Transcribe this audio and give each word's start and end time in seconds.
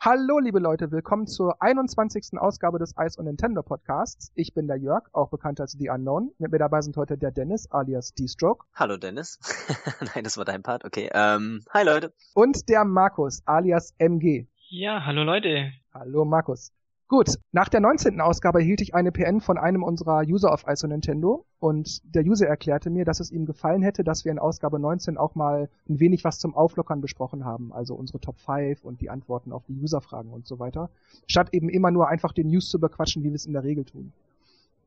Hallo, 0.00 0.38
liebe 0.38 0.60
Leute, 0.60 0.92
willkommen 0.92 1.26
zur 1.26 1.60
21. 1.60 2.38
Ausgabe 2.38 2.78
des 2.78 2.94
Ice 2.96 3.18
on 3.18 3.24
Nintendo 3.24 3.64
Podcasts. 3.64 4.30
Ich 4.36 4.54
bin 4.54 4.68
der 4.68 4.76
Jörg, 4.76 5.08
auch 5.12 5.28
bekannt 5.28 5.60
als 5.60 5.72
The 5.72 5.88
Unknown. 5.88 6.30
Mit 6.38 6.52
mir 6.52 6.58
dabei 6.58 6.82
sind 6.82 6.96
heute 6.96 7.18
der 7.18 7.32
Dennis, 7.32 7.68
alias 7.72 8.14
D-Stroke. 8.14 8.64
Hallo, 8.76 8.96
Dennis. 8.96 9.40
Nein, 10.14 10.22
das 10.22 10.38
war 10.38 10.44
dein 10.44 10.62
Part, 10.62 10.84
okay. 10.84 11.10
Ähm, 11.12 11.64
hi, 11.74 11.82
Leute. 11.82 12.14
Und 12.34 12.68
der 12.68 12.84
Markus, 12.84 13.42
alias 13.44 13.92
MG. 13.98 14.46
Ja, 14.68 15.04
hallo, 15.04 15.24
Leute. 15.24 15.72
Hallo, 15.92 16.24
Markus. 16.24 16.72
Gut, 17.10 17.38
nach 17.52 17.70
der 17.70 17.80
19. 17.80 18.20
Ausgabe 18.20 18.58
erhielt 18.58 18.82
ich 18.82 18.94
eine 18.94 19.10
PN 19.10 19.40
von 19.40 19.56
einem 19.56 19.82
unserer 19.82 20.20
User 20.26 20.52
auf 20.52 20.66
ISO 20.68 20.86
Nintendo 20.88 21.46
und 21.58 22.02
der 22.14 22.22
User 22.22 22.46
erklärte 22.46 22.90
mir, 22.90 23.06
dass 23.06 23.20
es 23.20 23.32
ihm 23.32 23.46
gefallen 23.46 23.80
hätte, 23.80 24.04
dass 24.04 24.26
wir 24.26 24.32
in 24.32 24.38
Ausgabe 24.38 24.78
19 24.78 25.16
auch 25.16 25.34
mal 25.34 25.70
ein 25.88 26.00
wenig 26.00 26.22
was 26.24 26.38
zum 26.38 26.54
Auflockern 26.54 27.00
besprochen 27.00 27.46
haben, 27.46 27.72
also 27.72 27.94
unsere 27.94 28.20
Top 28.20 28.38
5 28.38 28.84
und 28.84 29.00
die 29.00 29.08
Antworten 29.08 29.52
auf 29.52 29.64
die 29.64 29.80
Userfragen 29.80 30.30
und 30.30 30.46
so 30.46 30.58
weiter, 30.58 30.90
statt 31.26 31.48
eben 31.52 31.70
immer 31.70 31.90
nur 31.90 32.08
einfach 32.08 32.32
den 32.32 32.48
News 32.48 32.68
zu 32.68 32.78
bequatschen, 32.78 33.22
wie 33.22 33.28
wir 33.28 33.36
es 33.36 33.46
in 33.46 33.54
der 33.54 33.64
Regel 33.64 33.86
tun. 33.86 34.12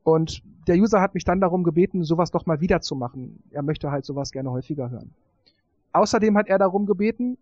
Und 0.04 0.44
der 0.68 0.76
User 0.76 1.00
hat 1.00 1.14
mich 1.14 1.24
dann 1.24 1.40
darum 1.40 1.64
gebeten, 1.64 2.04
sowas 2.04 2.30
doch 2.30 2.46
mal 2.46 2.60
wieder 2.60 2.80
zu 2.82 2.94
machen. 2.94 3.42
Er 3.50 3.62
möchte 3.62 3.90
halt 3.90 4.04
sowas 4.04 4.30
gerne 4.30 4.52
häufiger 4.52 4.90
hören. 4.90 5.12
Außerdem 5.92 6.36
hat 6.38 6.46
er 6.46 6.58
darum 6.58 6.86
gebeten, 6.86 7.36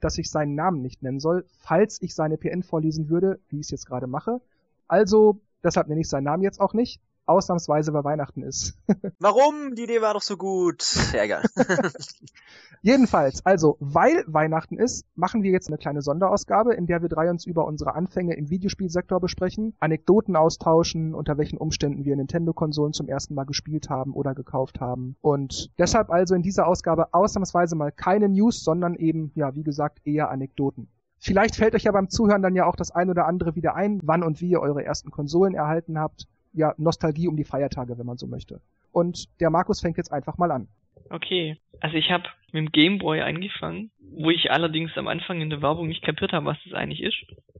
dass 0.00 0.18
ich 0.18 0.30
seinen 0.30 0.54
Namen 0.54 0.82
nicht 0.82 1.02
nennen 1.02 1.20
soll, 1.20 1.44
falls 1.60 2.00
ich 2.02 2.14
seine 2.14 2.36
PN 2.36 2.62
vorlesen 2.62 3.08
würde, 3.08 3.40
wie 3.48 3.60
ich 3.60 3.66
es 3.66 3.70
jetzt 3.70 3.86
gerade 3.86 4.06
mache. 4.06 4.40
Also, 4.88 5.40
deshalb 5.62 5.88
nenne 5.88 6.00
ich 6.00 6.08
seinen 6.08 6.24
Namen 6.24 6.42
jetzt 6.42 6.60
auch 6.60 6.74
nicht 6.74 7.00
ausnahmsweise 7.26 7.92
bei 7.92 8.04
Weihnachten 8.04 8.42
ist. 8.42 8.78
Warum? 9.18 9.74
Die 9.74 9.84
Idee 9.84 10.00
war 10.00 10.14
doch 10.14 10.22
so 10.22 10.36
gut. 10.36 10.84
Ja, 11.12 11.24
egal. 11.24 11.42
Jedenfalls, 12.82 13.44
also, 13.44 13.76
weil 13.80 14.24
Weihnachten 14.26 14.78
ist, 14.78 15.06
machen 15.14 15.42
wir 15.42 15.50
jetzt 15.50 15.68
eine 15.68 15.78
kleine 15.78 16.02
Sonderausgabe, 16.02 16.74
in 16.74 16.86
der 16.86 17.02
wir 17.02 17.08
drei 17.08 17.30
uns 17.30 17.44
über 17.44 17.66
unsere 17.66 17.94
Anfänge 17.94 18.36
im 18.36 18.50
Videospielsektor 18.50 19.20
besprechen, 19.20 19.74
Anekdoten 19.80 20.36
austauschen, 20.36 21.14
unter 21.14 21.38
welchen 21.38 21.58
Umständen 21.58 22.04
wir 22.04 22.16
Nintendo-Konsolen 22.16 22.92
zum 22.92 23.08
ersten 23.08 23.34
Mal 23.34 23.44
gespielt 23.44 23.90
haben 23.90 24.14
oder 24.14 24.34
gekauft 24.34 24.80
haben. 24.80 25.16
Und 25.20 25.70
deshalb 25.78 26.10
also 26.10 26.34
in 26.34 26.42
dieser 26.42 26.66
Ausgabe 26.66 27.12
ausnahmsweise 27.12 27.76
mal 27.76 27.90
keine 27.90 28.28
News, 28.28 28.62
sondern 28.62 28.94
eben, 28.94 29.32
ja, 29.34 29.54
wie 29.54 29.64
gesagt, 29.64 30.06
eher 30.06 30.30
Anekdoten. 30.30 30.88
Vielleicht 31.18 31.56
fällt 31.56 31.74
euch 31.74 31.84
ja 31.84 31.92
beim 31.92 32.10
Zuhören 32.10 32.42
dann 32.42 32.54
ja 32.54 32.66
auch 32.66 32.76
das 32.76 32.90
ein 32.90 33.10
oder 33.10 33.26
andere 33.26 33.56
wieder 33.56 33.74
ein, 33.74 34.00
wann 34.04 34.22
und 34.22 34.40
wie 34.40 34.50
ihr 34.50 34.60
eure 34.60 34.84
ersten 34.84 35.10
Konsolen 35.10 35.54
erhalten 35.54 35.98
habt 35.98 36.28
ja, 36.56 36.74
Nostalgie 36.78 37.28
um 37.28 37.36
die 37.36 37.44
Feiertage, 37.44 37.98
wenn 37.98 38.06
man 38.06 38.16
so 38.16 38.26
möchte. 38.26 38.60
Und 38.92 39.28
der 39.40 39.50
Markus 39.50 39.80
fängt 39.80 39.98
jetzt 39.98 40.12
einfach 40.12 40.38
mal 40.38 40.50
an. 40.50 40.68
Okay, 41.10 41.56
also 41.80 41.96
ich 41.96 42.10
habe 42.10 42.24
mit 42.52 42.66
dem 42.66 42.72
Gameboy 42.72 43.20
angefangen, 43.20 43.90
wo 44.00 44.30
ich 44.30 44.50
allerdings 44.50 44.96
am 44.96 45.08
Anfang 45.08 45.40
in 45.40 45.50
der 45.50 45.62
Werbung 45.62 45.88
nicht 45.88 46.02
kapiert 46.02 46.32
habe, 46.32 46.46
was 46.46 46.58
das 46.64 46.72
eigentlich 46.72 47.02
ist. 47.02 47.16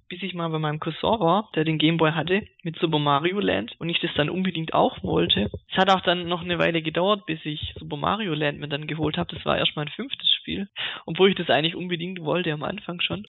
Bis 0.08 0.22
ich 0.22 0.34
mal 0.34 0.48
bei 0.48 0.58
meinem 0.58 0.80
Cousin 0.80 1.20
war, 1.20 1.50
der 1.55 1.64
den 1.64 1.78
Gameboy 1.78 2.12
hatte, 2.12 2.42
mit 2.62 2.78
Super 2.78 2.98
Mario 2.98 3.41
Land 3.41 3.75
und 3.78 3.88
ich 3.88 4.00
das 4.00 4.14
dann 4.14 4.30
unbedingt 4.30 4.72
auch 4.72 5.03
wollte. 5.03 5.50
Es 5.70 5.77
hat 5.77 5.91
auch 5.91 6.00
dann 6.00 6.28
noch 6.28 6.42
eine 6.42 6.58
Weile 6.58 6.81
gedauert, 6.81 7.27
bis 7.27 7.44
ich 7.44 7.75
Super 7.78 7.97
Mario 7.97 8.33
Land 8.34 8.58
mir 8.58 8.69
dann 8.69 8.86
geholt 8.86 9.19
habe. 9.19 9.34
Das 9.34 9.44
war 9.44 9.58
erst 9.58 9.77
mein 9.77 9.88
fünftes 9.88 10.31
Spiel, 10.31 10.69
obwohl 11.05 11.31
ich 11.31 11.36
das 11.36 11.50
eigentlich 11.50 11.77
unbedingt 11.77 12.20
wollte 12.20 12.53
am 12.53 12.62
Anfang 12.62 13.00
schon. 13.00 13.27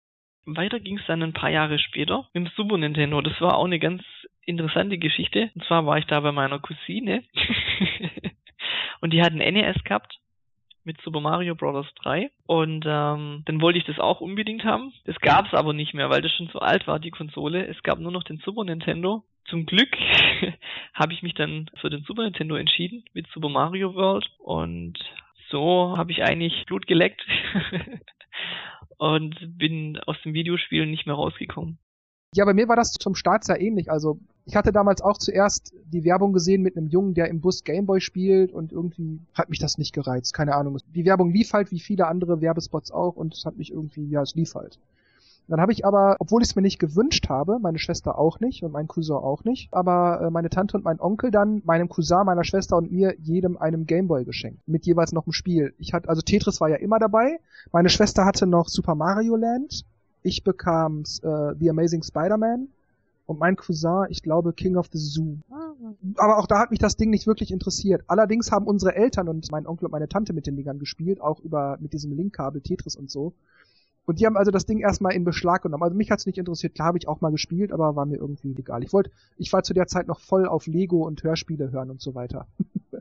Weiter 0.44 0.80
ging 0.80 0.98
es 0.98 1.06
dann 1.06 1.22
ein 1.22 1.34
paar 1.34 1.50
Jahre 1.50 1.78
später 1.78 2.26
mit 2.32 2.46
dem 2.46 2.52
Super 2.56 2.78
Nintendo. 2.78 3.20
Das 3.20 3.40
war 3.40 3.56
auch 3.56 3.66
eine 3.66 3.78
ganz 3.78 4.02
interessante 4.46 4.98
Geschichte. 4.98 5.50
Und 5.54 5.64
zwar 5.64 5.86
war 5.86 5.98
ich 5.98 6.06
da 6.06 6.20
bei 6.20 6.32
meiner 6.32 6.58
Cousine 6.58 7.24
und 9.00 9.12
die 9.12 9.22
hat 9.22 9.32
ein 9.32 9.38
NES 9.38 9.82
gehabt 9.84 10.18
mit 10.84 11.00
Super 11.02 11.20
Mario 11.20 11.54
Bros. 11.54 11.86
3 12.02 12.30
und 12.46 12.84
ähm, 12.86 13.42
dann 13.44 13.60
wollte 13.60 13.78
ich 13.78 13.84
das 13.84 13.98
auch 13.98 14.20
unbedingt 14.20 14.64
haben. 14.64 14.92
Das 15.04 15.16
gab 15.20 15.46
es 15.46 15.54
aber 15.54 15.72
nicht 15.72 15.94
mehr, 15.94 16.10
weil 16.10 16.22
das 16.22 16.32
schon 16.32 16.50
zu 16.50 16.60
alt 16.60 16.86
war, 16.86 16.98
die 16.98 17.10
Konsole. 17.10 17.66
Es 17.66 17.82
gab 17.82 18.00
nur 18.00 18.12
noch 18.12 18.24
den 18.24 18.38
Super 18.38 18.64
Nintendo. 18.64 19.22
Zum 19.46 19.66
Glück 19.66 19.96
habe 20.94 21.12
ich 21.12 21.22
mich 21.22 21.34
dann 21.34 21.70
für 21.80 21.90
den 21.90 22.02
Super 22.02 22.24
Nintendo 22.24 22.56
entschieden 22.56 23.04
mit 23.12 23.26
Super 23.28 23.48
Mario 23.48 23.94
World 23.94 24.28
und 24.38 24.98
so 25.50 25.96
habe 25.96 26.10
ich 26.10 26.22
eigentlich 26.22 26.64
Blut 26.66 26.86
geleckt 26.86 27.24
und 28.98 29.36
bin 29.58 30.00
aus 30.06 30.20
dem 30.22 30.34
Videospiel 30.34 30.86
nicht 30.86 31.06
mehr 31.06 31.14
rausgekommen. 31.14 31.78
Ja, 32.34 32.46
bei 32.46 32.54
mir 32.54 32.66
war 32.66 32.76
das 32.76 32.92
zum 32.92 33.14
Start 33.14 33.44
sehr 33.44 33.60
ähnlich. 33.60 33.90
Also 33.90 34.18
ich 34.46 34.56
hatte 34.56 34.72
damals 34.72 35.02
auch 35.02 35.18
zuerst 35.18 35.74
die 35.84 36.04
Werbung 36.04 36.32
gesehen 36.32 36.62
mit 36.62 36.76
einem 36.76 36.88
Jungen, 36.88 37.12
der 37.12 37.28
im 37.28 37.40
Bus 37.40 37.62
Gameboy 37.62 38.00
spielt 38.00 38.52
und 38.52 38.72
irgendwie 38.72 39.20
hat 39.34 39.50
mich 39.50 39.58
das 39.58 39.76
nicht 39.76 39.92
gereizt. 39.92 40.32
Keine 40.32 40.54
Ahnung. 40.54 40.78
Die 40.94 41.04
Werbung 41.04 41.30
lief 41.30 41.52
halt 41.52 41.70
wie 41.70 41.80
viele 41.80 42.06
andere 42.06 42.40
Werbespots 42.40 42.90
auch 42.90 43.16
und 43.16 43.34
es 43.34 43.44
hat 43.44 43.58
mich 43.58 43.70
irgendwie, 43.70 44.08
ja, 44.08 44.22
es 44.22 44.34
lief 44.34 44.54
halt. 44.54 44.78
Dann 45.48 45.60
habe 45.60 45.72
ich 45.72 45.84
aber, 45.84 46.16
obwohl 46.20 46.40
ich 46.40 46.48
es 46.48 46.56
mir 46.56 46.62
nicht 46.62 46.78
gewünscht 46.78 47.28
habe, 47.28 47.58
meine 47.60 47.78
Schwester 47.78 48.16
auch 48.16 48.40
nicht 48.40 48.62
und 48.62 48.72
mein 48.72 48.88
Cousin 48.88 49.16
auch 49.16 49.44
nicht, 49.44 49.68
aber 49.72 50.22
äh, 50.22 50.30
meine 50.30 50.48
Tante 50.48 50.76
und 50.76 50.84
mein 50.84 51.00
Onkel 51.00 51.30
dann 51.30 51.60
meinem 51.64 51.88
Cousin, 51.88 52.24
meiner 52.24 52.44
Schwester 52.44 52.76
und 52.78 52.92
mir 52.92 53.14
jedem 53.20 53.58
einem 53.58 53.84
Gameboy 53.84 54.24
geschenkt. 54.24 54.66
Mit 54.66 54.86
jeweils 54.86 55.12
noch 55.12 55.26
einem 55.26 55.32
Spiel. 55.32 55.74
Ich 55.78 55.92
hatte, 55.92 56.08
also 56.08 56.22
Tetris 56.22 56.60
war 56.60 56.70
ja 56.70 56.76
immer 56.76 56.98
dabei. 56.98 57.40
Meine 57.72 57.90
Schwester 57.90 58.24
hatte 58.24 58.46
noch 58.46 58.68
Super 58.68 58.94
Mario 58.94 59.36
Land 59.36 59.84
ich 60.22 60.44
bekam 60.44 61.00
äh, 61.22 61.54
The 61.58 61.70
Amazing 61.70 62.02
Spider-Man 62.02 62.68
und 63.26 63.38
mein 63.38 63.56
Cousin, 63.56 64.06
ich 64.10 64.22
glaube, 64.22 64.52
King 64.52 64.76
of 64.76 64.88
the 64.92 64.98
Zoo. 64.98 65.38
Aber 66.16 66.38
auch 66.38 66.46
da 66.46 66.58
hat 66.58 66.70
mich 66.70 66.80
das 66.80 66.96
Ding 66.96 67.10
nicht 67.10 67.26
wirklich 67.26 67.50
interessiert. 67.50 68.02
Allerdings 68.06 68.50
haben 68.52 68.66
unsere 68.66 68.94
Eltern 68.94 69.28
und 69.28 69.50
mein 69.50 69.66
Onkel 69.66 69.86
und 69.86 69.92
meine 69.92 70.08
Tante 70.08 70.32
mit 70.32 70.46
den 70.46 70.56
Dingern 70.56 70.78
gespielt, 70.78 71.20
auch 71.20 71.40
über 71.40 71.78
mit 71.80 71.92
diesem 71.92 72.12
Linkkabel 72.12 72.60
Tetris 72.60 72.96
und 72.96 73.10
so. 73.10 73.34
Und 74.04 74.18
die 74.18 74.26
haben 74.26 74.36
also 74.36 74.50
das 74.50 74.66
Ding 74.66 74.80
erstmal 74.80 75.14
in 75.14 75.24
Beschlag 75.24 75.62
genommen. 75.62 75.82
Also 75.84 75.96
mich 75.96 76.10
hat's 76.10 76.26
nicht 76.26 76.38
interessiert. 76.38 76.74
Klar 76.74 76.88
habe 76.88 76.98
ich 76.98 77.06
auch 77.06 77.20
mal 77.20 77.30
gespielt, 77.30 77.72
aber 77.72 77.94
war 77.94 78.04
mir 78.04 78.16
irgendwie 78.16 78.54
egal. 78.58 78.82
Ich 78.82 78.92
wollte, 78.92 79.10
ich 79.36 79.52
war 79.52 79.62
zu 79.62 79.74
der 79.74 79.86
Zeit 79.86 80.08
noch 80.08 80.20
voll 80.20 80.46
auf 80.46 80.66
Lego 80.66 81.06
und 81.06 81.22
Hörspiele 81.22 81.70
hören 81.70 81.90
und 81.90 82.00
so 82.00 82.14
weiter. 82.14 82.46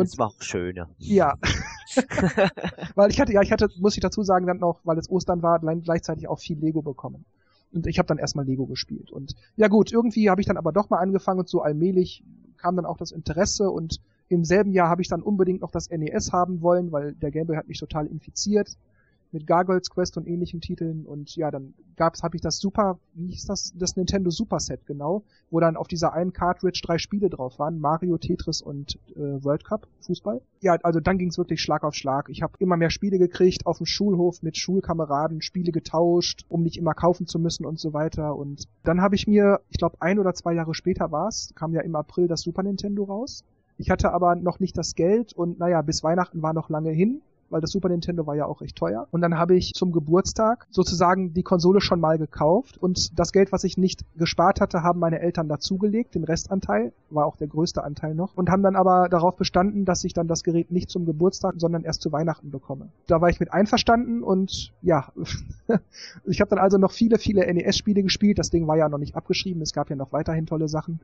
Und 0.00 0.08
das 0.08 0.18
war 0.18 0.28
auch 0.28 0.42
schöner. 0.42 0.90
Ja. 0.98 1.34
weil 2.94 3.10
ich 3.10 3.20
hatte, 3.20 3.32
ja, 3.32 3.42
ich 3.42 3.52
hatte, 3.52 3.68
muss 3.78 3.96
ich 3.96 4.00
dazu 4.00 4.22
sagen, 4.22 4.46
dann 4.46 4.58
noch, 4.58 4.80
weil 4.84 4.98
es 4.98 5.10
Ostern 5.10 5.42
war, 5.42 5.60
gleichzeitig 5.60 6.28
auch 6.28 6.38
viel 6.38 6.58
Lego 6.58 6.82
bekommen. 6.82 7.24
Und 7.72 7.86
ich 7.86 7.98
habe 7.98 8.06
dann 8.06 8.18
erstmal 8.18 8.44
Lego 8.44 8.66
gespielt. 8.66 9.10
Und 9.10 9.34
ja 9.56 9.68
gut, 9.68 9.92
irgendwie 9.92 10.30
habe 10.30 10.40
ich 10.40 10.46
dann 10.46 10.56
aber 10.56 10.72
doch 10.72 10.90
mal 10.90 10.98
angefangen 10.98 11.40
und 11.40 11.48
so 11.48 11.62
allmählich 11.62 12.22
kam 12.56 12.76
dann 12.76 12.86
auch 12.86 12.96
das 12.96 13.10
Interesse 13.10 13.70
und 13.70 14.00
im 14.28 14.44
selben 14.44 14.72
Jahr 14.72 14.88
habe 14.88 15.02
ich 15.02 15.08
dann 15.08 15.22
unbedingt 15.22 15.60
noch 15.60 15.70
das 15.70 15.90
NES 15.90 16.32
haben 16.32 16.62
wollen, 16.62 16.92
weil 16.92 17.14
der 17.14 17.30
Gameboy 17.30 17.56
hat 17.56 17.68
mich 17.68 17.78
total 17.78 18.06
infiziert 18.06 18.76
mit 19.34 19.46
Gargoyles 19.46 19.90
Quest 19.90 20.16
und 20.16 20.26
ähnlichen 20.26 20.60
Titeln 20.60 21.04
und 21.04 21.36
ja, 21.36 21.50
dann 21.50 21.74
gab's, 21.96 22.22
habe 22.22 22.36
ich 22.36 22.40
das 22.40 22.58
Super, 22.58 22.98
wie 23.14 23.26
hieß 23.26 23.46
das, 23.46 23.74
das 23.76 23.96
Nintendo 23.96 24.30
Super 24.30 24.60
Set 24.60 24.86
genau, 24.86 25.24
wo 25.50 25.60
dann 25.60 25.76
auf 25.76 25.88
dieser 25.88 26.12
einen 26.12 26.32
Cartridge 26.32 26.80
drei 26.82 26.98
Spiele 26.98 27.28
drauf 27.28 27.58
waren, 27.58 27.78
Mario, 27.78 28.16
Tetris 28.16 28.62
und 28.62 28.98
äh, 29.16 29.44
World 29.44 29.64
Cup, 29.64 29.86
Fußball. 30.00 30.40
Ja, 30.60 30.76
also 30.82 31.00
dann 31.00 31.18
ging's 31.18 31.36
wirklich 31.36 31.60
Schlag 31.60 31.82
auf 31.84 31.94
Schlag. 31.94 32.28
Ich 32.30 32.42
habe 32.42 32.54
immer 32.60 32.76
mehr 32.76 32.90
Spiele 32.90 33.18
gekriegt 33.18 33.66
auf 33.66 33.78
dem 33.78 33.86
Schulhof 33.86 34.42
mit 34.42 34.56
Schulkameraden, 34.56 35.42
Spiele 35.42 35.72
getauscht, 35.72 36.46
um 36.48 36.62
nicht 36.62 36.78
immer 36.78 36.94
kaufen 36.94 37.26
zu 37.26 37.38
müssen 37.38 37.66
und 37.66 37.78
so 37.78 37.92
weiter. 37.92 38.36
Und 38.36 38.68
dann 38.84 39.00
habe 39.00 39.16
ich 39.16 39.26
mir, 39.26 39.60
ich 39.68 39.78
glaube 39.78 39.96
ein 40.00 40.18
oder 40.18 40.32
zwei 40.34 40.54
Jahre 40.54 40.74
später 40.74 41.10
war's, 41.10 41.52
kam 41.56 41.74
ja 41.74 41.82
im 41.82 41.96
April 41.96 42.28
das 42.28 42.42
Super 42.42 42.62
Nintendo 42.62 43.04
raus. 43.04 43.44
Ich 43.76 43.90
hatte 43.90 44.12
aber 44.12 44.36
noch 44.36 44.60
nicht 44.60 44.78
das 44.78 44.94
Geld 44.94 45.32
und 45.32 45.58
naja, 45.58 45.82
bis 45.82 46.04
Weihnachten 46.04 46.42
war 46.42 46.52
noch 46.52 46.70
lange 46.70 46.90
hin 46.90 47.20
weil 47.50 47.60
das 47.60 47.70
Super 47.70 47.88
Nintendo 47.88 48.26
war 48.26 48.34
ja 48.34 48.46
auch 48.46 48.60
recht 48.60 48.76
teuer. 48.76 49.06
Und 49.10 49.20
dann 49.20 49.38
habe 49.38 49.56
ich 49.56 49.72
zum 49.74 49.92
Geburtstag 49.92 50.66
sozusagen 50.70 51.34
die 51.34 51.42
Konsole 51.42 51.80
schon 51.80 52.00
mal 52.00 52.18
gekauft 52.18 52.78
und 52.78 53.18
das 53.18 53.32
Geld, 53.32 53.52
was 53.52 53.64
ich 53.64 53.76
nicht 53.78 54.04
gespart 54.16 54.60
hatte, 54.60 54.82
haben 54.82 55.00
meine 55.00 55.20
Eltern 55.20 55.48
dazugelegt, 55.48 56.14
den 56.14 56.24
Restanteil, 56.24 56.92
war 57.10 57.26
auch 57.26 57.36
der 57.36 57.48
größte 57.48 57.82
Anteil 57.82 58.14
noch, 58.14 58.36
und 58.36 58.50
haben 58.50 58.62
dann 58.62 58.76
aber 58.76 59.08
darauf 59.08 59.36
bestanden, 59.36 59.84
dass 59.84 60.04
ich 60.04 60.12
dann 60.12 60.28
das 60.28 60.42
Gerät 60.42 60.70
nicht 60.70 60.90
zum 60.90 61.06
Geburtstag, 61.06 61.54
sondern 61.58 61.84
erst 61.84 62.02
zu 62.02 62.12
Weihnachten 62.12 62.50
bekomme. 62.50 62.88
Da 63.06 63.20
war 63.20 63.28
ich 63.28 63.40
mit 63.40 63.52
einverstanden 63.52 64.22
und 64.22 64.72
ja, 64.82 65.12
ich 66.26 66.40
habe 66.40 66.50
dann 66.50 66.58
also 66.58 66.78
noch 66.78 66.92
viele, 66.92 67.18
viele 67.18 67.52
NES-Spiele 67.52 68.02
gespielt. 68.02 68.38
Das 68.38 68.50
Ding 68.50 68.66
war 68.66 68.76
ja 68.76 68.88
noch 68.88 68.98
nicht 68.98 69.16
abgeschrieben, 69.16 69.62
es 69.62 69.72
gab 69.72 69.90
ja 69.90 69.96
noch 69.96 70.12
weiterhin 70.12 70.46
tolle 70.46 70.68
Sachen 70.68 71.00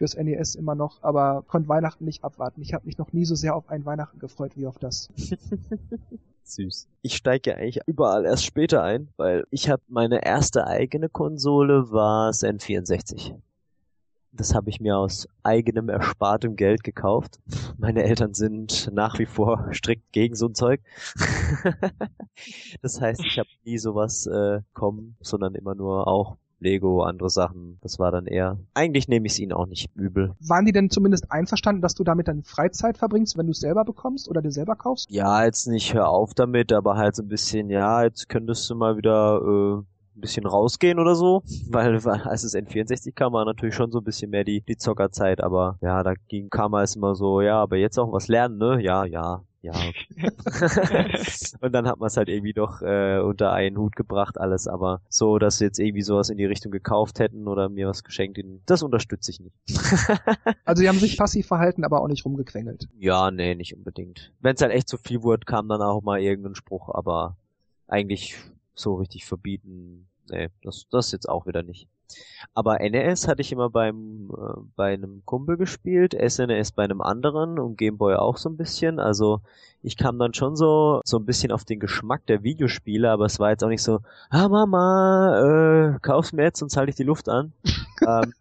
fürs 0.00 0.16
NES 0.16 0.54
immer 0.54 0.74
noch, 0.74 1.02
aber 1.02 1.44
konnte 1.46 1.68
Weihnachten 1.68 2.06
nicht 2.06 2.24
abwarten. 2.24 2.62
Ich 2.62 2.72
habe 2.72 2.86
mich 2.86 2.96
noch 2.96 3.12
nie 3.12 3.26
so 3.26 3.34
sehr 3.34 3.54
auf 3.54 3.68
ein 3.68 3.84
Weihnachten 3.84 4.18
gefreut 4.18 4.52
wie 4.56 4.66
auf 4.66 4.78
das. 4.78 5.10
Süß. 6.44 6.88
Ich 7.02 7.16
steige 7.16 7.50
ja 7.50 7.56
eigentlich 7.56 7.80
überall 7.84 8.24
erst 8.24 8.46
später 8.46 8.82
ein, 8.82 9.08
weil 9.18 9.44
ich 9.50 9.68
habe 9.68 9.82
meine 9.88 10.24
erste 10.24 10.66
eigene 10.66 11.10
Konsole 11.10 11.92
war 11.92 12.28
das 12.28 12.42
N64. 12.42 13.34
Das 14.32 14.54
habe 14.54 14.70
ich 14.70 14.80
mir 14.80 14.96
aus 14.96 15.28
eigenem 15.42 15.90
erspartem 15.90 16.56
Geld 16.56 16.82
gekauft. 16.82 17.38
Meine 17.76 18.02
Eltern 18.02 18.32
sind 18.32 18.88
nach 18.94 19.18
wie 19.18 19.26
vor 19.26 19.68
strikt 19.74 20.12
gegen 20.12 20.34
so 20.34 20.46
ein 20.46 20.54
Zeug. 20.54 20.80
das 22.80 23.02
heißt, 23.02 23.22
ich 23.22 23.38
habe 23.38 23.50
nie 23.66 23.76
sowas 23.76 24.26
äh, 24.26 24.62
kommen, 24.72 25.18
sondern 25.20 25.54
immer 25.54 25.74
nur 25.74 26.08
auch 26.08 26.38
Lego, 26.60 27.02
andere 27.02 27.30
Sachen. 27.30 27.78
Das 27.80 27.98
war 27.98 28.10
dann 28.12 28.26
eher. 28.26 28.58
Eigentlich 28.74 29.08
nehme 29.08 29.26
ich 29.26 29.32
es 29.32 29.38
ihnen 29.38 29.52
auch 29.52 29.66
nicht 29.66 29.90
übel. 29.94 30.34
Waren 30.40 30.66
die 30.66 30.72
denn 30.72 30.90
zumindest 30.90 31.30
einverstanden, 31.30 31.82
dass 31.82 31.94
du 31.94 32.04
damit 32.04 32.28
deine 32.28 32.42
Freizeit 32.42 32.98
verbringst, 32.98 33.36
wenn 33.36 33.46
du 33.46 33.52
es 33.52 33.60
selber 33.60 33.84
bekommst 33.84 34.28
oder 34.28 34.42
dir 34.42 34.52
selber 34.52 34.76
kaufst? 34.76 35.10
Ja, 35.10 35.44
jetzt 35.44 35.66
nicht 35.66 35.94
hör 35.94 36.08
auf 36.08 36.34
damit, 36.34 36.72
aber 36.72 36.96
halt 36.96 37.16
so 37.16 37.22
ein 37.22 37.28
bisschen, 37.28 37.70
ja, 37.70 38.04
jetzt 38.04 38.28
könntest 38.28 38.68
du 38.68 38.74
mal 38.74 38.96
wieder 38.96 39.40
äh, 39.42 39.82
ein 40.16 40.20
bisschen 40.20 40.46
rausgehen 40.46 40.98
oder 40.98 41.14
so, 41.14 41.42
weil, 41.70 41.94
als 42.06 42.44
es 42.44 42.54
N64 42.54 43.12
kam, 43.14 43.32
war 43.32 43.44
natürlich 43.44 43.74
schon 43.74 43.90
so 43.90 43.98
ein 43.98 44.04
bisschen 44.04 44.30
mehr 44.30 44.44
die, 44.44 44.62
die 44.62 44.76
Zockerzeit, 44.76 45.42
aber 45.42 45.78
ja, 45.80 46.02
da 46.02 46.14
ging, 46.28 46.50
kam 46.50 46.74
es 46.74 46.96
immer 46.96 47.14
so, 47.14 47.40
ja, 47.40 47.60
aber 47.62 47.76
jetzt 47.76 47.98
auch 47.98 48.12
was 48.12 48.28
lernen, 48.28 48.58
ne? 48.58 48.82
Ja, 48.82 49.04
ja, 49.04 49.42
ja, 49.62 49.72
okay. 49.74 50.30
und 51.60 51.72
dann 51.72 51.86
hat 51.86 51.98
man 51.98 52.06
es 52.06 52.16
halt 52.16 52.28
irgendwie 52.28 52.54
doch 52.54 52.80
äh, 52.80 53.18
unter 53.18 53.52
einen 53.52 53.76
Hut 53.76 53.94
gebracht, 53.94 54.38
alles, 54.38 54.66
aber 54.66 55.02
so, 55.08 55.38
dass 55.38 55.58
sie 55.58 55.64
jetzt 55.64 55.78
irgendwie 55.78 56.02
sowas 56.02 56.30
in 56.30 56.38
die 56.38 56.46
Richtung 56.46 56.72
gekauft 56.72 57.18
hätten 57.18 57.46
oder 57.46 57.68
mir 57.68 57.86
was 57.86 58.02
geschenkt, 58.02 58.40
das 58.66 58.82
unterstütze 58.82 59.30
ich 59.30 59.40
nicht. 59.40 59.54
also 60.64 60.82
die 60.82 60.88
haben 60.88 60.98
sich 60.98 61.18
passiv 61.18 61.46
verhalten, 61.46 61.84
aber 61.84 62.00
auch 62.00 62.08
nicht 62.08 62.24
rumgequengelt. 62.24 62.88
Ja, 62.98 63.30
nee, 63.30 63.54
nicht 63.54 63.76
unbedingt. 63.76 64.32
Wenn 64.40 64.54
es 64.54 64.62
halt 64.62 64.72
echt 64.72 64.88
zu 64.88 64.96
viel 64.96 65.22
wurde, 65.22 65.44
kam 65.44 65.68
dann 65.68 65.82
auch 65.82 66.02
mal 66.02 66.20
irgendein 66.20 66.54
Spruch, 66.54 66.88
aber 66.88 67.36
eigentlich 67.86 68.36
so 68.74 68.94
richtig 68.94 69.26
verbieten, 69.26 70.08
nee, 70.30 70.48
das, 70.62 70.86
das 70.90 71.12
jetzt 71.12 71.28
auch 71.28 71.46
wieder 71.46 71.62
nicht. 71.62 71.86
Aber 72.54 72.78
NES 72.78 73.28
hatte 73.28 73.42
ich 73.42 73.52
immer 73.52 73.70
beim 73.70 74.30
äh, 74.30 74.60
bei 74.76 74.94
einem 74.94 75.22
Kumpel 75.24 75.56
gespielt, 75.56 76.14
SNES 76.14 76.72
bei 76.72 76.84
einem 76.84 77.00
anderen 77.00 77.58
und 77.58 77.76
Gameboy 77.76 78.14
auch 78.16 78.36
so 78.36 78.48
ein 78.48 78.56
bisschen. 78.56 78.98
Also 78.98 79.40
ich 79.82 79.96
kam 79.96 80.18
dann 80.18 80.34
schon 80.34 80.56
so 80.56 81.00
so 81.04 81.18
ein 81.18 81.26
bisschen 81.26 81.52
auf 81.52 81.64
den 81.64 81.80
Geschmack 81.80 82.26
der 82.26 82.42
Videospiele, 82.42 83.10
aber 83.10 83.26
es 83.26 83.38
war 83.38 83.50
jetzt 83.50 83.64
auch 83.64 83.68
nicht 83.68 83.82
so, 83.82 84.00
ah 84.30 84.48
Mama, 84.48 85.94
äh, 85.94 85.98
kauf's 86.00 86.32
mir 86.32 86.44
jetzt, 86.44 86.58
sonst 86.58 86.76
halte 86.76 86.90
ich 86.90 86.96
die 86.96 87.02
Luft 87.04 87.28
an. 87.28 87.52
ähm, 88.06 88.32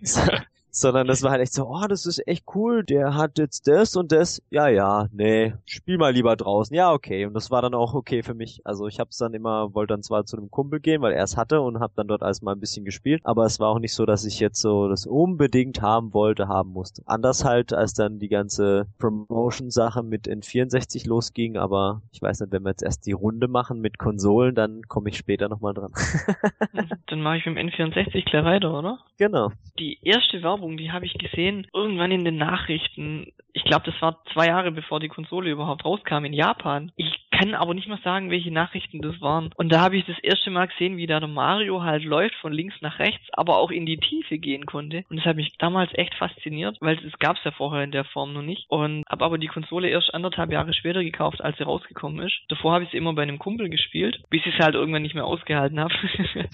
sondern 0.70 1.06
das 1.06 1.22
war 1.22 1.32
halt 1.32 1.42
echt 1.42 1.52
so, 1.52 1.68
oh, 1.68 1.86
das 1.88 2.06
ist 2.06 2.26
echt 2.26 2.44
cool, 2.54 2.84
der 2.84 3.14
hat 3.14 3.38
jetzt 3.38 3.66
das 3.66 3.96
und 3.96 4.12
das. 4.12 4.42
Ja, 4.50 4.68
ja, 4.68 5.08
nee, 5.12 5.54
spiel 5.66 5.98
mal 5.98 6.12
lieber 6.12 6.36
draußen. 6.36 6.74
Ja, 6.74 6.92
okay. 6.92 7.26
Und 7.26 7.34
das 7.34 7.50
war 7.50 7.62
dann 7.62 7.74
auch 7.74 7.94
okay 7.94 8.22
für 8.22 8.34
mich. 8.34 8.60
Also 8.64 8.86
ich 8.86 9.00
hab's 9.00 9.18
dann 9.18 9.34
immer, 9.34 9.74
wollte 9.74 9.94
dann 9.94 10.02
zwar 10.02 10.24
zu 10.24 10.36
einem 10.36 10.50
Kumpel 10.50 10.80
gehen, 10.80 11.02
weil 11.02 11.12
er 11.12 11.24
es 11.24 11.36
hatte 11.36 11.60
und 11.60 11.80
hab 11.80 11.94
dann 11.94 12.08
dort 12.08 12.22
alles 12.22 12.42
mal 12.42 12.52
ein 12.52 12.60
bisschen 12.60 12.84
gespielt, 12.84 13.22
aber 13.24 13.44
es 13.44 13.60
war 13.60 13.68
auch 13.68 13.78
nicht 13.78 13.94
so, 13.94 14.06
dass 14.06 14.24
ich 14.24 14.40
jetzt 14.40 14.60
so 14.60 14.88
das 14.88 15.06
unbedingt 15.06 15.82
haben 15.82 16.14
wollte, 16.14 16.48
haben 16.48 16.70
musste. 16.70 17.02
Anders 17.06 17.44
halt, 17.44 17.72
als 17.72 17.94
dann 17.94 18.18
die 18.18 18.28
ganze 18.28 18.86
Promotion-Sache 18.98 20.02
mit 20.02 20.28
N64 20.28 21.08
losging, 21.08 21.56
aber 21.56 22.02
ich 22.12 22.22
weiß 22.22 22.40
nicht, 22.40 22.52
wenn 22.52 22.62
wir 22.62 22.70
jetzt 22.70 22.82
erst 22.82 23.06
die 23.06 23.12
Runde 23.12 23.48
machen 23.48 23.80
mit 23.80 23.98
Konsolen, 23.98 24.54
dann 24.54 24.82
komme 24.82 25.08
ich 25.08 25.16
später 25.16 25.48
nochmal 25.48 25.74
dran. 25.74 25.92
dann 27.06 27.22
mache 27.22 27.38
ich 27.38 27.46
mit 27.46 27.56
dem 27.56 27.68
N64 27.68 28.24
klar 28.24 28.44
weiter, 28.44 28.76
oder? 28.78 28.98
Genau. 29.18 29.50
Die 29.78 29.98
erste 30.02 30.42
Werbung 30.42 30.57
Werbung, 30.58 30.76
die 30.76 30.90
habe 30.90 31.06
ich 31.06 31.14
gesehen, 31.14 31.68
irgendwann 31.72 32.10
in 32.10 32.24
den 32.24 32.36
Nachrichten. 32.36 33.32
Ich 33.52 33.62
glaube, 33.62 33.90
das 33.90 34.00
war 34.02 34.18
zwei 34.32 34.48
Jahre 34.48 34.72
bevor 34.72 34.98
die 34.98 35.08
Konsole 35.08 35.50
überhaupt 35.50 35.84
rauskam 35.84 36.24
in 36.24 36.32
Japan. 36.32 36.90
Ich 36.96 37.28
kann 37.30 37.54
aber 37.54 37.74
nicht 37.74 37.86
mal 37.86 38.00
sagen, 38.02 38.30
welche 38.30 38.50
Nachrichten 38.50 39.00
das 39.00 39.20
waren. 39.20 39.50
Und 39.56 39.70
da 39.70 39.80
habe 39.80 39.96
ich 39.96 40.04
das 40.06 40.18
erste 40.18 40.50
Mal 40.50 40.66
gesehen, 40.66 40.96
wie 40.96 41.06
da 41.06 41.20
der 41.20 41.28
Mario 41.28 41.82
halt 41.82 42.02
läuft 42.04 42.34
von 42.36 42.52
links 42.52 42.74
nach 42.80 42.98
rechts, 42.98 43.24
aber 43.32 43.58
auch 43.58 43.70
in 43.70 43.86
die 43.86 43.98
Tiefe 43.98 44.38
gehen 44.38 44.66
konnte. 44.66 45.04
Und 45.08 45.18
das 45.18 45.26
hat 45.26 45.36
mich 45.36 45.56
damals 45.58 45.90
echt 45.94 46.14
fasziniert, 46.16 46.76
weil 46.80 46.96
das 46.96 47.16
gab 47.20 47.36
es 47.36 47.44
ja 47.44 47.52
vorher 47.52 47.84
in 47.84 47.92
der 47.92 48.04
Form 48.04 48.32
noch 48.32 48.42
nicht. 48.42 48.64
Und 48.68 49.04
habe 49.08 49.24
aber 49.24 49.38
die 49.38 49.46
Konsole 49.46 49.88
erst 49.88 50.12
anderthalb 50.12 50.50
Jahre 50.50 50.74
später 50.74 51.04
gekauft, 51.04 51.40
als 51.40 51.56
sie 51.58 51.64
rausgekommen 51.64 52.26
ist. 52.26 52.34
Davor 52.48 52.72
habe 52.72 52.84
ich 52.84 52.90
sie 52.90 52.96
immer 52.96 53.12
bei 53.12 53.22
einem 53.22 53.38
Kumpel 53.38 53.68
gespielt, 53.68 54.20
bis 54.30 54.44
ich 54.44 54.54
sie 54.56 54.62
halt 54.62 54.74
irgendwann 54.74 55.02
nicht 55.02 55.14
mehr 55.14 55.26
ausgehalten 55.26 55.78
habe. 55.78 55.94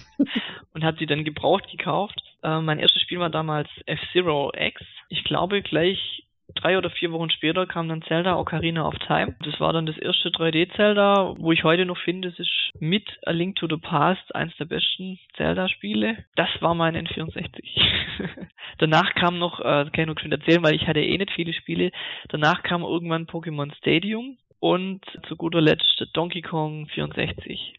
und 0.74 0.84
habe 0.84 0.98
sie 0.98 1.06
dann 1.06 1.24
gebraucht 1.24 1.70
gekauft. 1.70 2.20
Äh, 2.44 2.60
mein 2.60 2.78
erstes 2.78 3.02
Spiel 3.02 3.18
war 3.18 3.30
damals 3.30 3.68
F-Zero 3.86 4.52
X. 4.54 4.82
Ich 5.08 5.24
glaube 5.24 5.62
gleich 5.62 6.24
drei 6.54 6.76
oder 6.78 6.90
vier 6.90 7.10
Wochen 7.10 7.30
später 7.30 7.66
kam 7.66 7.88
dann 7.88 8.02
Zelda 8.02 8.36
Ocarina 8.36 8.86
of 8.86 8.94
Time. 9.06 9.34
Das 9.40 9.58
war 9.60 9.72
dann 9.72 9.86
das 9.86 9.96
erste 9.96 10.28
3D-Zelda, 10.28 11.34
wo 11.38 11.52
ich 11.52 11.64
heute 11.64 11.86
noch 11.86 11.98
finde, 11.98 12.28
es 12.28 12.38
ist 12.38 12.70
mit 12.78 13.08
A 13.26 13.30
Link 13.30 13.56
to 13.56 13.66
the 13.68 13.78
Past 13.78 14.34
eins 14.34 14.54
der 14.58 14.66
besten 14.66 15.18
Zelda-Spiele. 15.36 16.24
Das 16.36 16.50
war 16.60 16.74
mein 16.74 16.96
N64. 16.96 17.80
Danach 18.78 19.14
kam 19.14 19.38
noch, 19.38 19.60
äh, 19.60 19.88
kann 19.90 19.90
ich 19.94 20.06
noch 20.06 20.20
schön 20.20 20.32
erzählen, 20.32 20.62
weil 20.62 20.74
ich 20.74 20.86
hatte 20.86 21.00
eh 21.00 21.16
nicht 21.16 21.32
viele 21.32 21.54
Spiele. 21.54 21.90
Danach 22.28 22.62
kam 22.62 22.82
irgendwann 22.82 23.26
Pokémon 23.26 23.74
Stadium 23.78 24.36
und 24.60 25.00
zu 25.28 25.36
guter 25.36 25.62
Letzt 25.62 26.06
Donkey 26.12 26.42
Kong 26.42 26.86
64. 26.88 27.74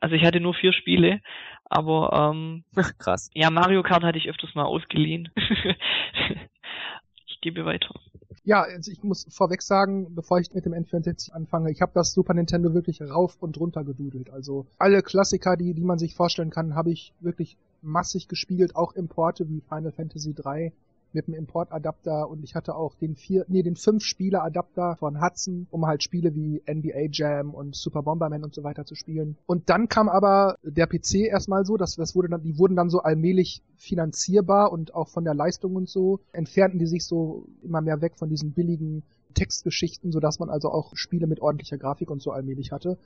Also 0.00 0.14
ich 0.14 0.24
hatte 0.24 0.40
nur 0.40 0.54
vier 0.54 0.72
Spiele, 0.72 1.20
aber 1.64 2.30
ähm, 2.30 2.64
krass. 2.98 3.30
Ja, 3.34 3.50
Mario 3.50 3.82
Kart 3.82 4.04
hatte 4.04 4.18
ich 4.18 4.28
öfters 4.28 4.54
mal 4.54 4.64
ausgeliehen. 4.64 5.30
ich 7.26 7.40
gebe 7.40 7.64
weiter. 7.64 7.94
Ja, 8.44 8.62
also 8.62 8.92
ich 8.92 9.02
muss 9.02 9.26
vorweg 9.28 9.60
sagen, 9.60 10.14
bevor 10.14 10.38
ich 10.38 10.54
mit 10.54 10.64
dem 10.64 10.72
N64 10.72 11.32
anfange, 11.32 11.72
ich 11.72 11.80
habe 11.82 11.90
das 11.94 12.12
Super 12.12 12.32
Nintendo 12.32 12.74
wirklich 12.74 13.02
rauf 13.02 13.36
und 13.40 13.58
runter 13.58 13.82
gedudelt. 13.82 14.30
Also 14.30 14.66
alle 14.78 15.02
Klassiker, 15.02 15.56
die, 15.56 15.74
die 15.74 15.82
man 15.82 15.98
sich 15.98 16.14
vorstellen 16.14 16.50
kann, 16.50 16.76
habe 16.76 16.92
ich 16.92 17.12
wirklich 17.18 17.56
massig 17.82 18.28
gespielt, 18.28 18.76
auch 18.76 18.92
Importe 18.92 19.48
wie 19.48 19.62
Final 19.68 19.90
Fantasy 19.90 20.32
3 20.32 20.72
mit 21.16 21.26
dem 21.26 21.34
Importadapter 21.34 22.28
und 22.28 22.44
ich 22.44 22.54
hatte 22.54 22.76
auch 22.76 22.94
den 22.94 23.16
vier, 23.16 23.46
nee, 23.48 23.62
den 23.62 23.74
fünf 23.74 24.04
Spieler 24.04 24.44
Adapter 24.44 24.96
von 24.96 25.20
Hudson, 25.20 25.66
um 25.70 25.86
halt 25.86 26.02
Spiele 26.02 26.34
wie 26.34 26.62
NBA 26.70 27.08
Jam 27.10 27.54
und 27.54 27.74
Super 27.74 28.02
Bomberman 28.02 28.44
und 28.44 28.54
so 28.54 28.62
weiter 28.62 28.84
zu 28.84 28.94
spielen. 28.94 29.36
Und 29.46 29.70
dann 29.70 29.88
kam 29.88 30.08
aber 30.10 30.56
der 30.62 30.86
PC 30.86 31.26
erstmal 31.26 31.64
so, 31.64 31.78
dass 31.78 31.96
das 31.96 32.14
wurde 32.14 32.28
dann, 32.28 32.42
die 32.42 32.58
wurden 32.58 32.76
dann 32.76 32.90
so 32.90 33.00
allmählich 33.00 33.62
finanzierbar 33.78 34.70
und 34.70 34.94
auch 34.94 35.08
von 35.08 35.24
der 35.24 35.34
Leistung 35.34 35.74
und 35.74 35.88
so 35.88 36.20
entfernten 36.32 36.78
die 36.78 36.86
sich 36.86 37.06
so 37.06 37.46
immer 37.62 37.80
mehr 37.80 38.02
weg 38.02 38.12
von 38.16 38.28
diesen 38.28 38.52
billigen 38.52 39.02
Textgeschichten, 39.32 40.12
so 40.12 40.20
dass 40.20 40.38
man 40.38 40.50
also 40.50 40.70
auch 40.70 40.96
Spiele 40.96 41.26
mit 41.26 41.40
ordentlicher 41.40 41.78
Grafik 41.78 42.10
und 42.10 42.22
so 42.22 42.30
allmählich 42.30 42.72
hatte 42.72 42.98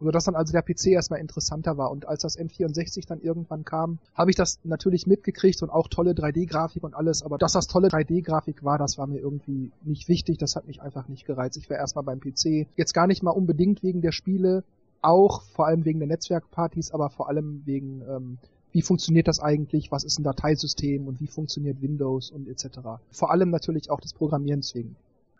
sodass 0.00 0.24
dann 0.24 0.34
also 0.34 0.52
der 0.52 0.62
PC 0.62 0.88
erstmal 0.88 1.20
interessanter 1.20 1.76
war. 1.76 1.90
Und 1.90 2.06
als 2.06 2.22
das 2.22 2.38
N64 2.38 3.06
dann 3.06 3.20
irgendwann 3.20 3.64
kam, 3.64 3.98
habe 4.14 4.30
ich 4.30 4.36
das 4.36 4.58
natürlich 4.64 5.06
mitgekriegt 5.06 5.62
und 5.62 5.70
auch 5.70 5.88
tolle 5.88 6.12
3D-Grafik 6.12 6.84
und 6.84 6.94
alles, 6.94 7.22
aber 7.22 7.38
dass 7.38 7.52
das 7.52 7.66
tolle 7.66 7.88
3D-Grafik 7.88 8.64
war, 8.64 8.78
das 8.78 8.98
war 8.98 9.06
mir 9.06 9.18
irgendwie 9.18 9.70
nicht 9.82 10.08
wichtig, 10.08 10.38
das 10.38 10.56
hat 10.56 10.66
mich 10.66 10.82
einfach 10.82 11.08
nicht 11.08 11.26
gereizt. 11.26 11.56
Ich 11.56 11.68
wäre 11.70 11.80
erstmal 11.80 12.04
beim 12.04 12.20
PC. 12.20 12.66
Jetzt 12.76 12.94
gar 12.94 13.06
nicht 13.06 13.22
mal 13.22 13.30
unbedingt 13.30 13.82
wegen 13.82 14.00
der 14.00 14.12
Spiele, 14.12 14.64
auch 15.02 15.42
vor 15.42 15.66
allem 15.66 15.84
wegen 15.84 15.98
der 15.98 16.08
Netzwerkpartys, 16.08 16.92
aber 16.92 17.10
vor 17.10 17.28
allem 17.28 17.62
wegen 17.64 18.02
ähm, 18.08 18.38
wie 18.72 18.82
funktioniert 18.82 19.28
das 19.28 19.40
eigentlich, 19.40 19.90
was 19.90 20.04
ist 20.04 20.18
ein 20.18 20.24
Dateisystem 20.24 21.06
und 21.06 21.20
wie 21.20 21.26
funktioniert 21.26 21.80
Windows 21.80 22.30
und 22.30 22.48
etc. 22.48 22.80
Vor 23.10 23.30
allem 23.30 23.50
natürlich 23.50 23.90
auch 23.90 24.00
des 24.00 24.12
Programmierens 24.12 24.74
wegen. 24.74 24.96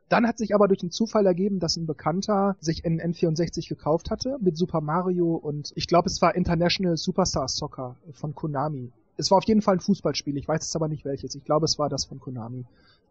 Dann 0.09 0.27
hat 0.27 0.39
sich 0.39 0.55
aber 0.55 0.69
durch 0.69 0.81
den 0.81 0.91
Zufall 0.91 1.27
ergeben, 1.27 1.59
dass 1.59 1.77
ein 1.77 1.87
Bekannter 1.87 2.57
sich 2.61 2.85
einen 2.85 3.01
N64 3.01 3.69
gekauft 3.69 4.11
hatte 4.11 4.39
mit 4.41 4.57
Super 4.57 4.81
Mario 4.81 5.35
und 5.35 5.73
ich 5.75 5.87
glaube, 5.87 6.09
es 6.09 6.23
war 6.23 6.35
International 6.35 6.97
Superstar 6.97 7.49
Soccer 7.49 7.97
von 8.13 8.35
Konami. 8.35 8.91
Es 9.17 9.31
war 9.31 9.39
auf 9.39 9.45
jeden 9.45 9.63
Fall 9.63 9.77
ein 9.77 9.81
Fußballspiel, 9.81 10.37
ich 10.37 10.49
weiß 10.49 10.63
jetzt 10.63 10.77
aber 10.77 10.89
nicht 10.89 11.05
welches. 11.05 11.35
Ich 11.35 11.45
glaube, 11.45 11.67
es 11.67 11.79
war 11.79 11.89
das 11.89 12.05
von 12.07 12.21
Konami. 12.21 12.65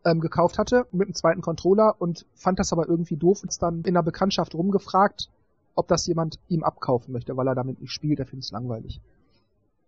Ähm, 0.05 0.21
gekauft 0.21 0.57
hatte 0.57 0.87
mit 0.91 1.07
einem 1.07 1.15
zweiten 1.15 1.41
Controller 1.41 1.95
und 1.99 2.25
fand 2.33 2.59
das 2.59 2.71
aber 2.71 2.87
irgendwie 2.87 3.17
doof 3.17 3.43
und 3.43 3.61
dann 3.61 3.81
in 3.81 3.93
der 3.93 4.03
Bekanntschaft 4.03 4.55
rumgefragt, 4.55 5.29
ob 5.75 5.87
das 5.87 6.07
jemand 6.07 6.39
ihm 6.47 6.63
abkaufen 6.63 7.11
möchte, 7.11 7.37
weil 7.37 7.47
er 7.47 7.55
damit 7.55 7.79
nicht 7.81 7.91
spielt, 7.91 8.19
er 8.19 8.25
findet 8.25 8.45
es 8.45 8.51
langweilig. 8.51 9.01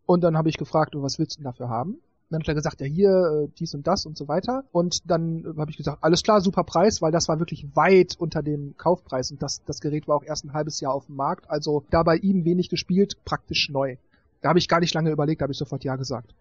Und 0.06 0.22
dann 0.22 0.38
habe 0.38 0.50
ich 0.50 0.58
gefragt, 0.58 0.94
was 0.96 1.18
willst 1.18 1.36
du 1.36 1.38
denn 1.38 1.46
dafür 1.46 1.70
haben? 1.70 1.98
Dann 2.30 2.42
hat 2.42 2.48
er 2.48 2.56
gesagt, 2.56 2.80
ja 2.82 2.88
hier, 2.88 3.10
äh, 3.10 3.48
dies 3.58 3.74
und 3.74 3.88
das 3.88 4.06
und 4.06 4.18
so 4.18 4.28
weiter. 4.28 4.64
Und 4.72 5.10
dann 5.10 5.44
äh, 5.44 5.60
habe 5.60 5.72
ich 5.72 5.78
gesagt, 5.78 6.00
alles 6.02 6.24
klar, 6.24 6.42
super 6.42 6.64
Preis, 6.64 7.02
weil 7.02 7.12
das 7.12 7.28
war 7.28 7.40
wirklich 7.40 7.66
weit 7.76 8.16
unter 8.20 8.44
dem 8.44 8.76
Kaufpreis 8.78 9.32
und 9.32 9.42
das, 9.42 9.64
das 9.66 9.82
Gerät 9.82 10.08
war 10.08 10.18
auch 10.18 10.24
erst 10.24 10.46
ein 10.46 10.54
halbes 10.54 10.80
Jahr 10.80 10.94
auf 10.94 11.08
dem 11.08 11.16
Markt. 11.16 11.50
Also 11.50 11.84
da 11.90 12.04
bei 12.04 12.18
ihm 12.18 12.46
wenig 12.46 12.70
gespielt, 12.70 13.18
praktisch 13.26 13.70
neu. 13.70 13.98
Da 14.42 14.50
habe 14.50 14.60
ich 14.60 14.68
gar 14.68 14.80
nicht 14.80 14.94
lange 14.94 15.12
überlegt, 15.12 15.42
da 15.42 15.44
habe 15.44 15.54
ich 15.54 15.58
sofort 15.58 15.84
ja 15.84 15.96
gesagt. 15.96 16.34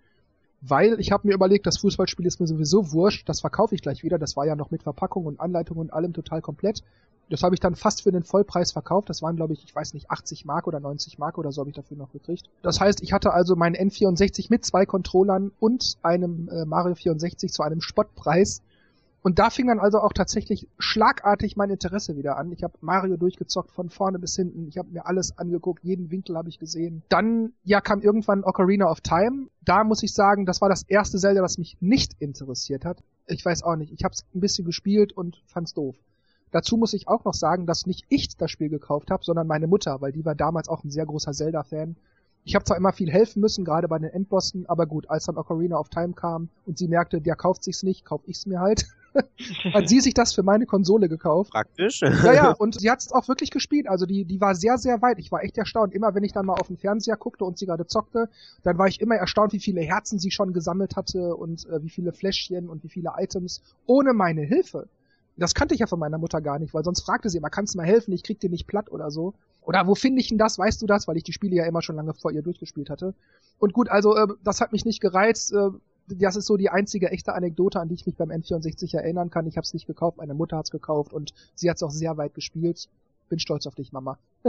Weil 0.60 0.98
ich 0.98 1.12
habe 1.12 1.26
mir 1.26 1.34
überlegt, 1.34 1.66
das 1.66 1.78
Fußballspiel 1.78 2.26
ist 2.26 2.40
mir 2.40 2.46
sowieso 2.46 2.92
wurscht, 2.92 3.28
das 3.28 3.40
verkaufe 3.40 3.74
ich 3.74 3.82
gleich 3.82 4.02
wieder. 4.02 4.18
Das 4.18 4.36
war 4.36 4.44
ja 4.44 4.56
noch 4.56 4.70
mit 4.70 4.82
Verpackung 4.82 5.26
und 5.26 5.40
Anleitung 5.40 5.78
und 5.78 5.92
allem 5.92 6.12
total 6.12 6.42
komplett. 6.42 6.82
Das 7.30 7.42
habe 7.42 7.54
ich 7.54 7.60
dann 7.60 7.74
fast 7.74 8.02
für 8.02 8.12
den 8.12 8.22
Vollpreis 8.22 8.72
verkauft. 8.72 9.10
Das 9.10 9.22
waren, 9.22 9.36
glaube 9.36 9.52
ich, 9.52 9.64
ich 9.64 9.74
weiß 9.74 9.94
nicht, 9.94 10.10
80 10.10 10.44
Mark 10.44 10.66
oder 10.66 10.80
90 10.80 11.18
Mark 11.18 11.38
oder 11.38 11.52
so 11.52 11.60
habe 11.60 11.70
ich 11.70 11.76
dafür 11.76 11.96
noch 11.96 12.12
gekriegt. 12.12 12.48
Das 12.62 12.80
heißt, 12.80 13.02
ich 13.02 13.12
hatte 13.12 13.32
also 13.32 13.56
meinen 13.56 13.76
N64 13.76 14.46
mit 14.50 14.64
zwei 14.64 14.86
Controllern 14.86 15.52
und 15.60 15.96
einem 16.02 16.48
äh, 16.48 16.64
Mario 16.64 16.94
64 16.94 17.52
zu 17.52 17.62
einem 17.62 17.80
Spottpreis. 17.80 18.62
Und 19.22 19.38
da 19.38 19.50
fing 19.50 19.66
dann 19.66 19.80
also 19.80 19.98
auch 19.98 20.12
tatsächlich 20.12 20.68
schlagartig 20.78 21.56
mein 21.56 21.70
Interesse 21.70 22.16
wieder 22.16 22.38
an. 22.38 22.52
Ich 22.52 22.62
habe 22.62 22.74
Mario 22.80 23.16
durchgezockt 23.16 23.72
von 23.72 23.90
vorne 23.90 24.18
bis 24.18 24.36
hinten. 24.36 24.68
Ich 24.68 24.78
habe 24.78 24.90
mir 24.90 25.06
alles 25.06 25.36
angeguckt, 25.36 25.82
jeden 25.84 26.10
Winkel 26.10 26.36
habe 26.36 26.48
ich 26.48 26.58
gesehen. 26.58 27.02
Dann 27.08 27.52
ja 27.64 27.80
kam 27.80 28.00
irgendwann 28.00 28.44
Ocarina 28.44 28.90
of 28.90 29.00
Time. 29.00 29.48
Da 29.62 29.84
muss 29.84 30.02
ich 30.02 30.14
sagen, 30.14 30.46
das 30.46 30.60
war 30.60 30.68
das 30.68 30.84
erste 30.84 31.18
Zelda, 31.18 31.42
das 31.42 31.58
mich 31.58 31.76
nicht 31.80 32.12
interessiert 32.20 32.84
hat. 32.84 33.02
Ich 33.26 33.44
weiß 33.44 33.64
auch 33.64 33.76
nicht. 33.76 33.92
Ich 33.92 34.04
habe 34.04 34.14
es 34.14 34.24
ein 34.34 34.40
bisschen 34.40 34.64
gespielt 34.64 35.12
und 35.12 35.42
fand's 35.46 35.74
doof. 35.74 35.96
Dazu 36.50 36.76
muss 36.76 36.94
ich 36.94 37.08
auch 37.08 37.24
noch 37.24 37.34
sagen, 37.34 37.66
dass 37.66 37.86
nicht 37.86 38.04
ich 38.08 38.36
das 38.36 38.50
Spiel 38.50 38.68
gekauft 38.68 39.10
habe, 39.10 39.24
sondern 39.24 39.46
meine 39.46 39.66
Mutter, 39.66 40.00
weil 40.00 40.12
die 40.12 40.24
war 40.24 40.34
damals 40.34 40.68
auch 40.68 40.84
ein 40.84 40.90
sehr 40.90 41.06
großer 41.06 41.32
Zelda-Fan. 41.32 41.96
Ich 42.44 42.54
habe 42.54 42.64
zwar 42.64 42.78
immer 42.78 42.92
viel 42.92 43.10
helfen 43.10 43.40
müssen, 43.40 43.64
gerade 43.64 43.88
bei 43.88 43.98
den 43.98 44.10
Endbossen, 44.10 44.64
aber 44.68 44.86
gut, 44.86 45.10
als 45.10 45.26
dann 45.26 45.36
Ocarina 45.36 45.78
of 45.78 45.90
Time 45.90 46.14
kam 46.14 46.48
und 46.66 46.78
sie 46.78 46.88
merkte, 46.88 47.20
der 47.20 47.36
kauft 47.36 47.62
sich's 47.62 47.82
nicht, 47.82 48.04
kauf 48.04 48.22
ich's 48.26 48.46
mir 48.46 48.60
halt. 48.60 48.86
hat 49.72 49.88
sie 49.88 50.00
sich 50.00 50.14
das 50.14 50.32
für 50.32 50.42
meine 50.42 50.66
Konsole 50.66 51.08
gekauft. 51.08 51.50
Praktisch. 51.50 52.00
Ja, 52.00 52.32
ja, 52.32 52.50
und 52.58 52.80
sie 52.80 52.90
hat 52.90 53.00
es 53.00 53.12
auch 53.12 53.28
wirklich 53.28 53.50
gespielt. 53.50 53.88
Also 53.88 54.06
die, 54.06 54.24
die 54.24 54.40
war 54.40 54.54
sehr, 54.54 54.78
sehr 54.78 55.02
weit. 55.02 55.18
Ich 55.18 55.32
war 55.32 55.42
echt 55.42 55.58
erstaunt. 55.58 55.94
Immer 55.94 56.14
wenn 56.14 56.24
ich 56.24 56.32
dann 56.32 56.46
mal 56.46 56.54
auf 56.54 56.68
den 56.68 56.76
Fernseher 56.76 57.16
guckte 57.16 57.44
und 57.44 57.58
sie 57.58 57.66
gerade 57.66 57.86
zockte, 57.86 58.28
dann 58.62 58.78
war 58.78 58.86
ich 58.86 59.00
immer 59.00 59.16
erstaunt, 59.16 59.52
wie 59.52 59.60
viele 59.60 59.80
Herzen 59.80 60.18
sie 60.18 60.30
schon 60.30 60.52
gesammelt 60.52 60.96
hatte 60.96 61.34
und 61.36 61.66
äh, 61.68 61.82
wie 61.82 61.90
viele 61.90 62.12
Fläschchen 62.12 62.68
und 62.68 62.84
wie 62.84 62.88
viele 62.88 63.12
Items 63.18 63.62
ohne 63.86 64.12
meine 64.12 64.42
Hilfe. 64.42 64.88
Das 65.38 65.54
kannte 65.54 65.74
ich 65.74 65.80
ja 65.80 65.86
von 65.86 65.98
meiner 65.98 66.18
Mutter 66.18 66.40
gar 66.40 66.58
nicht, 66.58 66.74
weil 66.74 66.84
sonst 66.84 67.02
fragte 67.02 67.30
sie 67.30 67.38
immer, 67.38 67.50
kannst 67.50 67.74
du 67.74 67.78
mal 67.78 67.86
helfen, 67.86 68.12
ich 68.12 68.24
krieg 68.24 68.40
dir 68.40 68.50
nicht 68.50 68.66
platt 68.66 68.90
oder 68.90 69.10
so. 69.10 69.34
Oder 69.62 69.86
wo 69.86 69.94
finde 69.94 70.20
ich 70.20 70.28
denn 70.28 70.38
das, 70.38 70.58
weißt 70.58 70.82
du 70.82 70.86
das? 70.86 71.06
Weil 71.06 71.16
ich 71.16 71.22
die 71.22 71.32
Spiele 71.32 71.56
ja 71.56 71.66
immer 71.66 71.82
schon 71.82 71.96
lange 71.96 72.14
vor 72.14 72.32
ihr 72.32 72.42
durchgespielt 72.42 72.90
hatte. 72.90 73.14
Und 73.58 73.72
gut, 73.72 73.88
also 73.90 74.16
äh, 74.16 74.26
das 74.42 74.60
hat 74.60 74.72
mich 74.72 74.84
nicht 74.84 75.00
gereizt. 75.00 75.52
Äh, 75.52 75.70
das 76.08 76.36
ist 76.36 76.46
so 76.46 76.56
die 76.56 76.70
einzige 76.70 77.10
echte 77.10 77.34
Anekdote, 77.34 77.80
an 77.80 77.88
die 77.88 77.94
ich 77.94 78.06
mich 78.06 78.16
beim 78.16 78.30
N64 78.30 78.96
erinnern 78.96 79.30
kann. 79.30 79.46
Ich 79.46 79.56
habe 79.56 79.64
es 79.64 79.74
nicht 79.74 79.86
gekauft, 79.86 80.16
meine 80.16 80.34
Mutter 80.34 80.56
hat's 80.56 80.70
gekauft 80.70 81.12
und 81.12 81.34
sie 81.54 81.68
hat's 81.68 81.82
auch 81.82 81.90
sehr 81.90 82.16
weit 82.16 82.34
gespielt. 82.34 82.88
Bin 83.28 83.38
stolz 83.38 83.66
auf 83.66 83.74
dich, 83.74 83.92
Mama. 83.92 84.18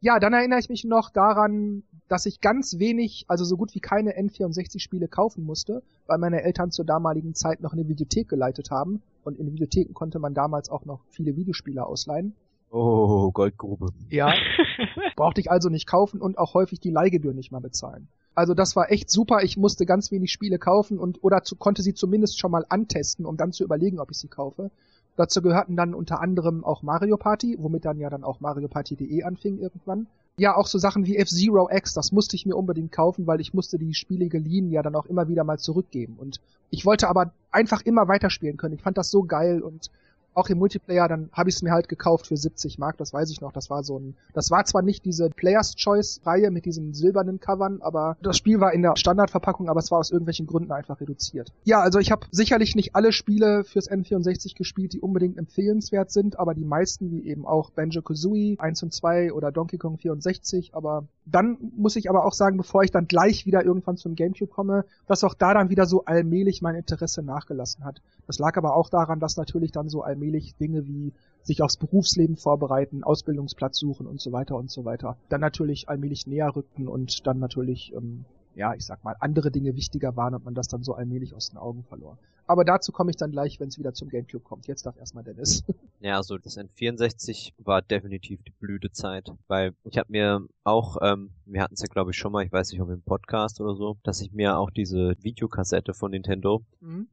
ja, 0.00 0.18
dann 0.18 0.32
erinnere 0.32 0.58
ich 0.58 0.68
mich 0.68 0.84
noch 0.84 1.10
daran, 1.10 1.84
dass 2.08 2.26
ich 2.26 2.40
ganz 2.40 2.78
wenig, 2.78 3.24
also 3.28 3.44
so 3.44 3.56
gut 3.56 3.74
wie 3.74 3.80
keine 3.80 4.18
N64-Spiele 4.18 5.06
kaufen 5.08 5.44
musste, 5.44 5.82
weil 6.06 6.18
meine 6.18 6.42
Eltern 6.42 6.72
zur 6.72 6.84
damaligen 6.84 7.34
Zeit 7.34 7.60
noch 7.60 7.72
eine 7.72 7.88
Videothek 7.88 8.28
geleitet 8.28 8.70
haben. 8.70 9.02
Und 9.26 9.40
in 9.40 9.52
Videotheken 9.52 9.92
konnte 9.92 10.20
man 10.20 10.34
damals 10.34 10.70
auch 10.70 10.84
noch 10.84 11.00
viele 11.08 11.34
Videospiele 11.34 11.84
ausleihen. 11.84 12.34
Oh, 12.70 13.32
Goldgrube. 13.32 13.88
Ja. 14.08 14.32
Brauchte 15.16 15.40
ich 15.40 15.50
also 15.50 15.68
nicht 15.68 15.88
kaufen 15.88 16.20
und 16.20 16.38
auch 16.38 16.54
häufig 16.54 16.78
die 16.78 16.90
Leihgebühr 16.90 17.34
nicht 17.34 17.50
mal 17.50 17.60
bezahlen. 17.60 18.06
Also 18.36 18.54
das 18.54 18.76
war 18.76 18.92
echt 18.92 19.10
super. 19.10 19.42
Ich 19.42 19.56
musste 19.56 19.84
ganz 19.84 20.12
wenig 20.12 20.30
Spiele 20.30 20.60
kaufen 20.60 21.00
und 21.00 21.24
oder 21.24 21.42
zu, 21.42 21.56
konnte 21.56 21.82
sie 21.82 21.94
zumindest 21.94 22.38
schon 22.38 22.52
mal 22.52 22.64
antesten, 22.68 23.26
um 23.26 23.36
dann 23.36 23.52
zu 23.52 23.64
überlegen, 23.64 23.98
ob 23.98 24.12
ich 24.12 24.18
sie 24.18 24.28
kaufe. 24.28 24.70
Dazu 25.16 25.42
gehörten 25.42 25.74
dann 25.74 25.94
unter 25.94 26.20
anderem 26.20 26.62
auch 26.62 26.82
Mario 26.82 27.16
Party, 27.16 27.56
womit 27.58 27.84
dann 27.84 27.98
ja 27.98 28.10
dann 28.10 28.22
auch 28.22 28.38
Mario 28.38 28.68
Party.de 28.68 29.22
anfing 29.24 29.58
irgendwann. 29.58 30.06
Ja, 30.38 30.54
auch 30.54 30.66
so 30.66 30.76
Sachen 30.78 31.06
wie 31.06 31.16
F-Zero 31.16 31.70
X, 31.70 31.94
das 31.94 32.12
musste 32.12 32.36
ich 32.36 32.44
mir 32.44 32.56
unbedingt 32.56 32.92
kaufen, 32.92 33.26
weil 33.26 33.40
ich 33.40 33.54
musste 33.54 33.78
die 33.78 33.94
Spiele 33.94 34.28
geliehen 34.28 34.70
ja 34.70 34.82
dann 34.82 34.94
auch 34.94 35.06
immer 35.06 35.28
wieder 35.28 35.44
mal 35.44 35.58
zurückgeben. 35.58 36.16
Und 36.18 36.40
ich 36.68 36.84
wollte 36.84 37.08
aber 37.08 37.32
einfach 37.50 37.80
immer 37.80 38.06
weiterspielen 38.06 38.58
können. 38.58 38.74
Ich 38.74 38.82
fand 38.82 38.98
das 38.98 39.10
so 39.10 39.22
geil 39.22 39.62
und 39.62 39.90
auch 40.36 40.48
im 40.48 40.58
Multiplayer, 40.58 41.08
dann 41.08 41.30
habe 41.32 41.48
ich 41.48 41.56
es 41.56 41.62
mir 41.62 41.72
halt 41.72 41.88
gekauft 41.88 42.26
für 42.26 42.36
70 42.36 42.78
Mark, 42.78 42.98
das 42.98 43.12
weiß 43.12 43.30
ich 43.30 43.40
noch. 43.40 43.52
Das 43.52 43.70
war 43.70 43.82
so 43.82 43.98
ein, 43.98 44.16
das 44.34 44.50
war 44.50 44.64
zwar 44.64 44.82
nicht 44.82 45.04
diese 45.04 45.30
Players 45.30 45.74
Choice 45.76 46.20
Reihe 46.24 46.50
mit 46.50 46.66
diesen 46.66 46.92
silbernen 46.92 47.40
Covern, 47.40 47.80
aber 47.80 48.16
das 48.22 48.36
Spiel 48.36 48.60
war 48.60 48.72
in 48.72 48.82
der 48.82 48.96
Standardverpackung, 48.96 49.68
aber 49.68 49.80
es 49.80 49.90
war 49.90 49.98
aus 49.98 50.10
irgendwelchen 50.10 50.46
Gründen 50.46 50.72
einfach 50.72 51.00
reduziert. 51.00 51.52
Ja, 51.64 51.80
also 51.80 51.98
ich 51.98 52.10
habe 52.10 52.26
sicherlich 52.30 52.76
nicht 52.76 52.94
alle 52.94 53.12
Spiele 53.12 53.64
fürs 53.64 53.90
N64 53.90 54.56
gespielt, 54.56 54.92
die 54.92 55.00
unbedingt 55.00 55.38
empfehlenswert 55.38 56.10
sind, 56.10 56.38
aber 56.38 56.54
die 56.54 56.64
meisten, 56.64 57.10
wie 57.10 57.26
eben 57.26 57.46
auch 57.46 57.70
Banjo-Kazooie 57.70 58.56
1 58.58 58.82
und 58.82 58.92
2 58.92 59.32
oder 59.32 59.50
Donkey 59.50 59.78
Kong 59.78 59.96
64, 59.96 60.74
aber 60.74 61.08
dann 61.26 61.58
muss 61.76 61.96
ich 61.96 62.08
aber 62.08 62.24
auch 62.24 62.32
sagen, 62.32 62.56
bevor 62.56 62.84
ich 62.84 62.92
dann 62.92 63.08
gleich 63.08 63.46
wieder 63.46 63.64
irgendwann 63.64 63.96
zum 63.96 64.14
Gamecube 64.14 64.50
komme, 64.50 64.84
dass 65.06 65.24
auch 65.24 65.34
da 65.34 65.54
dann 65.54 65.70
wieder 65.70 65.86
so 65.86 66.04
allmählich 66.04 66.62
mein 66.62 66.76
Interesse 66.76 67.22
nachgelassen 67.22 67.84
hat. 67.84 68.00
Das 68.28 68.38
lag 68.38 68.56
aber 68.56 68.76
auch 68.76 68.88
daran, 68.88 69.18
dass 69.18 69.36
natürlich 69.36 69.72
dann 69.72 69.88
so 69.88 70.02
allmählich 70.02 70.54
Dinge 70.56 70.86
wie 70.86 71.12
sich 71.42 71.62
aufs 71.62 71.76
Berufsleben 71.76 72.36
vorbereiten, 72.36 73.02
Ausbildungsplatz 73.02 73.78
suchen 73.78 74.06
und 74.06 74.20
so 74.20 74.30
weiter 74.32 74.56
und 74.56 74.70
so 74.70 74.84
weiter, 74.84 75.16
dann 75.28 75.40
natürlich 75.40 75.88
allmählich 75.88 76.26
näher 76.26 76.54
rückten 76.54 76.86
und 76.86 77.26
dann 77.26 77.40
natürlich, 77.40 77.92
ähm, 77.94 78.24
ja, 78.54 78.74
ich 78.74 78.86
sag 78.86 79.02
mal, 79.02 79.16
andere 79.18 79.50
Dinge 79.50 79.74
wichtiger 79.74 80.16
waren 80.16 80.34
und 80.34 80.44
man 80.44 80.54
das 80.54 80.68
dann 80.68 80.84
so 80.84 80.94
allmählich 80.94 81.34
aus 81.34 81.50
den 81.50 81.58
Augen 81.58 81.84
verlor. 81.84 82.18
Aber 82.46 82.64
dazu 82.64 82.92
komme 82.92 83.10
ich 83.10 83.16
dann 83.16 83.32
gleich, 83.32 83.58
wenn 83.58 83.68
es 83.68 83.78
wieder 83.78 83.92
zum 83.92 84.08
Gamecube 84.08 84.44
kommt. 84.44 84.66
Jetzt 84.66 84.86
darf 84.86 84.96
erstmal 84.96 85.24
Dennis. 85.24 85.64
Ja, 86.00 86.18
also 86.18 86.36
das 86.36 86.58
N64 86.58 87.54
war 87.56 87.80
definitiv 87.80 88.42
die 88.42 88.52
Blütezeit, 88.60 89.32
weil 89.48 89.72
ich 89.84 89.96
habe 89.96 90.12
mir 90.12 90.46
auch, 90.62 90.98
ähm, 91.00 91.30
wir 91.46 91.62
hatten 91.62 91.72
es 91.72 91.80
ja 91.80 91.86
glaube 91.86 92.10
ich 92.10 92.18
schon 92.18 92.32
mal, 92.32 92.44
ich 92.44 92.52
weiß 92.52 92.70
nicht 92.70 92.82
ob 92.82 92.90
im 92.90 93.00
Podcast 93.00 93.62
oder 93.62 93.74
so, 93.74 93.96
dass 94.02 94.20
ich 94.20 94.30
mir 94.30 94.58
auch 94.58 94.70
diese 94.70 95.16
Videokassette 95.22 95.94
von 95.94 96.10
Nintendo 96.10 96.62
mhm 96.80 97.08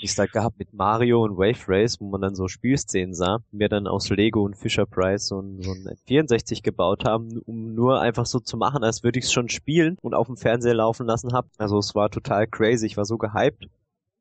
die 0.00 0.06
es 0.06 0.14
da 0.14 0.26
gab 0.26 0.58
mit 0.58 0.72
Mario 0.72 1.24
und 1.24 1.36
Wave 1.36 1.64
Race, 1.66 2.00
wo 2.00 2.08
man 2.08 2.20
dann 2.20 2.34
so 2.34 2.48
Spielszenen 2.48 3.14
sah, 3.14 3.40
mir 3.50 3.68
dann 3.68 3.86
aus 3.86 4.08
Lego 4.10 4.44
und 4.44 4.56
Fisher 4.56 4.86
Price 4.86 5.26
so 5.26 5.40
ein, 5.40 5.60
so 5.62 5.72
ein 5.72 5.96
64 6.06 6.62
gebaut 6.62 7.04
haben, 7.04 7.42
um 7.46 7.74
nur 7.74 8.00
einfach 8.00 8.26
so 8.26 8.38
zu 8.38 8.56
machen, 8.56 8.84
als 8.84 9.02
würde 9.02 9.18
ich 9.18 9.26
es 9.26 9.32
schon 9.32 9.48
spielen 9.48 9.98
und 10.00 10.14
auf 10.14 10.26
dem 10.26 10.36
Fernseher 10.36 10.74
laufen 10.74 11.06
lassen 11.06 11.32
hab. 11.32 11.46
Also 11.58 11.78
es 11.78 11.94
war 11.94 12.10
total 12.10 12.46
crazy, 12.46 12.86
ich 12.86 12.96
war 12.96 13.04
so 13.04 13.18
gehypt 13.18 13.68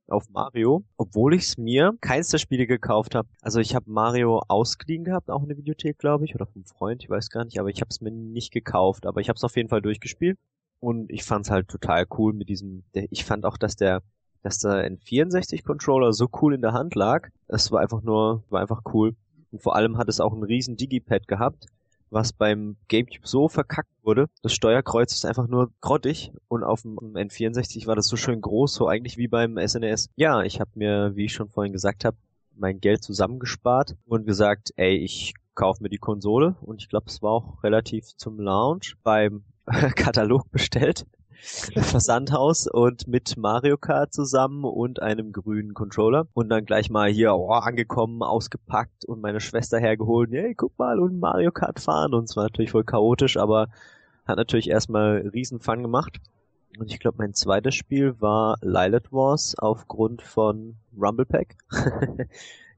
auf 0.07 0.29
Mario, 0.29 0.83
obwohl 0.97 1.33
ich 1.33 1.43
es 1.43 1.57
mir 1.57 1.93
keins 2.01 2.29
der 2.29 2.37
Spiele 2.37 2.67
gekauft 2.67 3.15
habe. 3.15 3.27
Also 3.41 3.59
ich 3.59 3.75
habe 3.75 3.89
Mario 3.89 4.41
ausgeliehen 4.47 5.03
gehabt, 5.03 5.29
auch 5.29 5.41
in 5.41 5.49
der 5.49 5.57
Videothek, 5.57 5.97
glaube 5.97 6.25
ich, 6.25 6.35
oder 6.35 6.45
vom 6.45 6.63
Freund, 6.65 7.03
ich 7.03 7.09
weiß 7.09 7.29
gar 7.29 7.45
nicht, 7.45 7.59
aber 7.59 7.69
ich 7.69 7.81
habe 7.81 7.89
es 7.89 8.01
mir 8.01 8.11
nicht 8.11 8.51
gekauft, 8.51 9.05
aber 9.05 9.21
ich 9.21 9.29
habe 9.29 9.37
es 9.37 9.43
auf 9.43 9.55
jeden 9.55 9.69
Fall 9.69 9.81
durchgespielt 9.81 10.37
und 10.79 11.11
ich 11.11 11.23
fand's 11.23 11.49
halt 11.49 11.67
total 11.67 12.05
cool 12.17 12.33
mit 12.33 12.49
diesem, 12.49 12.83
ich 12.93 13.25
fand 13.25 13.45
auch, 13.45 13.57
dass 13.57 13.75
der 13.75 14.01
dass 14.43 14.59
da 14.59 14.75
ein 14.75 14.97
64 14.97 15.63
Controller 15.63 16.13
so 16.13 16.29
cool 16.41 16.53
in 16.53 16.61
der 16.61 16.71
Hand 16.71 16.95
lag. 16.95 17.27
Es 17.47 17.71
war 17.71 17.81
einfach 17.81 18.01
nur, 18.01 18.43
war 18.49 18.61
einfach 18.61 18.81
cool. 18.93 19.13
Und 19.51 19.61
vor 19.61 19.75
allem 19.75 19.97
hat 19.97 20.07
es 20.07 20.19
auch 20.19 20.33
ein 20.33 20.43
riesen 20.43 20.77
Digipad 20.77 21.27
gehabt, 21.27 21.65
was 22.09 22.33
beim 22.33 22.77
Gamecube 22.87 23.27
so 23.27 23.49
verkackt 23.49 23.91
wurde. 24.03 24.27
Das 24.41 24.53
Steuerkreuz 24.53 25.13
ist 25.13 25.25
einfach 25.25 25.47
nur 25.47 25.71
grottig 25.81 26.31
und 26.47 26.63
auf 26.63 26.81
dem 26.83 26.97
N64 26.97 27.87
war 27.87 27.95
das 27.95 28.07
so 28.07 28.15
schön 28.15 28.41
groß, 28.41 28.73
so 28.73 28.87
eigentlich 28.87 29.17
wie 29.17 29.27
beim 29.27 29.57
SNES. 29.57 30.07
E 30.15 30.23
ja, 30.23 30.43
ich 30.43 30.59
habe 30.59 30.71
mir, 30.75 31.15
wie 31.15 31.25
ich 31.25 31.33
schon 31.33 31.49
vorhin 31.49 31.73
gesagt 31.73 32.05
habe, 32.05 32.17
mein 32.55 32.79
Geld 32.79 33.03
zusammengespart 33.03 33.95
und 34.05 34.25
gesagt, 34.25 34.71
ey, 34.77 34.95
ich 34.95 35.33
kaufe 35.55 35.81
mir 35.83 35.89
die 35.89 35.97
Konsole 35.97 36.55
und 36.61 36.81
ich 36.81 36.89
glaube, 36.89 37.07
es 37.07 37.21
war 37.21 37.31
auch 37.31 37.63
relativ 37.63 38.15
zum 38.15 38.39
Launch 38.39 38.95
beim 39.03 39.43
Katalog 39.95 40.49
bestellt. 40.51 41.05
Versandhaus 41.75 42.67
und 42.67 43.07
mit 43.07 43.37
Mario 43.37 43.77
Kart 43.77 44.13
zusammen 44.13 44.63
und 44.63 45.01
einem 45.01 45.31
grünen 45.31 45.73
Controller 45.73 46.27
und 46.33 46.49
dann 46.49 46.65
gleich 46.65 46.89
mal 46.89 47.09
hier 47.09 47.35
oh, 47.35 47.51
angekommen, 47.51 48.23
ausgepackt 48.23 49.05
und 49.05 49.21
meine 49.21 49.39
Schwester 49.39 49.79
hergeholt, 49.79 50.31
hey, 50.31 50.55
guck 50.55 50.77
mal 50.77 50.99
und 50.99 51.19
Mario 51.19 51.51
Kart 51.51 51.79
fahren 51.79 52.13
und 52.13 52.25
es 52.25 52.35
war 52.35 52.43
natürlich 52.43 52.71
voll 52.71 52.83
chaotisch, 52.83 53.37
aber 53.37 53.67
hat 54.25 54.37
natürlich 54.37 54.69
erstmal 54.69 55.27
riesen 55.33 55.59
Fun 55.59 55.81
gemacht. 55.81 56.17
Und 56.77 56.91
ich 56.91 56.99
glaube, 56.99 57.17
mein 57.19 57.33
zweites 57.33 57.75
Spiel 57.75 58.19
war 58.19 58.57
Lilith 58.61 59.11
Wars 59.11 59.55
aufgrund 59.57 60.21
von 60.21 60.75
Rumble 60.99 61.25
Pack. 61.25 61.55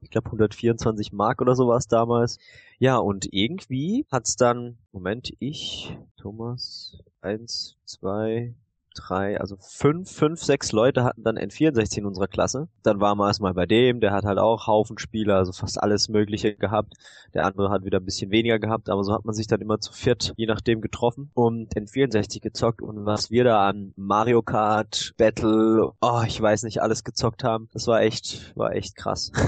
ich 0.00 0.10
glaube 0.10 0.30
124 0.30 1.12
Mark 1.12 1.40
oder 1.40 1.54
so 1.54 1.68
war 1.68 1.76
es 1.76 1.88
damals. 1.88 2.38
Ja, 2.78 2.96
und 2.96 3.28
irgendwie 3.32 4.06
hat's 4.10 4.36
dann, 4.36 4.78
Moment, 4.92 5.32
ich, 5.38 5.96
Thomas, 6.16 6.98
eins, 7.20 7.76
zwei, 7.84 8.54
drei, 8.94 9.40
also 9.40 9.56
fünf, 9.60 10.10
fünf, 10.10 10.42
sechs 10.42 10.72
Leute 10.72 11.04
hatten 11.04 11.22
dann 11.22 11.38
N64 11.38 11.98
in 11.98 12.06
unserer 12.06 12.26
Klasse. 12.28 12.68
Dann 12.82 13.00
waren 13.00 13.18
wir 13.18 13.26
erstmal 13.26 13.54
bei 13.54 13.66
dem, 13.66 14.00
der 14.00 14.12
hat 14.12 14.24
halt 14.24 14.38
auch 14.38 14.66
Haufen 14.66 14.98
Spieler, 14.98 15.36
also 15.36 15.52
fast 15.52 15.82
alles 15.82 16.08
Mögliche 16.08 16.54
gehabt. 16.54 16.94
Der 17.34 17.46
andere 17.46 17.70
hat 17.70 17.84
wieder 17.84 17.98
ein 17.98 18.04
bisschen 18.04 18.30
weniger 18.30 18.58
gehabt, 18.58 18.88
aber 18.88 19.04
so 19.04 19.12
hat 19.12 19.24
man 19.24 19.34
sich 19.34 19.46
dann 19.46 19.60
immer 19.60 19.80
zu 19.80 19.92
viert, 19.92 20.32
je 20.36 20.46
nachdem, 20.46 20.80
getroffen 20.80 21.30
und 21.34 21.74
N64 21.74 22.40
gezockt 22.40 22.82
und 22.82 23.06
was 23.06 23.30
wir 23.30 23.44
da 23.44 23.68
an 23.68 23.92
Mario 23.96 24.42
Kart, 24.42 25.12
Battle, 25.16 25.92
oh, 26.00 26.22
ich 26.26 26.40
weiß 26.40 26.64
nicht, 26.64 26.82
alles 26.82 27.04
gezockt 27.04 27.44
haben, 27.44 27.68
das 27.72 27.86
war 27.86 28.02
echt, 28.02 28.56
war 28.56 28.72
echt 28.74 28.96
krass. 28.96 29.32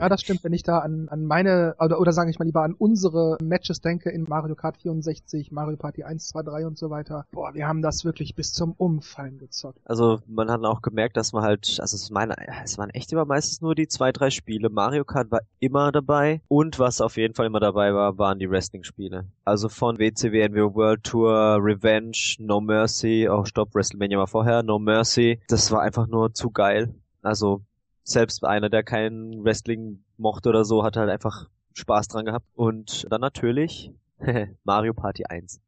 Ja, 0.00 0.08
das 0.08 0.22
stimmt, 0.22 0.42
wenn 0.44 0.52
ich 0.52 0.62
da 0.62 0.78
an, 0.78 1.08
an 1.08 1.24
meine, 1.24 1.76
oder, 1.78 2.00
oder 2.00 2.12
sage 2.12 2.30
ich 2.30 2.38
mal 2.38 2.44
lieber 2.44 2.62
an 2.62 2.74
unsere 2.74 3.36
Matches 3.42 3.80
denke 3.80 4.10
in 4.10 4.24
Mario 4.28 4.54
Kart 4.54 4.76
64, 4.78 5.52
Mario 5.52 5.76
Party 5.76 6.04
1, 6.04 6.28
2, 6.28 6.42
3 6.42 6.66
und 6.66 6.78
so 6.78 6.90
weiter. 6.90 7.26
Boah, 7.32 7.54
wir 7.54 7.66
haben 7.66 7.82
das 7.82 8.04
wirklich 8.04 8.34
bis 8.34 8.52
zum 8.52 8.72
Umfallen 8.84 9.38
gezockt. 9.38 9.78
Also 9.84 10.20
man 10.26 10.50
hat 10.50 10.62
auch 10.64 10.82
gemerkt, 10.82 11.16
dass 11.16 11.32
man 11.32 11.42
halt, 11.42 11.78
also 11.80 11.96
es, 11.96 12.10
meine, 12.10 12.34
es 12.62 12.76
waren 12.76 12.90
echt 12.90 13.10
immer 13.12 13.24
meistens 13.24 13.62
nur 13.62 13.74
die 13.74 13.88
zwei, 13.88 14.12
drei 14.12 14.28
Spiele. 14.28 14.68
Mario 14.68 15.04
Kart 15.04 15.30
war 15.30 15.40
immer 15.58 15.90
dabei 15.90 16.42
und 16.48 16.78
was 16.78 17.00
auf 17.00 17.16
jeden 17.16 17.34
Fall 17.34 17.46
immer 17.46 17.60
dabei 17.60 17.94
war, 17.94 18.18
waren 18.18 18.38
die 18.38 18.50
Wrestling-Spiele. 18.50 19.26
Also 19.44 19.70
von 19.70 19.98
WCW 19.98 20.48
NWO 20.48 20.74
World 20.74 21.02
Tour, 21.04 21.58
Revenge, 21.60 22.36
No 22.38 22.60
Mercy, 22.60 23.26
oh 23.30 23.44
stopp, 23.44 23.74
WrestleMania 23.74 24.18
war 24.18 24.26
vorher, 24.26 24.62
No 24.62 24.78
Mercy. 24.78 25.40
Das 25.48 25.72
war 25.72 25.80
einfach 25.80 26.06
nur 26.06 26.34
zu 26.34 26.50
geil. 26.50 26.94
Also 27.22 27.62
selbst 28.02 28.44
einer, 28.44 28.68
der 28.68 28.82
kein 28.82 29.42
Wrestling 29.42 30.04
mochte 30.18 30.50
oder 30.50 30.66
so, 30.66 30.84
hat 30.84 30.96
halt 30.96 31.08
einfach 31.08 31.48
Spaß 31.72 32.08
dran 32.08 32.26
gehabt. 32.26 32.46
Und 32.54 33.06
dann 33.10 33.22
natürlich 33.22 33.90
Mario 34.64 34.92
Party 34.92 35.24
1. 35.24 35.60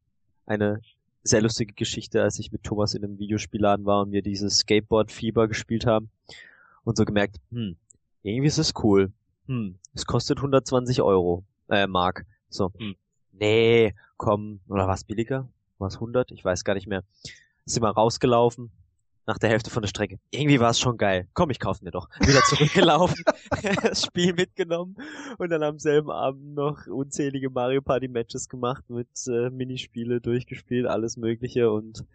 Eine 0.45 0.81
sehr 1.27 1.41
lustige 1.41 1.73
Geschichte, 1.73 2.21
als 2.21 2.39
ich 2.39 2.51
mit 2.51 2.63
Thomas 2.63 2.93
in 2.93 3.03
einem 3.03 3.19
Videospielladen 3.19 3.85
war 3.85 4.01
und 4.01 4.11
wir 4.11 4.21
dieses 4.21 4.59
Skateboard-Fieber 4.59 5.47
gespielt 5.47 5.85
haben 5.85 6.09
und 6.83 6.97
so 6.97 7.05
gemerkt, 7.05 7.37
hm, 7.51 7.77
irgendwie 8.23 8.47
ist 8.47 8.57
es 8.57 8.73
cool. 8.83 9.11
Hm, 9.47 9.75
es 9.93 10.05
kostet 10.05 10.37
120 10.39 11.01
Euro, 11.01 11.43
äh, 11.69 11.87
Mark. 11.87 12.25
So, 12.49 12.71
hm, 12.77 12.95
nee, 13.33 13.93
komm, 14.17 14.61
oder 14.67 14.87
was 14.87 15.03
billiger? 15.03 15.49
Was 15.77 15.95
100? 15.95 16.31
Ich 16.31 16.43
weiß 16.43 16.63
gar 16.63 16.73
nicht 16.73 16.87
mehr. 16.87 17.03
Sind 17.65 17.83
wir 17.83 17.89
rausgelaufen, 17.89 18.71
nach 19.27 19.37
der 19.37 19.49
Hälfte 19.49 19.69
von 19.69 19.81
der 19.83 19.89
Strecke. 19.89 20.17
Irgendwie 20.31 20.59
war 20.59 20.71
es 20.71 20.79
schon 20.79 20.97
geil. 20.97 21.27
Komm, 21.33 21.49
ich 21.49 21.59
kauf 21.59 21.81
mir 21.81 21.91
doch. 21.91 22.09
Wieder 22.21 22.41
zurückgelaufen, 22.43 23.23
das 23.83 24.03
Spiel 24.03 24.33
mitgenommen 24.33 24.95
und 25.37 25.49
dann 25.49 25.61
am 25.63 25.77
selben 25.77 26.09
Abend 26.09 26.55
noch 26.55 26.87
unzählige 26.87 27.49
Mario 27.49 27.81
Party 27.81 28.07
Matches 28.07 28.49
gemacht 28.49 28.89
mit 28.89 29.09
äh, 29.27 29.49
Minispiele 29.49 30.21
durchgespielt, 30.21 30.87
alles 30.87 31.17
mögliche 31.17 31.69
und 31.69 32.05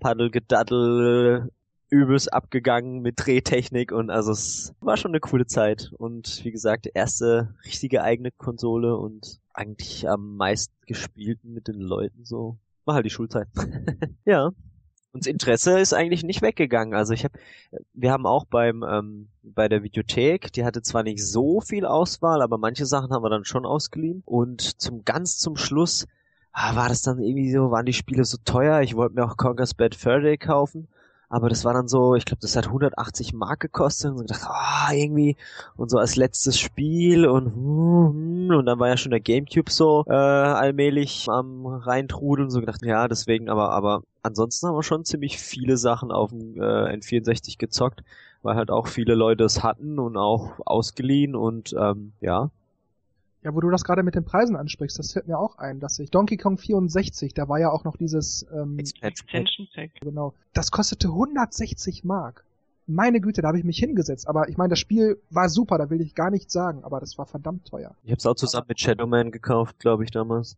Paddelgedaddel 0.00 1.50
übelst 1.90 2.32
abgegangen 2.32 3.02
mit 3.02 3.16
Drehtechnik 3.18 3.92
und 3.92 4.08
also 4.08 4.32
es 4.32 4.72
war 4.80 4.96
schon 4.96 5.10
eine 5.10 5.20
coole 5.20 5.46
Zeit 5.46 5.92
und 5.98 6.42
wie 6.42 6.50
gesagt, 6.50 6.88
erste 6.94 7.54
richtige 7.66 8.02
eigene 8.02 8.30
Konsole 8.30 8.96
und 8.96 9.40
eigentlich 9.52 10.08
am 10.08 10.36
meisten 10.36 10.72
gespielten 10.86 11.52
mit 11.52 11.68
den 11.68 11.80
Leuten 11.80 12.24
so. 12.24 12.56
War 12.86 12.94
halt 12.94 13.04
die 13.04 13.10
Schulzeit. 13.10 13.46
ja. 14.24 14.52
Und 15.12 15.24
das 15.24 15.30
Interesse 15.30 15.78
ist 15.78 15.92
eigentlich 15.92 16.24
nicht 16.24 16.42
weggegangen. 16.42 16.94
Also 16.94 17.12
ich 17.12 17.24
habe, 17.24 17.38
wir 17.92 18.12
haben 18.12 18.26
auch 18.26 18.46
beim 18.46 18.82
ähm, 18.82 19.28
bei 19.42 19.68
der 19.68 19.82
Videothek, 19.82 20.52
die 20.52 20.64
hatte 20.64 20.82
zwar 20.82 21.02
nicht 21.02 21.24
so 21.24 21.60
viel 21.60 21.84
Auswahl, 21.84 22.40
aber 22.40 22.58
manche 22.58 22.86
Sachen 22.86 23.12
haben 23.12 23.22
wir 23.22 23.30
dann 23.30 23.44
schon 23.44 23.66
ausgeliehen. 23.66 24.22
Und 24.24 24.80
zum 24.80 25.04
ganz 25.04 25.38
zum 25.38 25.56
Schluss 25.56 26.06
ah, 26.52 26.76
war 26.76 26.88
das 26.88 27.02
dann 27.02 27.20
irgendwie 27.20 27.52
so, 27.52 27.70
waren 27.70 27.86
die 27.86 27.92
Spiele 27.92 28.24
so 28.24 28.38
teuer. 28.44 28.80
Ich 28.80 28.96
wollte 28.96 29.14
mir 29.14 29.24
auch 29.24 29.36
Conker's 29.36 29.74
Bad 29.74 29.94
Fur 29.94 30.20
Day 30.20 30.38
kaufen 30.38 30.88
aber 31.32 31.48
das 31.48 31.64
war 31.64 31.72
dann 31.72 31.88
so, 31.88 32.14
ich 32.14 32.26
glaube, 32.26 32.42
das 32.42 32.56
hat 32.56 32.66
180 32.66 33.32
Mark 33.32 33.60
gekostet 33.60 34.10
und 34.10 34.18
so 34.18 34.24
gedacht, 34.24 34.42
ah, 34.44 34.88
oh, 34.90 34.94
irgendwie 34.94 35.38
und 35.78 35.90
so 35.90 35.96
als 35.96 36.14
letztes 36.16 36.58
Spiel 36.58 37.26
und 37.26 37.46
hm, 37.46 38.50
und 38.58 38.66
dann 38.66 38.78
war 38.78 38.88
ja 38.88 38.98
schon 38.98 39.12
der 39.12 39.20
Gamecube 39.20 39.70
so 39.70 40.04
äh, 40.08 40.12
allmählich 40.12 41.28
am 41.30 41.64
reintrudeln 41.64 42.50
so 42.50 42.60
gedacht, 42.60 42.84
ja, 42.84 43.08
deswegen, 43.08 43.48
aber 43.48 43.70
aber 43.70 44.02
ansonsten 44.22 44.68
haben 44.68 44.76
wir 44.76 44.82
schon 44.82 45.06
ziemlich 45.06 45.38
viele 45.38 45.78
Sachen 45.78 46.12
auf 46.12 46.28
dem 46.32 46.60
äh, 46.60 46.94
N64 46.96 47.56
gezockt, 47.56 48.04
weil 48.42 48.56
halt 48.56 48.70
auch 48.70 48.86
viele 48.86 49.14
Leute 49.14 49.44
es 49.44 49.62
hatten 49.62 49.98
und 49.98 50.18
auch 50.18 50.60
ausgeliehen 50.66 51.34
und 51.34 51.74
ähm, 51.78 52.12
ja, 52.20 52.50
ja, 53.42 53.54
wo 53.54 53.60
du 53.60 53.70
das 53.70 53.84
gerade 53.84 54.02
mit 54.02 54.14
den 54.14 54.24
Preisen 54.24 54.56
ansprichst, 54.56 54.98
das 54.98 55.12
fällt 55.12 55.26
mir 55.26 55.38
auch 55.38 55.58
ein, 55.58 55.80
dass 55.80 55.98
ich 55.98 56.10
Donkey 56.10 56.36
Kong 56.36 56.58
64, 56.58 57.34
da 57.34 57.48
war 57.48 57.58
ja 57.58 57.70
auch 57.70 57.84
noch 57.84 57.96
dieses 57.96 58.46
ähm, 58.52 58.78
Expansion 58.78 59.68
Pack. 59.74 60.00
Genau. 60.00 60.34
Das 60.52 60.70
kostete 60.70 61.08
160 61.08 62.04
Mark. 62.04 62.44
Meine 62.86 63.20
Güte, 63.20 63.42
da 63.42 63.48
habe 63.48 63.58
ich 63.58 63.64
mich 63.64 63.78
hingesetzt. 63.78 64.28
Aber 64.28 64.48
ich 64.48 64.56
meine, 64.56 64.70
das 64.70 64.78
Spiel 64.78 65.20
war 65.30 65.48
super, 65.48 65.78
da 65.78 65.90
will 65.90 66.00
ich 66.00 66.14
gar 66.14 66.30
nichts 66.30 66.52
sagen, 66.52 66.84
aber 66.84 67.00
das 67.00 67.18
war 67.18 67.26
verdammt 67.26 67.66
teuer. 67.66 67.94
Ich 68.02 68.10
habe 68.10 68.18
es 68.18 68.26
auch 68.26 68.34
zusammen 68.34 68.66
mit 68.68 68.80
Shadow 68.80 69.06
Man 69.06 69.30
gekauft, 69.30 69.78
glaube 69.78 70.04
ich, 70.04 70.10
damals. 70.10 70.56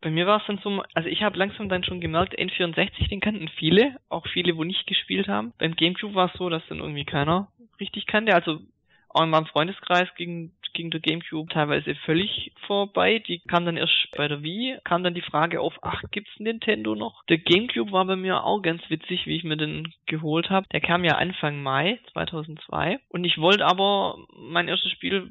Bei 0.00 0.10
mir 0.10 0.26
war 0.26 0.40
es 0.40 0.46
dann 0.46 0.58
so, 0.62 0.82
also 0.94 1.08
ich 1.08 1.22
habe 1.22 1.38
langsam 1.38 1.68
dann 1.68 1.84
schon 1.84 2.00
gemerkt, 2.00 2.36
N64, 2.36 3.08
den 3.08 3.20
kannten 3.20 3.48
viele, 3.48 3.96
auch 4.08 4.26
viele, 4.26 4.56
wo 4.56 4.64
nicht 4.64 4.86
gespielt 4.86 5.28
haben. 5.28 5.52
Beim 5.58 5.76
Gamecube 5.76 6.14
war 6.14 6.30
es 6.32 6.38
so, 6.38 6.48
dass 6.48 6.62
dann 6.68 6.80
irgendwie 6.80 7.04
keiner 7.04 7.48
richtig 7.78 8.06
kannte. 8.06 8.34
Also 8.34 8.58
auch 9.10 9.22
in 9.22 9.30
meinem 9.30 9.46
Freundeskreis 9.46 10.08
ging, 10.16 10.52
ging 10.72 10.90
der 10.90 11.00
Gamecube 11.00 11.52
teilweise 11.52 11.94
völlig 12.06 12.52
vorbei. 12.66 13.18
Die 13.26 13.40
kam 13.40 13.64
dann 13.64 13.76
erst 13.76 13.92
bei 14.16 14.28
der 14.28 14.42
Wii, 14.42 14.78
kam 14.84 15.04
dann 15.04 15.14
die 15.14 15.22
Frage 15.22 15.60
auf, 15.60 15.74
ach, 15.82 16.02
gibt's 16.10 16.38
Nintendo 16.38 16.94
noch? 16.94 17.24
Der 17.28 17.38
Gamecube 17.38 17.92
war 17.92 18.04
bei 18.04 18.16
mir 18.16 18.44
auch 18.44 18.60
ganz 18.62 18.82
witzig, 18.88 19.26
wie 19.26 19.36
ich 19.36 19.44
mir 19.44 19.56
den 19.56 19.92
geholt 20.06 20.50
habe. 20.50 20.66
Der 20.72 20.80
kam 20.80 21.04
ja 21.04 21.16
Anfang 21.16 21.62
Mai 21.62 21.98
2002 22.12 22.98
und 23.08 23.24
ich 23.24 23.38
wollte 23.38 23.64
aber 23.66 24.18
mein 24.36 24.68
erstes 24.68 24.90
Spiel 24.92 25.30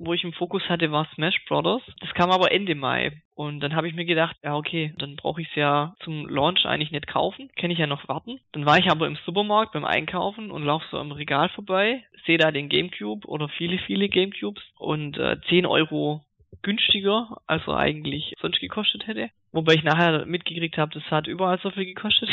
wo 0.00 0.14
ich 0.14 0.24
im 0.24 0.32
Fokus 0.32 0.62
hatte, 0.68 0.90
war 0.90 1.06
Smash 1.14 1.44
Brothers. 1.46 1.82
Das 2.00 2.12
kam 2.14 2.30
aber 2.30 2.50
Ende 2.50 2.74
Mai. 2.74 3.22
Und 3.34 3.60
dann 3.60 3.76
habe 3.76 3.86
ich 3.86 3.94
mir 3.94 4.06
gedacht, 4.06 4.36
ja 4.42 4.56
okay, 4.56 4.94
dann 4.98 5.16
brauche 5.16 5.42
ich 5.42 5.48
es 5.50 5.54
ja 5.54 5.94
zum 6.02 6.26
Launch 6.26 6.64
eigentlich 6.64 6.90
nicht 6.90 7.06
kaufen. 7.06 7.50
Kann 7.56 7.70
ich 7.70 7.78
ja 7.78 7.86
noch 7.86 8.08
warten. 8.08 8.40
Dann 8.52 8.64
war 8.64 8.78
ich 8.78 8.90
aber 8.90 9.06
im 9.06 9.18
Supermarkt 9.26 9.72
beim 9.72 9.84
Einkaufen 9.84 10.50
und 10.50 10.64
laufe 10.64 10.86
so 10.90 10.98
am 10.98 11.12
Regal 11.12 11.50
vorbei, 11.50 12.02
sehe 12.24 12.38
da 12.38 12.50
den 12.50 12.70
Gamecube 12.70 13.28
oder 13.28 13.48
viele, 13.48 13.78
viele 13.78 14.08
Gamecubes 14.08 14.62
und 14.78 15.18
äh, 15.18 15.36
10 15.48 15.66
Euro 15.66 16.22
günstiger, 16.62 17.36
als 17.46 17.66
er 17.66 17.76
eigentlich 17.76 18.34
sonst 18.40 18.60
gekostet 18.60 19.06
hätte. 19.06 19.30
Wobei 19.52 19.74
ich 19.74 19.84
nachher 19.84 20.24
mitgekriegt 20.24 20.78
habe, 20.78 20.92
das 20.94 21.04
hat 21.10 21.26
überall 21.26 21.58
so 21.62 21.70
viel 21.70 21.84
gekostet. 21.84 22.30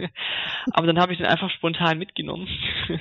aber 0.72 0.86
dann 0.86 0.98
habe 0.98 1.12
ich 1.12 1.18
den 1.18 1.26
einfach 1.26 1.50
spontan 1.50 1.98
mitgenommen. 1.98 2.48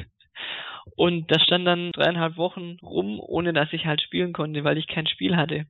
Und 0.95 1.31
das 1.31 1.41
stand 1.43 1.65
dann 1.65 1.91
dreieinhalb 1.91 2.37
Wochen 2.37 2.77
rum, 2.81 3.19
ohne 3.19 3.53
dass 3.53 3.71
ich 3.73 3.85
halt 3.85 4.01
spielen 4.01 4.33
konnte, 4.33 4.63
weil 4.63 4.77
ich 4.77 4.87
kein 4.87 5.07
Spiel 5.07 5.35
hatte. 5.35 5.65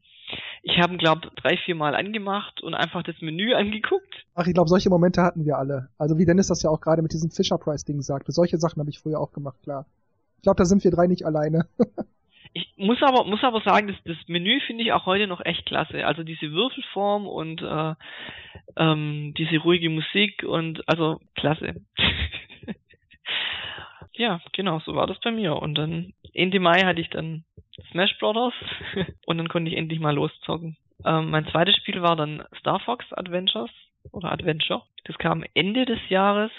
Ich 0.64 0.80
habe 0.80 0.94
ihn, 0.94 1.00
glaube 1.00 1.32
drei, 1.36 1.58
vier 1.58 1.76
Mal 1.76 1.96
angemacht 1.96 2.62
und 2.62 2.74
einfach 2.74 3.04
das 3.04 3.16
Menü 3.22 3.54
angeguckt. 3.56 4.26
Ach, 4.36 4.48
ich 4.48 4.54
glaube, 4.54 4.70
solche 4.70 4.90
Momente 4.90 5.22
hatten 5.22 5.46
wir 5.46 5.58
alle. 5.58 5.90
Also 5.98 6.18
wie 6.18 6.26
Dennis 6.26 6.48
das 6.48 6.64
ja 6.64 6.70
auch 6.70 6.82
gerade 6.82 7.02
mit 7.02 7.14
diesem 7.14 7.32
Fisher-Price-Ding 7.32 8.02
sagte. 8.02 8.32
Solche 8.32 8.58
Sachen 8.58 8.80
habe 8.80 8.90
ich 8.90 9.00
früher 9.00 9.20
auch 9.20 9.34
gemacht, 9.34 9.58
klar. 9.64 9.86
Ich 10.38 10.44
glaube, 10.44 10.58
da 10.58 10.66
sind 10.66 10.84
wir 10.84 10.92
drei 10.92 11.08
nicht 11.08 11.26
alleine. 11.26 11.68
ich 12.54 12.74
muss 12.78 13.02
aber 13.02 13.26
muss 13.26 13.44
aber 13.44 13.62
sagen, 13.62 13.88
das, 13.88 13.98
das 14.06 14.18
Menü 14.28 14.60
finde 14.66 14.84
ich 14.84 14.92
auch 14.92 15.06
heute 15.06 15.28
noch 15.28 15.44
echt 15.44 15.66
klasse. 15.66 16.06
Also 16.06 16.24
diese 16.24 16.52
Würfelform 16.52 17.28
und 17.28 17.62
äh, 17.62 17.94
ähm, 18.78 19.34
diese 19.38 19.58
ruhige 19.60 19.90
Musik 19.90 20.44
und 20.44 20.88
also 20.88 21.20
klasse. 21.36 21.76
Ja, 24.22 24.40
genau, 24.54 24.80
so 24.82 24.96
war 24.96 25.08
das 25.08 25.20
bei 25.20 25.32
mir. 25.32 25.56
Und 25.56 25.76
dann 25.76 26.14
Ende 26.34 26.60
Mai 26.60 26.82
hatte 26.82 27.02
ich 27.02 27.10
dann 27.10 27.44
Smash 27.90 28.16
Brothers 28.20 28.54
und 29.26 29.40
dann 29.40 29.50
konnte 29.50 29.72
ich 29.72 29.78
endlich 29.78 30.00
mal 30.00 30.14
loszocken. 30.14 30.78
Ähm, 31.04 31.32
mein 31.32 31.48
zweites 31.48 31.76
Spiel 31.78 32.04
war 32.04 32.16
dann 32.16 32.44
Star 32.60 32.80
Fox 32.80 33.12
Adventures 33.14 33.72
oder 34.12 34.32
Adventure. 34.32 34.84
Das 35.06 35.18
kam 35.18 35.44
Ende 35.56 35.86
des 35.86 36.00
Jahres. 36.10 36.52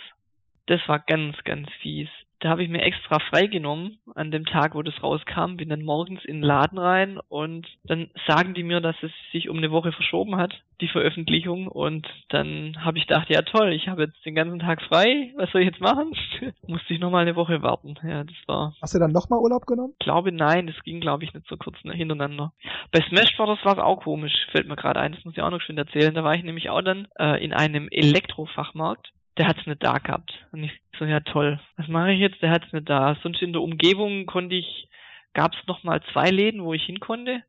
Das 0.67 0.81
war 0.89 0.99
ganz, 0.99 1.37
ganz 1.45 1.69
fies. 1.81 2.09
Da 2.43 2.49
habe 2.49 2.65
ich 2.65 2.69
mir 2.69 2.83
extra 2.83 3.21
freigenommen 3.21 3.99
an 4.17 4.33
dem 4.33 4.45
Tag, 4.45 4.75
wo 4.75 4.83
das 4.83 5.01
rauskam, 5.01 5.59
bin 5.59 5.69
dann 5.69 5.85
morgens 5.85 6.25
in 6.25 6.39
den 6.39 6.43
Laden 6.43 6.77
rein 6.77 7.21
und 7.29 7.69
dann 7.85 8.11
sagen 8.27 8.53
die 8.53 8.65
mir, 8.65 8.81
dass 8.81 8.97
es 9.01 9.13
sich 9.31 9.49
um 9.49 9.59
eine 9.59 9.71
Woche 9.71 9.93
verschoben 9.93 10.35
hat, 10.35 10.53
die 10.81 10.89
Veröffentlichung. 10.89 11.69
Und 11.69 12.09
dann 12.31 12.85
habe 12.85 12.99
ich 12.99 13.07
gedacht, 13.07 13.31
ja 13.31 13.43
toll, 13.43 13.73
ich 13.73 13.87
habe 13.87 14.03
jetzt 14.03 14.27
den 14.27 14.35
ganzen 14.35 14.59
Tag 14.59 14.83
frei, 14.83 15.33
was 15.37 15.53
soll 15.53 15.61
ich 15.61 15.69
jetzt 15.69 15.81
machen? 15.81 16.17
Musste 16.67 16.93
ich 16.93 16.99
nochmal 16.99 17.23
eine 17.23 17.37
Woche 17.37 17.63
warten. 17.63 17.95
Ja, 18.03 18.25
das 18.25 18.37
war. 18.49 18.75
Hast 18.83 18.93
du 18.93 18.99
dann 18.99 19.13
nochmal 19.13 19.39
Urlaub 19.39 19.65
genommen? 19.67 19.95
Glaube 20.01 20.33
nein, 20.33 20.67
das 20.67 20.83
ging 20.83 21.01
glaube 21.01 21.23
ich 21.23 21.33
nicht 21.33 21.47
so 21.47 21.57
kurz 21.57 21.79
hintereinander. 21.79 22.53
Bei 22.91 23.03
Smash 23.03 23.37
Brothers 23.37 23.65
war 23.65 23.75
es 23.75 23.79
auch 23.79 24.03
komisch, 24.03 24.35
fällt 24.51 24.67
mir 24.67 24.75
gerade 24.75 24.99
ein, 24.99 25.13
das 25.13 25.25
muss 25.25 25.35
ich 25.37 25.43
auch 25.43 25.51
noch 25.51 25.61
schön 25.61 25.79
erzählen. 25.79 26.13
Da 26.13 26.25
war 26.25 26.35
ich 26.35 26.43
nämlich 26.43 26.71
auch 26.71 26.83
dann 26.83 27.07
äh, 27.21 27.43
in 27.43 27.53
einem 27.53 27.87
Elektrofachmarkt 27.89 29.13
der 29.39 29.49
hat's 29.49 29.67
nicht 29.67 29.83
da 29.83 29.99
gehabt. 29.99 30.33
Und 30.53 30.65
ich 30.65 30.73
so, 30.99 31.05
ja 31.05 31.21
toll, 31.21 31.59
was 31.77 31.89
mache 31.89 32.13
ich 32.13 32.21
jetzt? 32.21 32.43
Der 32.43 32.51
hat's 32.51 32.73
nicht 32.73 32.89
da. 32.89 33.17
Sonst 33.23 33.43
in 33.43 33.53
der 33.53 33.63
Umgebung 33.63 34.27
konnte 34.27 34.55
ich, 34.55 34.89
gab's 35.35 35.59
noch 35.67 35.83
mal 35.83 36.03
zwei 36.13 36.31
Läden, 36.31 36.63
wo 36.63 36.75
ich 36.75 36.85
hin 36.85 37.01
konnte. 37.01 37.43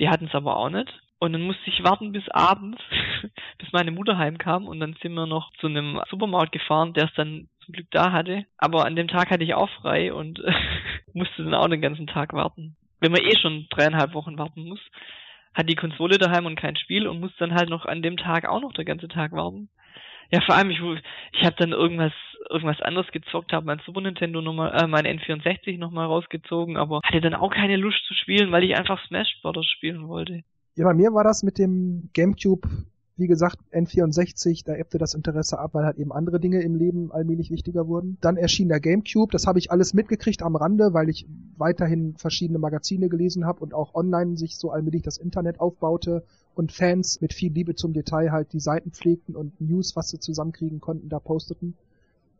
Die 0.00 0.08
hatten's 0.08 0.34
aber 0.34 0.56
auch 0.56 0.70
nicht. 0.70 0.92
Und 1.18 1.32
dann 1.32 1.42
musste 1.42 1.70
ich 1.70 1.82
warten 1.82 2.12
bis 2.12 2.28
abends, 2.28 2.80
bis 3.58 3.72
meine 3.72 3.90
Mutter 3.90 4.18
heimkam 4.18 4.68
und 4.68 4.80
dann 4.80 4.96
sind 5.00 5.14
wir 5.14 5.26
noch 5.26 5.50
zu 5.60 5.66
einem 5.66 6.00
Supermarkt 6.10 6.52
gefahren, 6.52 6.92
der 6.92 7.04
es 7.04 7.14
dann 7.14 7.48
zum 7.64 7.72
Glück 7.72 7.86
da 7.90 8.12
hatte. 8.12 8.44
Aber 8.58 8.84
an 8.84 8.96
dem 8.96 9.08
Tag 9.08 9.30
hatte 9.30 9.44
ich 9.44 9.54
auch 9.54 9.70
frei 9.80 10.12
und 10.12 10.42
musste 11.14 11.42
dann 11.42 11.54
auch 11.54 11.68
den 11.68 11.80
ganzen 11.80 12.06
Tag 12.06 12.34
warten. 12.34 12.76
Wenn 13.00 13.12
man 13.12 13.22
eh 13.22 13.38
schon 13.38 13.66
dreieinhalb 13.70 14.14
Wochen 14.14 14.38
warten 14.38 14.68
muss, 14.68 14.80
hat 15.54 15.70
die 15.70 15.74
Konsole 15.74 16.18
daheim 16.18 16.44
und 16.44 16.60
kein 16.60 16.76
Spiel 16.76 17.06
und 17.06 17.20
muss 17.20 17.34
dann 17.38 17.54
halt 17.54 17.70
noch 17.70 17.86
an 17.86 18.02
dem 18.02 18.18
Tag 18.18 18.46
auch 18.46 18.60
noch 18.60 18.74
den 18.74 18.84
ganzen 18.84 19.08
Tag 19.08 19.32
warten. 19.32 19.70
Ja, 20.30 20.40
vor 20.40 20.54
allem, 20.54 20.70
ich, 20.70 20.80
ich 21.32 21.44
habe 21.44 21.56
dann 21.58 21.72
irgendwas 21.72 22.12
irgendwas 22.48 22.80
anderes 22.80 23.10
gezockt, 23.10 23.52
habe 23.52 23.66
mein 23.66 23.80
Super 23.84 24.00
Nintendo 24.00 24.40
nochmal, 24.40 24.72
äh, 24.72 24.86
mein 24.86 25.04
N64 25.04 25.78
nochmal 25.78 26.06
rausgezogen, 26.06 26.76
aber 26.76 27.00
hatte 27.02 27.20
dann 27.20 27.34
auch 27.34 27.52
keine 27.52 27.76
Lust 27.76 28.04
zu 28.06 28.14
spielen, 28.14 28.52
weil 28.52 28.62
ich 28.62 28.76
einfach 28.76 29.04
Smash 29.06 29.40
Brothers 29.42 29.66
spielen 29.66 30.06
wollte. 30.06 30.42
Ja, 30.76 30.84
bei 30.84 30.94
mir 30.94 31.12
war 31.12 31.24
das 31.24 31.42
mit 31.42 31.58
dem 31.58 32.10
Gamecube 32.12 32.68
wie 33.16 33.26
gesagt, 33.26 33.58
N64, 33.72 34.64
da 34.64 34.74
ebbte 34.74 34.98
das 34.98 35.14
Interesse 35.14 35.58
ab, 35.58 35.72
weil 35.72 35.84
halt 35.84 35.96
eben 35.96 36.12
andere 36.12 36.38
Dinge 36.38 36.60
im 36.62 36.74
Leben 36.74 37.10
allmählich 37.12 37.50
wichtiger 37.50 37.88
wurden. 37.88 38.18
Dann 38.20 38.36
erschien 38.36 38.68
der 38.68 38.80
GameCube, 38.80 39.32
das 39.32 39.46
habe 39.46 39.58
ich 39.58 39.70
alles 39.70 39.94
mitgekriegt 39.94 40.42
am 40.42 40.54
Rande, 40.54 40.92
weil 40.92 41.08
ich 41.08 41.26
weiterhin 41.56 42.14
verschiedene 42.18 42.58
Magazine 42.58 43.08
gelesen 43.08 43.46
habe 43.46 43.60
und 43.60 43.72
auch 43.72 43.94
online 43.94 44.36
sich 44.36 44.58
so 44.58 44.70
allmählich 44.70 45.02
das 45.02 45.16
Internet 45.16 45.60
aufbaute 45.60 46.24
und 46.56 46.72
Fans 46.72 47.20
mit 47.20 47.34
viel 47.34 47.52
Liebe 47.52 47.74
zum 47.74 47.92
Detail 47.92 48.32
halt 48.32 48.52
die 48.54 48.60
Seiten 48.60 48.90
pflegten 48.90 49.36
und 49.36 49.60
News, 49.60 49.94
was 49.94 50.08
sie 50.08 50.18
zusammenkriegen 50.18 50.80
konnten, 50.80 51.10
da 51.10 51.20
posteten. 51.20 51.74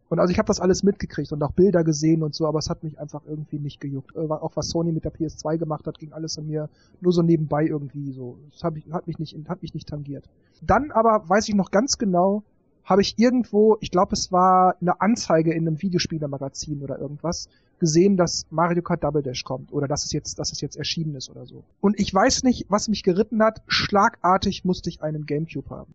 Und 0.08 0.20
also 0.20 0.30
ich 0.30 0.38
habe 0.38 0.46
das 0.46 0.58
alles 0.58 0.82
mitgekriegt 0.82 1.32
und 1.32 1.42
auch 1.42 1.52
Bilder 1.52 1.84
gesehen 1.84 2.22
und 2.22 2.34
so, 2.34 2.46
aber 2.46 2.58
es 2.58 2.70
hat 2.70 2.82
mich 2.82 2.98
einfach 2.98 3.22
irgendwie 3.26 3.58
nicht 3.58 3.80
gejuckt. 3.80 4.16
Äh, 4.16 4.20
auch 4.20 4.56
was 4.56 4.70
Sony 4.70 4.92
mit 4.92 5.04
der 5.04 5.12
PS2 5.12 5.58
gemacht 5.58 5.86
hat, 5.86 5.98
ging 5.98 6.12
alles 6.12 6.38
an 6.38 6.46
mir 6.46 6.70
nur 7.00 7.12
so 7.12 7.22
nebenbei 7.22 7.66
irgendwie 7.66 8.12
so. 8.12 8.38
Das 8.52 8.62
hab 8.62 8.76
ich, 8.76 8.90
hat 8.90 9.06
mich 9.06 9.18
nicht, 9.18 9.36
hat 9.48 9.60
mich 9.62 9.74
nicht 9.74 9.88
tangiert. 9.88 10.24
Dann 10.62 10.92
aber 10.92 11.28
weiß 11.28 11.48
ich 11.48 11.54
noch 11.54 11.70
ganz 11.70 11.98
genau, 11.98 12.42
habe 12.84 13.02
ich 13.02 13.18
irgendwo, 13.18 13.76
ich 13.80 13.90
glaube 13.90 14.14
es 14.14 14.32
war 14.32 14.76
eine 14.80 15.00
Anzeige 15.00 15.52
in 15.52 15.66
einem 15.66 15.82
Videospielermagazin 15.82 16.82
oder 16.82 16.98
irgendwas, 16.98 17.48
gesehen, 17.78 18.16
dass 18.16 18.46
Mario 18.50 18.82
Kart 18.82 19.04
Double 19.04 19.22
Dash 19.22 19.44
kommt 19.44 19.72
oder 19.72 19.88
dass 19.88 20.04
es 20.04 20.12
jetzt, 20.12 20.38
dass 20.38 20.52
es 20.52 20.60
jetzt 20.60 20.76
erschienen 20.76 21.14
ist 21.14 21.30
oder 21.30 21.46
so. 21.46 21.64
Und 21.80 21.98
ich 22.00 22.12
weiß 22.12 22.42
nicht, 22.42 22.66
was 22.68 22.88
mich 22.88 23.02
geritten 23.02 23.42
hat. 23.42 23.62
Schlagartig 23.66 24.64
musste 24.64 24.88
ich 24.88 25.02
einen 25.02 25.26
Gamecube 25.26 25.68
haben. 25.70 25.94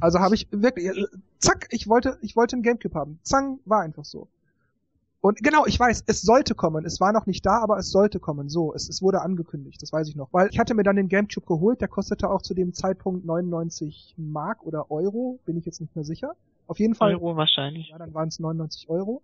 Also 0.00 0.18
habe 0.18 0.34
ich 0.34 0.48
wirklich, 0.50 0.86
äh, 0.86 1.06
zack, 1.38 1.68
ich 1.70 1.88
wollte, 1.88 2.18
ich 2.20 2.36
wollte 2.36 2.56
einen 2.56 2.62
Gamecube 2.62 2.94
haben. 2.94 3.18
Zang, 3.22 3.58
war 3.64 3.80
einfach 3.80 4.04
so. 4.04 4.28
Und 5.22 5.38
genau, 5.38 5.66
ich 5.66 5.78
weiß, 5.78 6.02
es 6.08 6.20
sollte 6.20 6.56
kommen. 6.56 6.84
Es 6.84 7.00
war 7.00 7.12
noch 7.12 7.26
nicht 7.26 7.46
da, 7.46 7.60
aber 7.60 7.78
es 7.78 7.90
sollte 7.90 8.18
kommen. 8.18 8.48
So, 8.48 8.74
es, 8.74 8.88
es 8.88 9.02
wurde 9.02 9.22
angekündigt, 9.22 9.80
das 9.80 9.92
weiß 9.92 10.08
ich 10.08 10.16
noch. 10.16 10.28
Weil 10.32 10.48
ich 10.50 10.58
hatte 10.58 10.74
mir 10.74 10.82
dann 10.82 10.96
den 10.96 11.08
Gamecube 11.08 11.46
geholt, 11.46 11.80
der 11.80 11.86
kostete 11.86 12.28
auch 12.28 12.42
zu 12.42 12.54
dem 12.54 12.74
Zeitpunkt 12.74 13.24
99 13.24 14.14
Mark 14.16 14.66
oder 14.66 14.90
Euro, 14.90 15.38
bin 15.46 15.56
ich 15.56 15.64
jetzt 15.64 15.80
nicht 15.80 15.94
mehr 15.94 16.04
sicher. 16.04 16.34
Auf 16.66 16.80
jeden 16.80 16.96
Fall. 16.96 17.14
Euro 17.14 17.36
wahrscheinlich. 17.36 17.90
Ja, 17.90 17.98
dann 17.98 18.12
waren 18.14 18.28
es 18.28 18.40
99 18.40 18.88
Euro. 18.88 19.22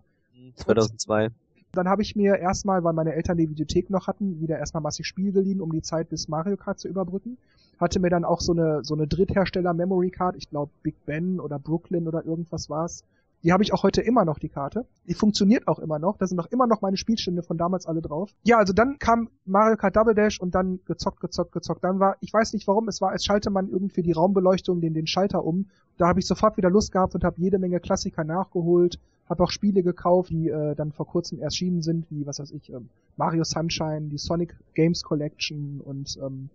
2002. 0.54 1.30
Dann 1.72 1.88
habe 1.88 2.02
ich 2.02 2.16
mir 2.16 2.36
erstmal, 2.36 2.82
weil 2.84 2.92
meine 2.92 3.14
Eltern 3.14 3.36
die 3.36 3.48
Videothek 3.48 3.90
noch 3.90 4.06
hatten, 4.06 4.40
wieder 4.40 4.58
erstmal 4.58 4.82
massig 4.82 5.06
Spiel 5.06 5.32
geliehen, 5.32 5.60
um 5.60 5.72
die 5.72 5.82
Zeit 5.82 6.08
bis 6.08 6.28
Mario 6.28 6.56
Kart 6.56 6.80
zu 6.80 6.88
überbrücken. 6.88 7.36
Hatte 7.78 8.00
mir 8.00 8.10
dann 8.10 8.24
auch 8.24 8.40
so 8.40 8.52
eine 8.52 8.84
so 8.84 8.94
eine 8.94 9.06
Dritthersteller 9.06 9.74
Memory 9.74 10.10
Card, 10.10 10.36
ich 10.36 10.50
glaube 10.50 10.72
Big 10.82 10.94
Ben 11.06 11.40
oder 11.40 11.58
Brooklyn 11.58 12.08
oder 12.08 12.24
irgendwas 12.24 12.68
war's, 12.68 13.04
die 13.44 13.52
habe 13.52 13.62
ich 13.62 13.72
auch 13.72 13.84
heute 13.84 14.02
immer 14.02 14.24
noch, 14.24 14.38
die 14.38 14.48
Karte. 14.48 14.84
Die 15.06 15.14
funktioniert 15.14 15.68
auch 15.68 15.78
immer 15.78 15.98
noch. 15.98 16.16
Da 16.16 16.26
sind 16.26 16.40
auch 16.40 16.46
immer 16.46 16.66
noch 16.66 16.80
meine 16.80 16.96
Spielstände 16.96 17.42
von 17.42 17.56
damals 17.56 17.86
alle 17.86 18.02
drauf. 18.02 18.30
Ja, 18.42 18.58
also 18.58 18.72
dann 18.72 18.98
kam 18.98 19.28
Mario 19.44 19.76
Kart 19.76 19.94
Double 19.94 20.14
Dash 20.14 20.40
und 20.40 20.54
dann 20.54 20.80
gezockt, 20.86 21.20
gezockt, 21.20 21.52
gezockt. 21.52 21.84
Dann 21.84 22.00
war, 22.00 22.16
ich 22.20 22.32
weiß 22.32 22.52
nicht 22.52 22.66
warum, 22.66 22.88
es 22.88 23.00
war, 23.00 23.10
als 23.10 23.24
schalte 23.24 23.50
man 23.50 23.68
irgendwie 23.68 24.02
die 24.02 24.12
Raumbeleuchtung, 24.12 24.80
den, 24.80 24.94
den 24.94 25.06
Schalter 25.06 25.44
um. 25.44 25.66
Da 25.98 26.08
habe 26.08 26.18
ich 26.18 26.26
sofort 26.26 26.56
wieder 26.56 26.70
Lust 26.70 26.90
gehabt 26.90 27.14
und 27.14 27.22
habe 27.22 27.40
jede 27.40 27.58
Menge 27.58 27.78
Klassiker 27.78 28.24
nachgeholt. 28.24 28.98
Habe 29.28 29.44
auch 29.44 29.50
Spiele 29.50 29.82
gekauft, 29.82 30.30
die 30.30 30.48
äh, 30.48 30.74
dann 30.74 30.92
vor 30.92 31.06
kurzem 31.06 31.40
erschienen 31.40 31.82
sind, 31.82 32.06
wie, 32.10 32.26
was 32.26 32.38
weiß 32.38 32.50
ich, 32.52 32.72
ähm, 32.72 32.88
Mario 33.16 33.44
Sunshine, 33.44 34.08
die 34.08 34.18
Sonic 34.18 34.56
Games 34.74 35.02
Collection 35.02 35.80
und 35.80 36.18
ähm, 36.22 36.48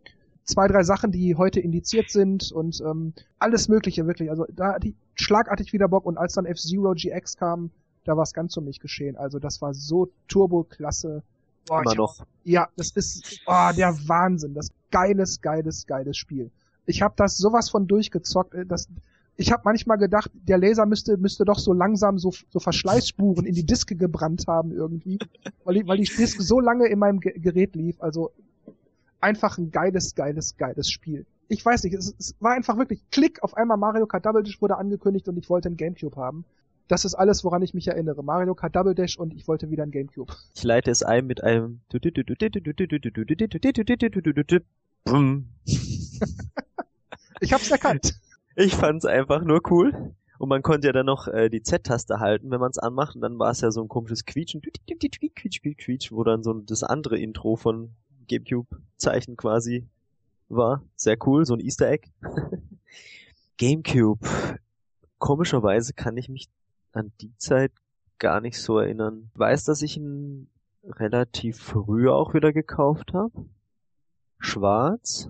zwei, 0.43 0.67
drei 0.67 0.83
Sachen, 0.83 1.11
die 1.11 1.35
heute 1.35 1.59
indiziert 1.59 2.09
sind 2.09 2.51
und 2.51 2.81
ähm, 2.81 3.13
alles 3.39 3.67
Mögliche 3.67 4.07
wirklich. 4.07 4.29
Also 4.29 4.45
da 4.51 4.73
hatte 4.73 4.89
ich 4.89 4.95
schlagartig 5.15 5.73
wieder 5.73 5.87
Bock 5.87 6.05
und 6.05 6.17
als 6.17 6.33
dann 6.33 6.45
F-Zero 6.45 6.93
GX 6.95 7.37
kam, 7.37 7.71
da 8.05 8.17
war 8.17 8.23
es 8.23 8.33
ganz 8.33 8.55
um 8.57 8.65
mich 8.65 8.79
geschehen. 8.79 9.15
Also 9.15 9.39
das 9.39 9.61
war 9.61 9.73
so 9.73 10.09
Turbo-Klasse. 10.27 11.23
Boah, 11.67 11.81
Immer 11.81 11.95
noch. 11.95 12.25
Ja, 12.43 12.67
das 12.75 12.91
ist 12.91 13.41
oh, 13.45 13.69
der 13.75 13.95
Wahnsinn. 14.07 14.53
Das 14.53 14.69
geiles, 14.91 15.41
geiles, 15.41 15.85
geiles 15.87 16.17
Spiel. 16.17 16.51
Ich 16.85 17.01
habe 17.01 17.13
das 17.15 17.37
sowas 17.37 17.69
von 17.69 17.87
durchgezockt. 17.87 18.53
Äh, 18.53 18.65
das, 18.65 18.89
ich 19.35 19.51
habe 19.51 19.63
manchmal 19.65 19.97
gedacht, 19.97 20.31
der 20.33 20.57
Laser 20.57 20.85
müsste 20.85 21.17
müsste 21.17 21.45
doch 21.45 21.57
so 21.57 21.73
langsam 21.73 22.19
so, 22.19 22.31
so 22.49 22.59
Verschleißspuren 22.59 23.45
in 23.45 23.55
die 23.55 23.65
Diske 23.65 23.95
gebrannt 23.95 24.45
haben 24.47 24.71
irgendwie, 24.71 25.17
weil 25.63 25.75
die, 25.75 25.87
weil 25.87 25.97
die 25.97 26.03
Disk 26.03 26.41
so 26.41 26.59
lange 26.59 26.87
in 26.87 26.99
meinem 26.99 27.19
Gerät 27.19 27.75
lief. 27.75 28.01
Also 28.01 28.31
einfach 29.19 29.57
ein 29.57 29.71
geiles, 29.71 30.15
geiles, 30.15 30.57
geiles 30.57 30.89
Spiel. 30.89 31.25
Ich 31.47 31.65
weiß 31.65 31.83
nicht, 31.83 31.93
es, 31.93 32.13
es 32.19 32.35
war 32.39 32.53
einfach 32.53 32.77
wirklich 32.77 33.01
Klick, 33.09 33.41
auf 33.43 33.55
einmal 33.55 33.77
Mario 33.77 34.05
Kart 34.05 34.25
Double 34.25 34.43
Dash 34.43 34.61
wurde 34.61 34.77
angekündigt 34.77 35.27
und 35.27 35.37
ich 35.37 35.49
wollte 35.49 35.69
ein 35.69 35.77
Gamecube 35.77 36.15
haben. 36.15 36.45
Das 36.87 37.05
ist 37.05 37.15
alles, 37.15 37.43
woran 37.43 37.61
ich 37.61 37.73
mich 37.73 37.87
erinnere. 37.87 38.23
Mario 38.23 38.55
Kart 38.55 38.75
Double 38.75 38.93
Dash 38.93 39.17
und 39.17 39.33
ich 39.33 39.47
wollte 39.47 39.71
wieder 39.71 39.83
ein 39.83 39.91
Gamecube. 39.91 40.33
Ich 40.53 40.63
leite 40.63 40.91
es 40.91 41.01
ein 41.01 41.25
mit 41.25 41.43
einem 41.43 41.81
Ich 47.39 47.51
hab's 47.51 47.71
erkannt. 47.71 48.13
Ich 48.55 48.75
fand's 48.75 49.05
einfach 49.05 49.43
nur 49.43 49.61
cool. 49.71 50.13
Und 50.37 50.49
man 50.49 50.61
konnte 50.61 50.87
ja 50.87 50.93
dann 50.93 51.05
noch 51.05 51.27
äh, 51.27 51.49
die 51.49 51.63
Z-Taste 51.63 52.19
halten, 52.19 52.51
wenn 52.51 52.59
man 52.59 52.71
es 52.71 52.77
anmacht. 52.77 53.15
Und 53.15 53.21
dann 53.21 53.39
war 53.39 53.51
es 53.51 53.61
ja 53.61 53.71
so 53.71 53.81
ein 53.81 53.87
komisches 53.87 54.25
Quietschen, 54.25 54.61
Quietsch, 54.61 55.19
Quietsch, 55.35 55.61
Quietsch, 55.77 56.11
wo 56.11 56.23
dann 56.23 56.43
so 56.43 56.53
das 56.53 56.83
andere 56.83 57.17
Intro 57.17 57.55
von 57.55 57.91
Gamecube-Zeichen 58.27 59.37
quasi 59.37 59.87
war. 60.49 60.83
Sehr 60.95 61.17
cool, 61.25 61.45
so 61.45 61.53
ein 61.53 61.59
Easter 61.59 61.89
Egg. 61.89 62.09
Gamecube. 63.57 64.27
Komischerweise 65.17 65.93
kann 65.93 66.17
ich 66.17 66.29
mich 66.29 66.49
an 66.91 67.11
die 67.21 67.35
Zeit 67.37 67.71
gar 68.19 68.41
nicht 68.41 68.59
so 68.59 68.79
erinnern. 68.79 69.29
Ich 69.33 69.39
weiß, 69.39 69.63
dass 69.65 69.81
ich 69.81 69.97
ihn 69.97 70.49
relativ 70.85 71.57
früh 71.57 72.09
auch 72.09 72.33
wieder 72.33 72.51
gekauft 72.51 73.13
habe. 73.13 73.45
Schwarz. 74.39 75.29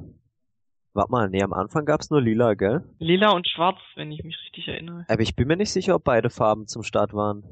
Warte 0.94 1.12
mal, 1.12 1.30
nee, 1.30 1.42
am 1.42 1.54
Anfang 1.54 1.86
gab's 1.86 2.12
nur 2.12 2.22
lila, 2.22 2.54
gell? 2.54 2.84
Lila 3.00 3.32
und 3.32 3.48
schwarz, 3.48 3.80
wenn 3.96 4.12
ich 4.12 4.24
mich 4.24 4.38
richtig 4.44 4.68
erinnere. 4.68 5.06
Aber 5.08 5.22
ich 5.22 5.36
bin 5.36 5.48
mir 5.48 5.58
nicht 5.58 5.72
sicher, 5.72 5.96
ob 5.96 6.04
beide 6.04 6.30
Farben 6.30 6.68
zum 6.68 6.84
Start 6.84 7.14
waren. 7.14 7.44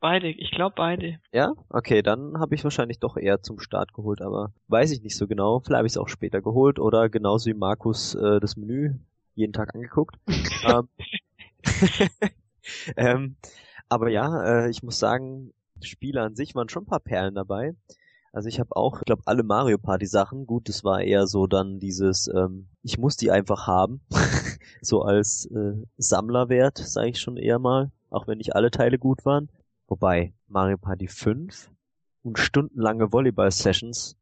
Beide, 0.00 0.28
ich 0.28 0.50
glaube 0.52 0.74
beide. 0.76 1.18
Ja? 1.32 1.52
Okay, 1.68 2.02
dann 2.02 2.38
habe 2.38 2.54
ich 2.54 2.64
wahrscheinlich 2.64 2.98
doch 2.98 3.16
eher 3.18 3.42
zum 3.42 3.58
Start 3.58 3.92
geholt, 3.92 4.22
aber 4.22 4.52
weiß 4.68 4.92
ich 4.92 5.02
nicht 5.02 5.16
so 5.16 5.26
genau. 5.26 5.60
Vielleicht 5.60 5.78
habe 5.78 5.86
ich 5.86 5.92
es 5.92 5.98
auch 5.98 6.08
später 6.08 6.40
geholt 6.40 6.78
oder 6.78 7.10
genauso 7.10 7.50
wie 7.50 7.54
Markus 7.54 8.14
äh, 8.14 8.40
das 8.40 8.56
Menü 8.56 8.94
jeden 9.34 9.52
Tag 9.52 9.74
angeguckt. 9.74 10.16
ähm, 10.64 10.88
ähm, 12.96 13.36
aber 13.90 14.08
ja, 14.08 14.64
äh, 14.64 14.70
ich 14.70 14.82
muss 14.82 14.98
sagen, 14.98 15.52
Spiele 15.82 16.22
an 16.22 16.36
sich 16.36 16.54
waren 16.54 16.68
schon 16.70 16.84
ein 16.84 16.88
paar 16.88 17.00
Perlen 17.00 17.34
dabei. 17.34 17.74
Also 18.32 18.48
ich 18.48 18.60
habe 18.60 18.76
auch, 18.76 18.98
ich 18.98 19.04
glaube, 19.06 19.22
alle 19.26 19.42
Mario 19.42 19.78
Party 19.78 20.06
Sachen. 20.06 20.46
Gut, 20.46 20.68
das 20.68 20.84
war 20.84 21.00
eher 21.00 21.26
so 21.26 21.46
dann 21.46 21.78
dieses, 21.78 22.28
ähm, 22.28 22.68
ich 22.82 22.98
muss 22.98 23.16
die 23.16 23.30
einfach 23.30 23.66
haben, 23.66 24.00
so 24.82 25.02
als 25.02 25.46
äh, 25.46 25.74
Sammlerwert, 25.96 26.78
sage 26.78 27.08
ich 27.08 27.20
schon 27.20 27.36
eher 27.36 27.58
mal, 27.58 27.90
auch 28.10 28.26
wenn 28.26 28.38
nicht 28.38 28.54
alle 28.54 28.70
Teile 28.70 28.98
gut 28.98 29.24
waren. 29.24 29.48
Wobei 29.86 30.34
Mario 30.46 30.76
Party 30.76 31.08
5 31.08 31.70
und 32.22 32.38
stundenlange 32.38 33.12
Volleyball-Sessions, 33.12 34.16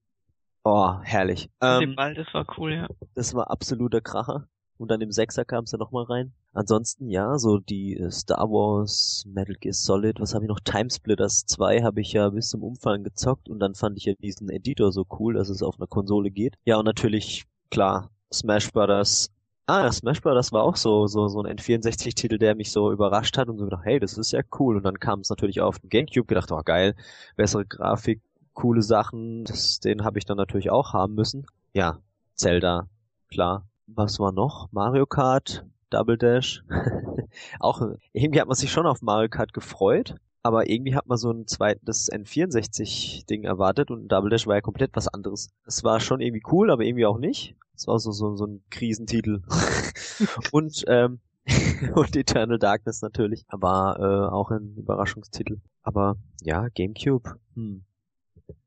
oh, 0.63 0.95
herrlich. 1.03 1.51
Ähm, 1.61 1.81
den 1.81 1.97
Ball, 1.97 2.15
das 2.15 2.33
war 2.33 2.47
cool, 2.57 2.73
ja. 2.73 2.89
Das 3.15 3.35
war 3.35 3.51
absoluter 3.51 4.01
Kracher. 4.01 4.49
Und 4.79 4.91
dann 4.91 5.01
im 5.01 5.13
Sechser 5.13 5.45
kam 5.45 5.65
es 5.65 5.73
ja 5.73 5.79
nochmal 5.79 6.05
rein. 6.05 6.33
Ansonsten, 6.53 7.11
ja, 7.11 7.39
so 7.39 7.59
die 7.59 7.97
äh, 7.97 8.11
Star 8.11 8.51
Wars, 8.51 9.25
Metal 9.27 9.55
Gear 9.55 9.73
Solid, 9.73 10.21
was 10.21 10.35
habe 10.35 10.45
ich 10.45 10.49
noch? 10.49 10.61
Timesplitters 10.61 11.47
2 11.47 11.83
habe 11.83 12.01
ich 12.01 12.13
ja 12.13 12.29
bis 12.31 12.49
zum 12.49 12.63
Umfallen 12.63 13.05
gezockt 13.05 13.49
und 13.49 13.59
dann 13.59 13.75
fand 13.75 13.97
ich 13.97 14.05
ja 14.05 14.15
diesen 14.15 14.51
Editor 14.51 14.93
so 14.93 15.07
cool, 15.19 15.35
dass 15.35 15.49
es 15.49 15.63
auf 15.63 15.79
einer 15.79 15.87
Konsole 15.87 16.31
geht. 16.31 16.57
Ja, 16.65 16.79
und 16.79 16.85
natürlich, 16.85 17.45
klar, 17.71 18.11
Smash 18.33 18.71
Brothers 18.73 19.31
Ah, 19.69 19.91
Smash 19.91 20.21
Bros. 20.21 20.53
war 20.53 20.63
auch 20.63 20.77
so, 20.77 21.09
so, 21.09 21.27
so 21.27 21.43
ein 21.43 21.59
N64-Titel, 21.59 22.39
der 22.39 22.55
mich 22.55 22.71
so 22.71 22.93
überrascht 22.93 23.37
hat 23.37 23.49
und 23.49 23.59
so 23.59 23.65
gedacht, 23.65 23.85
hey, 23.85 23.99
das 23.99 24.17
ist 24.17 24.31
ja 24.31 24.43
cool. 24.61 24.77
Und 24.77 24.85
dann 24.85 25.01
kam 25.01 25.21
es 25.21 25.29
natürlich 25.29 25.61
auf 25.61 25.81
den 25.81 25.91
Gamecube, 25.91 26.27
gedacht, 26.27 26.53
oh 26.53 26.63
geil, 26.65 26.95
bessere 27.35 27.67
Grafik, 27.67 28.23
coole 28.55 28.81
Sachen, 28.83 29.45
das, 29.45 29.81
den 29.81 30.05
habe 30.05 30.19
ich 30.19 30.25
dann 30.25 30.37
natürlich 30.37 30.71
auch 30.71 30.93
haben 30.93 31.17
müssen. 31.17 31.47
Ja, 31.73 31.99
Zelda, 32.35 32.89
klar. 33.29 33.67
Was 33.87 34.19
war 34.19 34.33
noch? 34.33 34.69
Mario 34.73 35.07
Kart, 35.07 35.65
Double 35.91 36.19
Dash. 36.19 36.65
auch, 37.61 37.83
irgendwie 38.13 38.41
hat 38.41 38.49
man 38.49 38.57
sich 38.57 38.73
schon 38.73 38.87
auf 38.87 39.01
Mario 39.01 39.29
Kart 39.29 39.53
gefreut, 39.53 40.17
aber 40.43 40.69
irgendwie 40.69 40.95
hat 40.97 41.07
man 41.07 41.19
so 41.19 41.31
ein 41.31 41.47
zweites 41.47 42.11
N64-Ding 42.11 43.45
erwartet 43.45 43.91
und 43.91 44.09
Double 44.09 44.31
Dash 44.31 44.47
war 44.47 44.57
ja 44.57 44.61
komplett 44.61 44.91
was 44.95 45.09
anderes. 45.09 45.51
Es 45.67 45.85
war 45.85 46.01
schon 46.01 46.21
irgendwie 46.21 46.43
cool, 46.51 46.71
aber 46.71 46.85
irgendwie 46.85 47.07
auch 47.07 47.19
nicht. 47.19 47.57
Es 47.77 47.87
war 47.87 47.99
so, 48.01 48.11
so, 48.11 48.37
so 48.37 48.47
ein 48.47 48.63
Krisentitel. 48.71 49.43
und, 50.53 50.85
ähm, 50.89 51.21
und 51.95 52.17
Eternal 52.17 52.59
Darkness 52.59 53.03
natürlich 53.03 53.45
war 53.51 54.01
äh, 54.01 54.29
auch 54.33 54.51
ein 54.51 54.75
Überraschungstitel. 54.77 55.61
Aber 55.83 56.17
ja, 56.43 56.69
GameCube. 56.69 57.39
Hm. 57.55 57.85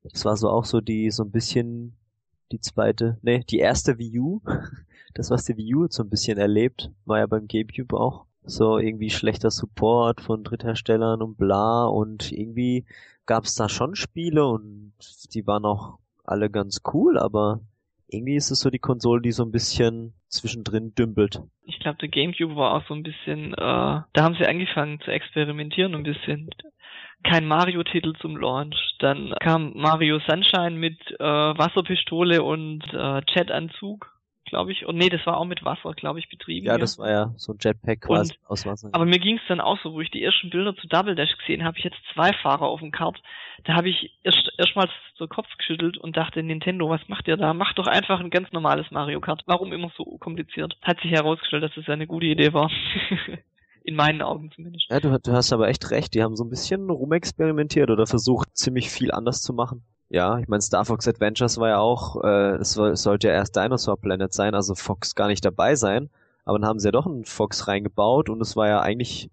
Das 0.03 0.23
war 0.25 0.37
so 0.37 0.49
auch 0.49 0.65
so 0.65 0.79
die, 0.79 1.11
so 1.11 1.23
ein 1.23 1.31
bisschen 1.31 1.97
die 2.51 2.61
zweite, 2.61 3.17
ne, 3.21 3.43
die 3.43 3.59
erste 3.59 3.97
Wii 3.97 4.19
U. 4.19 4.41
Das, 5.13 5.31
was 5.31 5.45
die 5.45 5.57
Wii 5.57 5.75
U 5.75 5.87
so 5.89 6.03
ein 6.03 6.09
bisschen 6.09 6.37
erlebt, 6.37 6.91
war 7.05 7.19
ja 7.19 7.25
beim 7.25 7.47
GameCube 7.47 7.97
auch 7.97 8.25
so 8.43 8.77
irgendwie 8.77 9.09
schlechter 9.09 9.51
Support 9.51 10.21
von 10.21 10.43
Drittherstellern 10.43 11.21
und 11.21 11.37
bla 11.37 11.85
und 11.85 12.31
irgendwie 12.31 12.85
gab 13.25 13.43
es 13.43 13.55
da 13.55 13.69
schon 13.69 13.95
Spiele 13.95 14.47
und 14.47 14.93
die 15.33 15.45
waren 15.45 15.65
auch 15.65 15.99
alle 16.23 16.49
ganz 16.49 16.81
cool, 16.93 17.17
aber 17.17 17.59
irgendwie 18.07 18.35
ist 18.35 18.49
es 18.51 18.59
so 18.59 18.69
die 18.69 18.79
Konsole, 18.79 19.21
die 19.21 19.31
so 19.31 19.43
ein 19.43 19.51
bisschen 19.51 20.13
zwischendrin 20.27 20.95
dümpelt. 20.95 21.41
Ich 21.65 21.79
glaube, 21.79 21.97
der 21.99 22.09
GameCube 22.09 22.55
war 22.55 22.73
auch 22.73 22.87
so 22.87 22.93
ein 22.93 23.03
bisschen, 23.03 23.53
äh, 23.53 23.55
da 23.57 24.05
haben 24.17 24.35
sie 24.35 24.47
angefangen 24.47 24.99
zu 25.01 25.11
experimentieren 25.11 25.93
ein 25.93 26.03
bisschen. 26.03 26.49
Kein 27.23 27.45
Mario-Titel 27.45 28.13
zum 28.21 28.37
Launch. 28.37 28.77
Dann 28.99 29.33
kam 29.41 29.73
Mario 29.75 30.19
Sunshine 30.27 30.71
mit 30.71 30.97
äh, 31.19 31.23
Wasserpistole 31.23 32.41
und 32.41 32.83
äh, 32.93 33.21
Chatanzug 33.31 34.18
glaube 34.49 34.71
ich. 34.71 34.85
Und 34.85 34.97
nee, 34.97 35.09
das 35.09 35.25
war 35.25 35.37
auch 35.37 35.45
mit 35.45 35.63
Wasser, 35.63 35.93
glaube 35.93 36.19
ich, 36.19 36.29
betrieben. 36.29 36.65
Ja, 36.65 36.73
ja, 36.73 36.77
das 36.77 36.97
war 36.97 37.09
ja 37.09 37.33
so 37.37 37.53
ein 37.53 37.57
Jetpack 37.59 38.01
quasi 38.01 38.33
und, 38.33 38.49
aus 38.49 38.65
Wasser. 38.65 38.89
Aber 38.91 39.05
mir 39.05 39.19
ging 39.19 39.37
es 39.37 39.43
dann 39.47 39.61
auch 39.61 39.79
so, 39.81 39.93
wo 39.93 40.01
ich 40.01 40.11
die 40.11 40.23
ersten 40.23 40.49
Bilder 40.49 40.75
zu 40.75 40.87
Double 40.87 41.15
Dash 41.15 41.35
gesehen 41.37 41.63
habe, 41.63 41.77
ich 41.77 41.83
jetzt 41.83 41.97
zwei 42.13 42.33
Fahrer 42.33 42.67
auf 42.67 42.79
dem 42.79 42.91
Kart. 42.91 43.21
Da 43.65 43.73
habe 43.73 43.89
ich 43.89 44.17
erst 44.23 44.51
erstmals 44.57 44.91
so 45.15 45.27
Kopf 45.27 45.47
geschüttelt 45.57 45.97
und 45.97 46.17
dachte, 46.17 46.41
Nintendo, 46.43 46.89
was 46.89 47.01
macht 47.07 47.27
ihr 47.27 47.37
da? 47.37 47.53
Macht 47.53 47.77
doch 47.77 47.87
einfach 47.87 48.19
ein 48.19 48.29
ganz 48.29 48.51
normales 48.51 48.89
Mario 48.91 49.19
Kart. 49.19 49.43
Warum 49.45 49.73
immer 49.73 49.91
so 49.97 50.03
kompliziert? 50.19 50.77
Hat 50.81 50.99
sich 51.01 51.11
herausgestellt, 51.11 51.63
dass 51.63 51.71
es 51.71 51.85
das 51.85 51.93
eine 51.93 52.07
gute 52.07 52.25
Idee 52.25 52.53
war. 52.53 52.71
In 53.83 53.95
meinen 53.95 54.21
Augen 54.21 54.51
zumindest. 54.51 54.87
Ja, 54.89 54.99
du, 54.99 55.17
du 55.17 55.31
hast 55.31 55.51
aber 55.53 55.67
echt 55.67 55.89
recht. 55.91 56.13
Die 56.13 56.21
haben 56.21 56.35
so 56.35 56.43
ein 56.43 56.49
bisschen 56.49 56.89
rumexperimentiert 56.89 57.89
oder 57.89 58.05
versucht, 58.05 58.55
ziemlich 58.55 58.89
viel 58.89 59.11
anders 59.11 59.41
zu 59.41 59.53
machen. 59.53 59.83
Ja, 60.09 60.39
ich 60.39 60.47
meine, 60.47 60.61
Star 60.61 60.85
Fox 60.85 61.07
Adventures 61.07 61.57
war 61.59 61.69
ja 61.69 61.79
auch, 61.79 62.23
äh, 62.23 62.55
es, 62.55 62.73
soll, 62.73 62.91
es 62.91 63.03
sollte 63.03 63.27
ja 63.27 63.33
erst 63.33 63.55
Dinosaur 63.55 63.97
Planet 63.97 64.33
sein, 64.33 64.55
also 64.55 64.73
Fox 64.73 65.13
gar 65.13 65.27
nicht 65.27 65.45
dabei 65.45 65.75
sein. 65.75 66.09
Aber 66.45 66.57
dann 66.57 66.67
haben 66.67 66.79
sie 66.79 66.87
ja 66.87 66.91
doch 66.91 67.05
einen 67.05 67.25
Fox 67.25 67.67
reingebaut 67.67 68.27
und 68.29 68.41
es 68.41 68.55
war 68.55 68.67
ja 68.67 68.81
eigentlich 68.81 69.29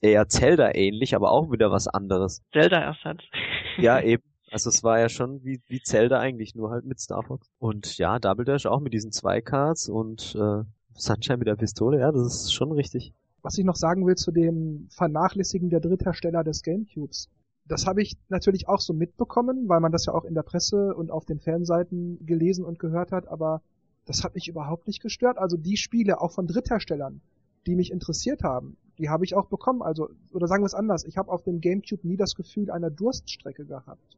eher 0.00 0.28
Zelda 0.28 0.72
ähnlich, 0.74 1.16
aber 1.16 1.32
auch 1.32 1.50
wieder 1.50 1.72
was 1.72 1.88
anderes. 1.88 2.42
Zelda-Ersatz. 2.52 3.22
Ja, 3.78 4.00
eben. 4.00 4.22
Also 4.50 4.68
es 4.68 4.82
war 4.82 4.98
ja 4.98 5.08
schon 5.08 5.42
wie, 5.44 5.62
wie 5.68 5.80
Zelda 5.80 6.18
eigentlich, 6.18 6.54
nur 6.54 6.70
halt 6.70 6.84
mit 6.84 6.98
Star 7.00 7.22
Fox. 7.22 7.48
Und 7.58 7.96
ja, 7.98 8.18
Double 8.18 8.44
Dash 8.44 8.66
auch 8.66 8.80
mit 8.80 8.92
diesen 8.92 9.12
zwei 9.12 9.40
Cards 9.40 9.88
und 9.88 10.36
äh, 10.38 10.64
Sunshine 10.94 11.38
mit 11.38 11.46
der 11.46 11.56
Pistole, 11.56 12.00
ja, 12.00 12.10
das 12.12 12.26
ist 12.34 12.52
schon 12.52 12.72
richtig. 12.72 13.14
Was 13.42 13.56
ich 13.56 13.64
noch 13.64 13.76
sagen 13.76 14.06
will 14.06 14.16
zu 14.16 14.32
dem 14.32 14.88
Vernachlässigen 14.90 15.70
der 15.70 15.80
Dritthersteller 15.80 16.44
des 16.44 16.62
Gamecubes. 16.62 17.30
Das 17.70 17.86
habe 17.86 18.02
ich 18.02 18.16
natürlich 18.28 18.66
auch 18.66 18.80
so 18.80 18.92
mitbekommen, 18.92 19.68
weil 19.68 19.78
man 19.78 19.92
das 19.92 20.06
ja 20.06 20.12
auch 20.12 20.24
in 20.24 20.34
der 20.34 20.42
Presse 20.42 20.92
und 20.92 21.12
auf 21.12 21.24
den 21.24 21.38
Fanseiten 21.38 22.18
gelesen 22.26 22.64
und 22.64 22.80
gehört 22.80 23.12
hat, 23.12 23.28
aber 23.28 23.62
das 24.06 24.24
hat 24.24 24.34
mich 24.34 24.48
überhaupt 24.48 24.88
nicht 24.88 25.00
gestört. 25.00 25.38
Also 25.38 25.56
die 25.56 25.76
Spiele, 25.76 26.20
auch 26.20 26.32
von 26.32 26.48
Drittherstellern, 26.48 27.20
die 27.68 27.76
mich 27.76 27.92
interessiert 27.92 28.42
haben, 28.42 28.76
die 28.98 29.08
habe 29.08 29.24
ich 29.24 29.36
auch 29.36 29.46
bekommen. 29.46 29.82
Also, 29.82 30.10
oder 30.32 30.48
sagen 30.48 30.64
wir 30.64 30.66
es 30.66 30.74
anders, 30.74 31.04
ich 31.04 31.16
habe 31.16 31.30
auf 31.30 31.44
dem 31.44 31.60
Gamecube 31.60 32.08
nie 32.08 32.16
das 32.16 32.34
Gefühl 32.34 32.72
einer 32.72 32.90
Durststrecke 32.90 33.64
gehabt. 33.64 34.16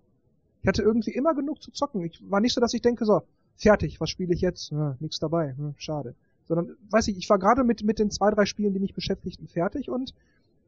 Ich 0.63 0.67
hatte 0.67 0.81
irgendwie 0.81 1.13
immer 1.13 1.35
genug 1.35 1.61
zu 1.61 1.73
zocken. 1.73 2.03
Ich 2.07 2.23
war 2.31 2.41
nicht 2.41 2.55
so, 2.55 2.61
dass 2.63 2.73
ich 2.73 2.81
denke, 2.81 3.05
so, 3.05 3.21
fertig, 3.57 4.01
was 4.01 4.09
spiele 4.09 4.33
ich 4.33 4.41
jetzt? 4.41 4.71
Ja, 4.71 4.97
nix 4.99 5.19
dabei, 5.19 5.55
hm, 5.55 5.75
schade. 5.77 6.15
Sondern, 6.45 6.75
weiß 6.89 7.09
ich, 7.09 7.19
ich 7.19 7.29
war 7.29 7.39
gerade 7.39 7.65
mit, 7.65 7.85
mit 7.85 7.99
den 7.99 8.11
zwei, 8.11 8.31
drei 8.31 8.47
Spielen, 8.47 8.73
die 8.73 8.81
mich 8.81 8.95
beschäftigten, 8.95 9.47
fertig 9.47 9.91
und 9.91 10.15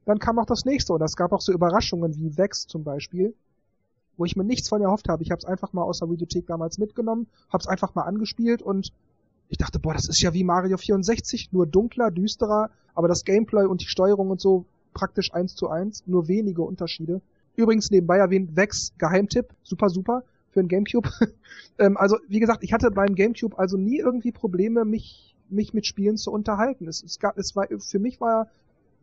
dann 0.04 0.18
kam 0.18 0.38
auch 0.38 0.46
das 0.46 0.64
nächste. 0.64 0.92
Und 0.92 1.02
es 1.02 1.16
gab 1.16 1.32
auch 1.32 1.40
so 1.40 1.52
Überraschungen 1.52 2.16
wie 2.16 2.36
Vex 2.36 2.66
zum 2.66 2.84
Beispiel, 2.84 3.34
wo 4.16 4.24
ich 4.24 4.36
mir 4.36 4.44
nichts 4.44 4.68
von 4.68 4.82
erhofft 4.82 5.08
habe. 5.08 5.22
Ich 5.22 5.30
habe 5.30 5.38
es 5.38 5.44
einfach 5.44 5.72
mal 5.72 5.82
aus 5.82 5.98
der 5.98 6.10
Videothek 6.10 6.46
damals 6.46 6.78
mitgenommen, 6.78 7.26
habe 7.48 7.62
es 7.62 7.68
einfach 7.68 7.94
mal 7.94 8.02
angespielt 8.02 8.62
und 8.62 8.92
ich 9.48 9.58
dachte, 9.58 9.78
boah, 9.78 9.94
das 9.94 10.08
ist 10.08 10.20
ja 10.20 10.32
wie 10.32 10.44
Mario 10.44 10.76
64, 10.76 11.52
nur 11.52 11.66
dunkler, 11.66 12.10
düsterer, 12.10 12.70
aber 12.94 13.08
das 13.08 13.24
Gameplay 13.24 13.64
und 13.66 13.82
die 13.82 13.88
Steuerung 13.88 14.30
und 14.30 14.40
so 14.40 14.64
praktisch 14.94 15.34
eins 15.34 15.54
zu 15.54 15.68
eins, 15.68 16.04
nur 16.06 16.28
wenige 16.28 16.62
Unterschiede. 16.62 17.20
Übrigens 17.56 17.90
nebenbei 17.90 18.18
erwähnt, 18.18 18.56
Vex, 18.56 18.94
Geheimtipp, 18.98 19.54
super, 19.62 19.90
super 19.90 20.24
für 20.50 20.60
ein 20.60 20.68
Gamecube. 20.68 21.10
ähm, 21.78 21.96
also, 21.96 22.16
wie 22.28 22.40
gesagt, 22.40 22.64
ich 22.64 22.72
hatte 22.72 22.90
beim 22.90 23.14
Gamecube 23.14 23.58
also 23.58 23.76
nie 23.76 23.98
irgendwie 23.98 24.32
Probleme, 24.32 24.84
mich, 24.84 25.34
mich 25.50 25.74
mit 25.74 25.86
Spielen 25.86 26.16
zu 26.16 26.32
unterhalten. 26.32 26.88
Es, 26.88 27.02
es 27.02 27.18
gab, 27.18 27.36
es 27.36 27.54
war, 27.54 27.66
für 27.78 27.98
mich 27.98 28.20
war, 28.20 28.48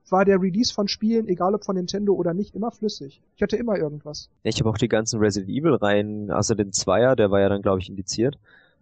war 0.10 0.26
der 0.26 0.42
Release 0.42 0.74
von 0.74 0.88
Spielen, 0.88 1.28
egal 1.28 1.56
ob 1.56 1.64
von 1.64 1.76
Nintendo 1.76 2.14
oder 2.14 2.34
nicht, 2.34 2.56
immer 2.56 2.72
flüssig. 2.72 3.22
Ich 3.36 3.42
hatte 3.42 3.56
immer 3.56 3.78
irgendwas. 3.78 4.30
Ich 4.44 4.60
habe 4.60 4.70
auch 4.70 4.78
die 4.78 4.90
ganzen 4.90 5.20
Resident 5.20 5.50
Evil 5.52 5.76
Reihen, 5.76 6.32
außer 6.32 6.56
den 6.56 6.74
Zweier, 6.74 7.16
der 7.16 7.32
war 7.32 7.40
ja 7.40 7.50
dann, 7.50 7.62
glaube 7.62 7.80
ich, 7.80 7.90
indiziert. 7.90 8.38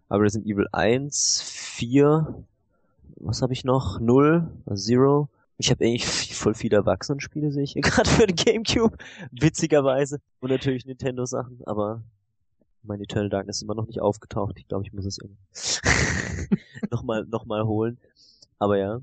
Aber 0.08 0.23
Resident 0.23 0.49
Evil 0.49 0.67
1, 0.71 1.41
4, 1.43 2.43
was 3.17 3.41
habe 3.41 3.53
ich 3.53 3.63
noch? 3.63 3.99
0, 3.99 4.47
Zero, 4.73 5.29
ich 5.58 5.69
habe 5.69 5.86
eigentlich 5.86 6.05
voll 6.36 6.55
viele 6.55 6.77
Erwachsenenspiele, 6.77 7.51
sehe 7.51 7.63
ich 7.63 7.73
hier 7.73 7.82
gerade 7.84 8.10
für 8.10 8.25
den 8.25 8.36
Gamecube. 8.36 8.97
Witzigerweise. 9.32 10.19
Und 10.39 10.49
natürlich 10.49 10.86
Nintendo-Sachen, 10.86 11.60
aber 11.65 12.01
mein 12.82 13.01
Eternal 13.01 13.29
Darkness 13.29 13.58
ist 13.58 13.63
immer 13.63 13.75
noch 13.75 13.88
nicht 13.88 14.01
aufgetaucht. 14.01 14.55
Ich 14.58 14.67
glaube, 14.67 14.86
ich 14.86 14.93
muss 14.93 15.05
es 15.05 15.19
nochmal 16.91 17.25
noch 17.25 17.45
mal 17.45 17.65
holen. 17.65 17.97
Aber 18.58 18.77
ja. 18.77 19.01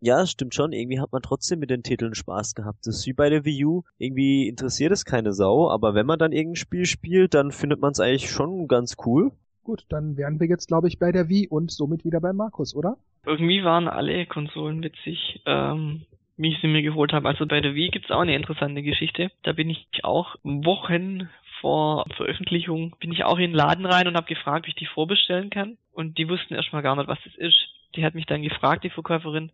Ja, 0.00 0.22
es 0.22 0.30
stimmt 0.30 0.54
schon. 0.54 0.72
Irgendwie 0.72 1.00
hat 1.00 1.12
man 1.12 1.22
trotzdem 1.22 1.58
mit 1.58 1.70
den 1.70 1.82
Titeln 1.82 2.14
Spaß 2.14 2.54
gehabt. 2.54 2.86
Das 2.86 2.98
ist 2.98 3.06
wie 3.06 3.12
bei 3.12 3.30
der 3.30 3.44
Wii 3.44 3.64
U. 3.64 3.82
Irgendwie 3.98 4.48
interessiert 4.48 4.92
es 4.92 5.04
keine 5.04 5.32
Sau, 5.32 5.70
aber 5.70 5.94
wenn 5.94 6.06
man 6.06 6.18
dann 6.18 6.32
irgendein 6.32 6.56
Spiel 6.56 6.86
spielt, 6.86 7.34
dann 7.34 7.50
findet 7.50 7.80
man 7.80 7.92
es 7.92 8.00
eigentlich 8.00 8.30
schon 8.30 8.68
ganz 8.68 8.96
cool. 9.04 9.32
Gut, 9.64 9.84
dann 9.88 10.16
wären 10.16 10.40
wir 10.40 10.46
jetzt, 10.46 10.68
glaube 10.68 10.88
ich, 10.88 10.98
bei 10.98 11.12
der 11.12 11.28
Wii 11.28 11.48
und 11.48 11.70
somit 11.70 12.04
wieder 12.04 12.20
bei 12.20 12.32
Markus, 12.32 12.74
oder? 12.74 12.96
Irgendwie 13.26 13.64
waren 13.64 13.88
alle 13.88 14.24
Konsolen 14.26 14.82
witzig, 14.82 15.42
ähm, 15.46 16.06
wie 16.36 16.52
ich 16.52 16.60
sie 16.60 16.68
mir 16.68 16.82
geholt 16.82 17.12
habe. 17.12 17.28
Also 17.28 17.46
bei 17.46 17.60
der 17.60 17.74
Wii 17.74 17.90
gibt's 17.90 18.10
auch 18.10 18.20
eine 18.20 18.36
interessante 18.36 18.82
Geschichte. 18.82 19.30
Da 19.42 19.52
bin 19.52 19.68
ich 19.68 19.86
auch 20.04 20.36
Wochen 20.42 21.28
vor 21.60 22.04
Veröffentlichung 22.16 22.94
bin 23.00 23.12
ich 23.12 23.24
auch 23.24 23.36
in 23.36 23.50
den 23.50 23.54
Laden 23.54 23.86
rein 23.86 24.06
und 24.08 24.16
habe 24.16 24.26
gefragt, 24.26 24.66
wie 24.66 24.70
ich 24.70 24.76
die 24.76 24.86
vorbestellen 24.86 25.50
kann. 25.50 25.76
Und 25.92 26.18
die 26.18 26.28
wussten 26.28 26.54
erstmal 26.54 26.82
gar 26.82 26.96
nicht, 26.96 27.08
was 27.08 27.18
das 27.24 27.34
ist. 27.34 27.56
Die 27.96 28.04
hat 28.04 28.14
mich 28.14 28.26
dann 28.26 28.42
gefragt, 28.42 28.84
die 28.84 28.90
Verkäuferin, 28.90 29.50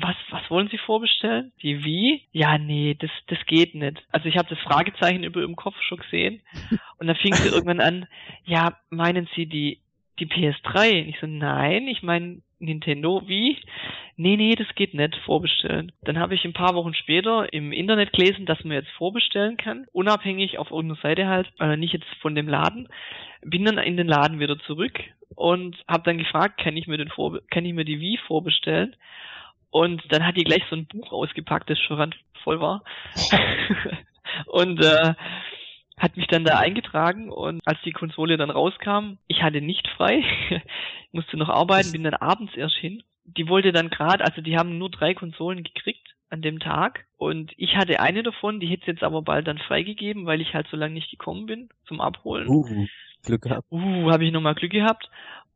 was, 0.00 0.16
was 0.30 0.50
wollen 0.50 0.68
Sie 0.68 0.78
vorbestellen? 0.78 1.52
Die 1.62 1.84
wie? 1.84 2.22
Ja, 2.32 2.58
nee, 2.58 2.96
das, 2.98 3.10
das 3.26 3.38
geht 3.46 3.74
nicht. 3.74 4.02
Also 4.10 4.28
ich 4.28 4.36
habe 4.36 4.48
das 4.48 4.58
Fragezeichen 4.60 5.24
über 5.24 5.40
ihrem 5.40 5.56
Kopf 5.56 5.76
schon 5.82 5.98
gesehen. 5.98 6.40
Und 6.98 7.06
dann 7.06 7.16
fing 7.16 7.34
sie 7.34 7.48
irgendwann 7.52 7.80
an, 7.80 8.06
ja, 8.44 8.76
meinen 8.90 9.28
Sie 9.34 9.46
die, 9.46 9.80
die 10.18 10.26
PS3? 10.26 11.06
Ich 11.08 11.18
so, 11.20 11.26
nein, 11.26 11.88
ich 11.88 12.02
meine 12.02 12.42
Nintendo, 12.60 13.22
wie? 13.26 13.56
Nee, 14.16 14.36
nee, 14.36 14.54
das 14.54 14.66
geht 14.74 14.94
nicht, 14.94 15.16
vorbestellen. 15.24 15.92
Dann 16.02 16.18
habe 16.18 16.34
ich 16.34 16.44
ein 16.44 16.52
paar 16.52 16.74
Wochen 16.74 16.94
später 16.94 17.52
im 17.52 17.72
Internet 17.72 18.12
gelesen, 18.12 18.46
dass 18.46 18.62
man 18.64 18.72
jetzt 18.72 18.90
vorbestellen 18.90 19.56
kann, 19.56 19.86
unabhängig 19.92 20.58
auf 20.58 20.70
irgendeiner 20.70 21.00
Seite 21.00 21.28
halt, 21.28 21.48
äh, 21.60 21.76
nicht 21.76 21.92
jetzt 21.92 22.08
von 22.20 22.34
dem 22.34 22.48
Laden. 22.48 22.88
Bin 23.42 23.64
dann 23.64 23.78
in 23.78 23.96
den 23.96 24.08
Laden 24.08 24.40
wieder 24.40 24.58
zurück 24.60 24.98
und 25.36 25.76
habe 25.86 26.02
dann 26.04 26.18
gefragt, 26.18 26.60
kann 26.60 26.76
ich 26.76 26.88
mir 26.88 26.98
den 26.98 27.10
vor, 27.10 27.38
kann 27.50 27.64
ich 27.64 27.74
mir 27.74 27.84
die 27.84 28.00
Wii 28.00 28.18
vorbestellen? 28.26 28.96
Und 29.70 30.02
dann 30.10 30.26
hat 30.26 30.36
die 30.36 30.44
gleich 30.44 30.62
so 30.70 30.76
ein 30.76 30.86
Buch 30.86 31.12
ausgepackt, 31.12 31.68
das 31.68 31.78
schon 31.78 32.14
voll 32.42 32.60
war. 32.60 32.82
und 34.46 34.82
äh, 34.82 35.14
hat 35.98 36.16
mich 36.16 36.26
dann 36.28 36.44
da 36.44 36.58
eingetragen 36.58 37.30
und 37.30 37.60
als 37.66 37.78
die 37.84 37.92
Konsole 37.92 38.36
dann 38.36 38.50
rauskam, 38.50 39.18
ich 39.26 39.42
hatte 39.42 39.60
nicht 39.60 39.88
frei, 39.88 40.22
musste 41.12 41.36
noch 41.36 41.48
arbeiten, 41.48 41.92
bin 41.92 42.04
dann 42.04 42.14
abends 42.14 42.54
erst 42.56 42.76
hin. 42.76 43.02
Die 43.24 43.48
wollte 43.48 43.72
dann 43.72 43.90
gerade, 43.90 44.24
also 44.24 44.40
die 44.40 44.56
haben 44.56 44.78
nur 44.78 44.90
drei 44.90 45.14
Konsolen 45.14 45.64
gekriegt 45.64 46.14
an 46.30 46.40
dem 46.40 46.60
Tag 46.60 47.06
und 47.16 47.52
ich 47.56 47.76
hatte 47.76 48.00
eine 48.00 48.22
davon, 48.22 48.60
die 48.60 48.68
hätte 48.68 48.90
jetzt 48.90 49.02
aber 49.02 49.22
bald 49.22 49.46
dann 49.46 49.58
freigegeben, 49.58 50.26
weil 50.26 50.40
ich 50.40 50.54
halt 50.54 50.68
so 50.70 50.76
lange 50.76 50.94
nicht 50.94 51.10
gekommen 51.10 51.46
bin 51.46 51.68
zum 51.86 52.00
Abholen. 52.00 52.48
Uh, 52.48 52.86
Glück 53.24 53.42
gehabt. 53.42 53.66
Uh, 53.70 54.10
habe 54.10 54.24
ich 54.24 54.32
nochmal 54.32 54.54
Glück 54.54 54.72
gehabt. 54.72 55.10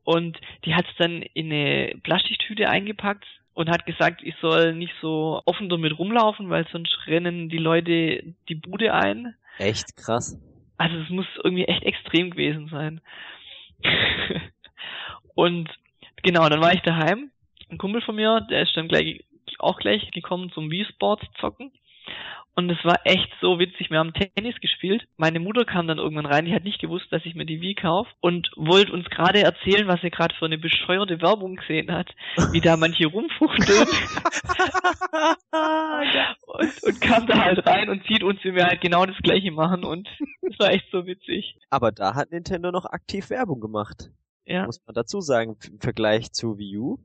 Und 0.05 0.40
die 0.64 0.75
hat 0.75 0.87
es 0.87 0.96
dann 0.98 1.22
in 1.22 1.53
eine 1.53 1.94
Plastiktüte 2.03 2.68
eingepackt, 2.68 3.25
und 3.54 3.68
hat 3.70 3.86
gesagt, 3.86 4.22
ich 4.22 4.34
soll 4.40 4.74
nicht 4.74 4.94
so 5.00 5.42
offen 5.44 5.68
damit 5.68 5.98
rumlaufen, 5.98 6.48
weil 6.50 6.66
sonst 6.72 6.96
rennen 7.06 7.48
die 7.48 7.58
Leute 7.58 8.34
die 8.48 8.54
Bude 8.54 8.94
ein. 8.94 9.34
Echt 9.58 9.96
krass. 9.96 10.38
Also 10.78 10.96
es 10.98 11.10
muss 11.10 11.26
irgendwie 11.44 11.64
echt 11.64 11.82
extrem 11.82 12.30
gewesen 12.30 12.68
sein. 12.68 13.00
und 15.34 15.68
genau, 16.22 16.48
dann 16.48 16.60
war 16.60 16.72
ich 16.72 16.80
daheim. 16.80 17.30
Ein 17.68 17.78
Kumpel 17.78 18.02
von 18.02 18.16
mir, 18.16 18.40
der 18.50 18.62
ist 18.62 18.76
dann 18.76 18.88
gleich 18.88 19.24
auch 19.58 19.78
gleich 19.78 20.10
gekommen 20.10 20.50
zum 20.50 20.70
Wii 20.70 20.84
Sports 20.86 21.26
zocken. 21.40 21.72
Und 22.54 22.70
es 22.70 22.84
war 22.84 23.00
echt 23.04 23.32
so 23.40 23.58
witzig. 23.58 23.90
Wir 23.90 23.98
haben 23.98 24.12
Tennis 24.12 24.60
gespielt. 24.60 25.08
Meine 25.16 25.40
Mutter 25.40 25.64
kam 25.64 25.86
dann 25.86 25.96
irgendwann 25.96 26.26
rein. 26.26 26.44
Die 26.44 26.54
hat 26.54 26.64
nicht 26.64 26.80
gewusst, 26.80 27.06
dass 27.10 27.24
ich 27.24 27.34
mir 27.34 27.46
die 27.46 27.62
Wii 27.62 27.74
kaufe 27.74 28.10
und 28.20 28.50
wollte 28.56 28.92
uns 28.92 29.08
gerade 29.08 29.40
erzählen, 29.42 29.88
was 29.88 30.02
sie 30.02 30.10
gerade 30.10 30.34
für 30.34 30.44
eine 30.44 30.58
bescheuerte 30.58 31.22
Werbung 31.22 31.56
gesehen 31.56 31.90
hat, 31.90 32.10
wie 32.52 32.60
da 32.60 32.76
manche 32.76 33.06
rumfuchteln. 33.06 33.88
und, 36.46 36.82
und 36.84 37.00
kam 37.00 37.26
da 37.26 37.38
halt 37.42 37.66
rein 37.66 37.88
und 37.88 38.06
sieht 38.06 38.22
uns, 38.22 38.44
wie 38.44 38.54
wir 38.54 38.66
halt 38.66 38.82
genau 38.82 39.06
das 39.06 39.16
gleiche 39.18 39.50
machen 39.50 39.84
und 39.84 40.08
es 40.42 40.58
war 40.58 40.70
echt 40.70 40.90
so 40.90 41.06
witzig. 41.06 41.56
Aber 41.70 41.90
da 41.90 42.14
hat 42.14 42.32
Nintendo 42.32 42.70
noch 42.70 42.84
aktiv 42.84 43.30
Werbung 43.30 43.60
gemacht. 43.60 44.10
Ja. 44.44 44.66
Muss 44.66 44.80
man 44.86 44.94
dazu 44.94 45.20
sagen, 45.20 45.56
im 45.70 45.80
Vergleich 45.80 46.32
zu 46.32 46.58
Wii 46.58 46.76
U. 46.78 46.98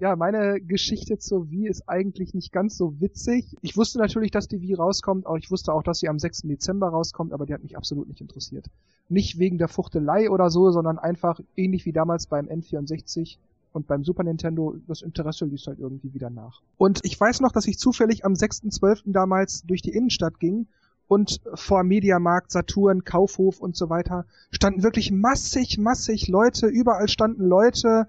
Ja, 0.00 0.16
meine 0.16 0.62
Geschichte 0.62 1.18
zur 1.18 1.50
Wii 1.50 1.68
ist 1.68 1.86
eigentlich 1.86 2.32
nicht 2.32 2.52
ganz 2.52 2.78
so 2.78 2.98
witzig. 3.00 3.54
Ich 3.60 3.76
wusste 3.76 3.98
natürlich, 3.98 4.30
dass 4.30 4.48
die 4.48 4.62
Wii 4.62 4.74
rauskommt, 4.74 5.26
auch 5.26 5.36
ich 5.36 5.50
wusste 5.50 5.74
auch, 5.74 5.82
dass 5.82 5.98
sie 5.98 6.08
am 6.08 6.18
6. 6.18 6.42
Dezember 6.44 6.88
rauskommt, 6.88 7.34
aber 7.34 7.44
die 7.44 7.52
hat 7.52 7.62
mich 7.62 7.76
absolut 7.76 8.08
nicht 8.08 8.22
interessiert. 8.22 8.64
Nicht 9.10 9.38
wegen 9.38 9.58
der 9.58 9.68
Fuchtelei 9.68 10.30
oder 10.30 10.48
so, 10.48 10.70
sondern 10.70 10.98
einfach 10.98 11.38
ähnlich 11.54 11.84
wie 11.84 11.92
damals 11.92 12.26
beim 12.26 12.46
N64 12.46 13.36
und 13.74 13.88
beim 13.88 14.02
Super 14.02 14.24
Nintendo, 14.24 14.74
das 14.88 15.02
Interesse 15.02 15.44
ließ 15.44 15.66
halt 15.66 15.78
irgendwie 15.78 16.14
wieder 16.14 16.30
nach. 16.30 16.62
Und 16.78 17.00
ich 17.02 17.20
weiß 17.20 17.40
noch, 17.42 17.52
dass 17.52 17.66
ich 17.66 17.78
zufällig 17.78 18.24
am 18.24 18.32
6.12. 18.32 19.12
damals 19.12 19.64
durch 19.66 19.82
die 19.82 19.90
Innenstadt 19.90 20.40
ging 20.40 20.66
und 21.08 21.42
vor 21.52 21.84
Mediamarkt, 21.84 22.52
Saturn, 22.52 23.04
Kaufhof 23.04 23.60
und 23.60 23.76
so 23.76 23.90
weiter 23.90 24.24
standen 24.50 24.82
wirklich 24.82 25.12
massig, 25.12 25.76
massig 25.76 26.26
Leute, 26.28 26.68
überall 26.68 27.08
standen 27.08 27.44
Leute, 27.44 28.08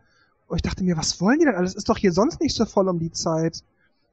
und 0.52 0.58
ich 0.58 0.64
dachte 0.64 0.84
mir, 0.84 0.98
was 0.98 1.22
wollen 1.22 1.40
die 1.40 1.46
denn 1.46 1.56
alles? 1.56 1.76
Ist 1.76 1.88
doch 1.88 1.98
hier 1.98 2.12
sonst 2.12 2.42
nicht 2.42 2.54
so 2.54 2.66
voll 2.66 2.90
um 2.90 3.00
die 3.00 3.14
Zeit. 3.14 3.64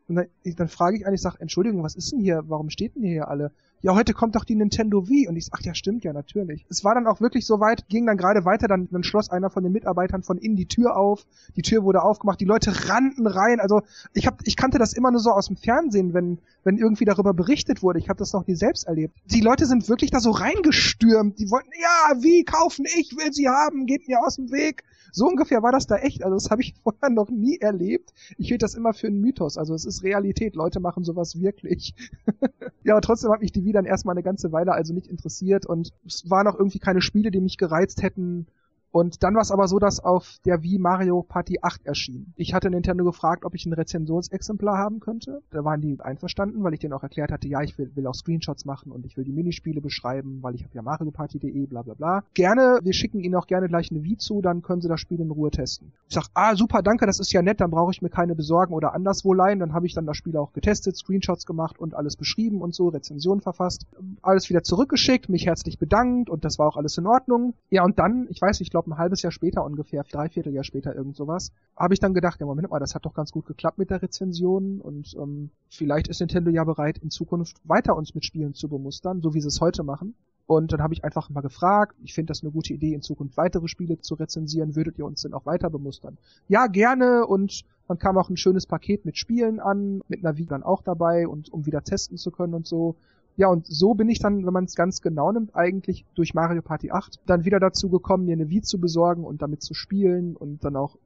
Und 0.07 0.15
dann, 0.15 0.29
dann 0.45 0.69
frage 0.69 0.97
ich 0.97 1.05
eigentlich, 1.05 1.21
sag, 1.21 1.41
Entschuldigung, 1.41 1.83
was 1.83 1.97
ist 1.97 2.13
denn 2.13 2.21
hier? 2.21 2.45
Warum 2.47 2.71
steht 2.71 2.95
denn 2.95 3.03
hier 3.03 3.29
alle? 3.29 3.51
ja, 3.81 3.95
heute 3.95 4.13
kommt 4.13 4.35
doch 4.35 4.45
die 4.45 4.57
Nintendo 4.57 5.09
Wii. 5.09 5.29
Und 5.29 5.37
ich 5.37 5.47
so, 5.47 5.53
ach 5.55 5.61
ja, 5.63 5.75
stimmt 5.75 6.05
ja, 6.05 6.13
natürlich. 6.13 6.67
Es 6.69 6.85
war 6.85 6.95
dann 6.95 7.07
auch 7.07 7.21
wirklich 7.21 7.47
so 7.47 7.61
weit, 7.61 7.89
ging 7.89 8.07
dann 8.07 8.17
gerade 8.17 8.45
weiter, 8.45 8.67
dann, 8.67 8.89
dann 8.91 9.05
schloss 9.05 9.31
einer 9.31 9.51
von 9.51 9.63
den 9.63 9.73
Mitarbeitern 9.73 10.23
von 10.23 10.39
innen 10.39 10.57
die 10.57 10.67
Tür 10.67 10.97
auf, 10.97 11.27
die 11.57 11.63
Tür 11.63 11.85
wurde 11.85 12.03
aufgemacht, 12.03 12.41
die 12.41 12.45
Leute 12.45 12.89
rannten 12.89 13.27
rein. 13.27 13.61
Also 13.61 13.83
ich 14.15 14.27
hab, 14.27 14.41
ich 14.45 14.57
kannte 14.57 14.79
das 14.79 14.93
immer 14.93 15.11
nur 15.11 15.21
so 15.21 15.31
aus 15.31 15.47
dem 15.47 15.57
Fernsehen, 15.57 16.13
wenn, 16.13 16.39
wenn 16.65 16.77
irgendwie 16.77 17.05
darüber 17.05 17.35
berichtet 17.35 17.83
wurde. 17.83 17.99
Ich 17.99 18.09
habe 18.09 18.19
das 18.19 18.33
noch 18.33 18.47
nie 18.47 18.57
selbst 18.57 18.85
erlebt. 18.85 19.15
Die 19.27 19.41
Leute 19.41 19.67
sind 19.67 19.89
wirklich 19.89 20.11
da 20.11 20.21
so 20.21 20.31
reingestürmt. 20.31 21.39
Die 21.39 21.51
wollten, 21.51 21.71
ja, 21.81 22.23
wie 22.23 22.45
kaufen, 22.45 22.85
ich 22.99 23.17
will 23.17 23.33
sie 23.33 23.49
haben, 23.49 23.87
geht 23.87 24.09
mir 24.09 24.21
aus 24.21 24.37
dem 24.37 24.51
Weg. 24.51 24.83
So 25.13 25.27
ungefähr 25.27 25.63
war 25.63 25.73
das 25.73 25.87
da 25.87 25.97
echt. 25.97 26.23
Also 26.23 26.37
das 26.37 26.51
habe 26.51 26.63
ich 26.63 26.75
vorher 26.83 27.11
noch 27.11 27.31
nie 27.31 27.59
erlebt. 27.59 28.13
Ich 28.37 28.49
hielt 28.49 28.63
das 28.63 28.75
immer 28.75 28.93
für 28.93 29.09
einen 29.09 29.21
Mythos. 29.21 29.59
Also 29.59 29.75
es 29.75 29.85
ist 29.85 30.03
Realität. 30.03 30.55
Leute 30.55 30.81
machen 30.81 31.05
sowas 31.05 31.41
wirklich. 31.41 31.95
ja, 32.85 32.95
aber 32.95 33.01
trotzdem 33.01 33.31
hat 33.31 33.41
mich 33.41 33.53
die 33.53 33.65
Wii 33.65 33.73
dann 33.73 33.85
erstmal 33.85 34.15
eine 34.15 34.23
ganze 34.23 34.53
Weile 34.53 34.73
also 34.73 34.93
nicht 34.93 35.07
interessiert 35.07 35.67
und 35.67 35.93
es 36.07 36.29
waren 36.31 36.47
auch 36.47 36.57
irgendwie 36.57 36.79
keine 36.79 37.01
Spiele, 37.01 37.31
die 37.31 37.41
mich 37.41 37.59
gereizt 37.59 38.03
hätten, 38.03 38.47
und 38.91 39.23
dann 39.23 39.35
war 39.35 39.43
es 39.43 39.51
aber 39.51 39.69
so, 39.69 39.79
dass 39.79 40.01
auf 40.01 40.39
der 40.45 40.63
Wii 40.63 40.79
Mario 40.79 41.23
Party 41.23 41.59
8 41.61 41.87
erschien. 41.87 42.33
Ich 42.37 42.55
hatte 42.55 42.71
Nintendo 42.71 43.05
gefragt, 43.05 43.45
ob 43.45 43.55
ich 43.55 43.67
ein 43.67 43.73
Rezensionsexemplar 43.73 44.79
haben 44.79 45.01
könnte. 45.01 45.43
Da 45.51 45.65
waren 45.65 45.81
die 45.81 45.99
einverstanden, 46.01 46.65
weil 46.65 46.75
ich 46.75 46.81
denen 46.81 46.95
auch 46.95 47.03
erklärt 47.03 47.31
hatte, 47.31 47.49
ja, 47.49 47.63
ich 47.63 47.77
will, 47.79 47.91
will 47.95 48.07
auch 48.07 48.15
Screenshots 48.15 48.65
machen 48.65 48.93
und 48.93 49.05
ich 49.05 49.17
will 49.17 49.25
die 49.25 49.33
Minispiele 49.33 49.81
beschreiben, 49.81 50.39
weil 50.43 50.55
ich 50.55 50.65
habe 50.65 50.75
ja 50.75 50.83
Mario 50.83 51.11
Party.de, 51.11 51.67
bla 51.67 51.83
bla 51.83 51.95
bla. 51.95 52.25
Gerne, 52.35 52.81
wir 52.83 52.93
schicken 52.93 53.21
Ihnen 53.21 53.35
auch 53.35 53.47
gerne 53.47 53.69
gleich 53.69 53.91
eine 53.91 54.03
Wii 54.05 54.17
zu, 54.17 54.41
dann 54.41 54.63
können 54.63 54.81
Sie 54.81 54.89
das 54.89 55.01
Spiel 55.01 55.21
in 55.21 55.31
Ruhe 55.31 55.51
testen. 55.51 55.93
Ich 56.09 56.15
sag, 56.15 56.29
ah, 56.35 56.55
super, 56.55 56.83
danke, 56.83 57.07
das 57.07 57.21
ist 57.21 57.33
ja 57.33 57.43
nett, 57.43 57.61
dann 57.61 57.71
brauche 57.71 57.93
ich 57.93 58.01
mir 58.01 58.11
keine 58.11 58.35
besorgen 58.35 58.73
oder 58.73 58.95
anderswo 58.95 59.35
leihen. 59.35 59.59
Dann 59.59 59.75
habe 59.75 59.87
ich 59.87 59.95
dann 59.95 60.07
das 60.07 60.17
Spiel 60.17 60.37
auch 60.37 60.53
getestet, 60.53 60.97
Screenshots 60.97 61.47
gemacht 61.47 61.79
und 61.79 61.95
alles 61.95 62.17
beschrieben 62.17 62.63
und 62.63 62.75
so, 62.75 62.89
Rezensionen 62.89 63.41
verfasst. 63.41 63.87
Alles 64.23 64.49
wieder 64.49 64.63
zurückgeschickt, 64.63 65.29
mich 65.29 65.47
herzlich 65.47 65.79
bedankt 65.79 66.31
und 66.31 66.45
das 66.45 66.59
war 66.59 66.69
auch 66.69 66.77
alles 66.77 66.97
in 66.97 67.07
Ordnung. 67.07 67.55
Ja, 67.71 67.85
und 67.85 67.99
dann, 67.99 68.27
ich 68.31 68.41
weiß 68.41 68.61
nicht, 68.61 68.69
ich 68.69 68.73
glaube 68.79 68.91
ein 68.91 68.99
halbes 68.99 69.23
Jahr 69.23 69.33
später 69.33 69.65
ungefähr, 69.65 70.05
dreiviertel 70.05 70.53
Jahr 70.53 70.63
später 70.63 70.95
irgend 70.95 71.17
sowas, 71.17 71.51
habe 71.77 71.95
ich 71.95 72.01
dann 72.01 72.15
gedacht, 72.15 72.39
ja 72.39 72.47
Moment 72.47 72.71
mal, 72.71 72.79
das 72.79 72.95
hat 72.95 73.05
doch 73.05 73.15
ganz 73.15 73.33
gut 73.33 73.47
geklappt 73.47 73.79
mit 73.79 73.91
der 73.91 74.03
Rezension 74.03 74.81
und 74.81 75.17
ähm, 75.19 75.51
vielleicht 75.69 76.07
ist 76.07 76.21
Nintendo 76.21 76.51
ja 76.51 76.63
bereit, 76.63 76.99
in 76.99 77.11
Zukunft 77.11 77.57
weiter 77.65 77.97
uns 77.97 78.15
mit 78.15 78.25
Spielen 78.25 78.55
zu 78.55 78.69
bemustern, 78.69 79.21
so 79.21 79.35
wie 79.35 79.41
sie 79.41 79.49
es 79.49 79.61
heute 79.61 79.83
machen. 79.83 80.15
Und 80.47 80.73
dann 80.73 80.81
habe 80.81 80.95
ich 80.95 81.05
einfach 81.05 81.29
mal 81.29 81.43
gefragt, 81.43 81.95
ich 82.03 82.15
finde 82.15 82.31
das 82.31 82.43
eine 82.43 82.51
gute 82.51 82.73
Idee, 82.73 82.95
in 82.95 83.03
Zukunft 83.03 83.37
weitere 83.37 83.69
Spiele 83.69 84.01
zu 84.01 84.15
rezensieren, 84.15 84.77
würdet 84.77 84.97
ihr 84.99 85.05
uns 85.05 85.21
denn 85.21 85.35
auch 85.35 85.45
weiter 85.45 85.69
bemustern? 85.69 86.17
Ja, 86.47 86.69
gerne 86.69 87.27
und 87.27 87.65
dann 87.87 87.99
kam 87.99 88.17
auch 88.17 88.31
ein 88.31 88.39
schönes 88.39 88.67
Paket 88.67 89.05
mit 89.05 89.19
Spielen 89.19 89.61
an, 89.61 90.01
mit 90.09 90.23
Wii 90.23 90.47
dann 90.47 90.63
auch 90.63 90.83
dabei 90.83 91.27
und 91.29 91.53
um 91.53 91.67
wieder 91.67 91.83
testen 91.83 92.17
zu 92.17 92.31
können 92.31 92.55
und 92.55 92.67
so. 92.67 92.97
Ja, 93.39 93.47
und 93.47 93.69
so 93.69 93.95
bin 93.95 94.09
ich 94.09 94.19
dann, 94.19 94.45
wenn 94.45 94.53
man 94.53 94.65
es 94.65 94.75
ganz 94.75 95.01
genau 95.01 95.31
nimmt, 95.31 95.55
eigentlich 95.55 96.05
durch 96.17 96.35
Mario 96.35 96.61
Party 96.61 96.91
8 96.91 97.21
dann 97.25 97.45
wieder 97.45 97.61
dazu 97.61 97.89
gekommen, 97.89 98.25
mir 98.25 98.33
eine 98.33 98.51
Wii 98.51 98.63
zu 98.63 98.81
besorgen 98.81 99.23
und 99.23 99.43
damit 99.43 99.63
zu 99.63 99.75
spielen 99.75 100.35
und 100.35 100.65
dann 100.65 100.75
auch 100.75 100.99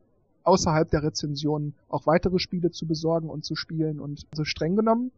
außerhalb 0.42 0.90
der 0.90 1.02
Rezensionen 1.02 1.74
auch 1.90 2.06
weitere 2.06 2.38
Spiele 2.38 2.70
zu 2.70 2.86
besorgen 2.86 3.28
und 3.28 3.44
zu 3.44 3.54
spielen. 3.54 4.00
Und 4.00 4.26
so 4.32 4.44
streng 4.44 4.76
genommen 4.76 5.12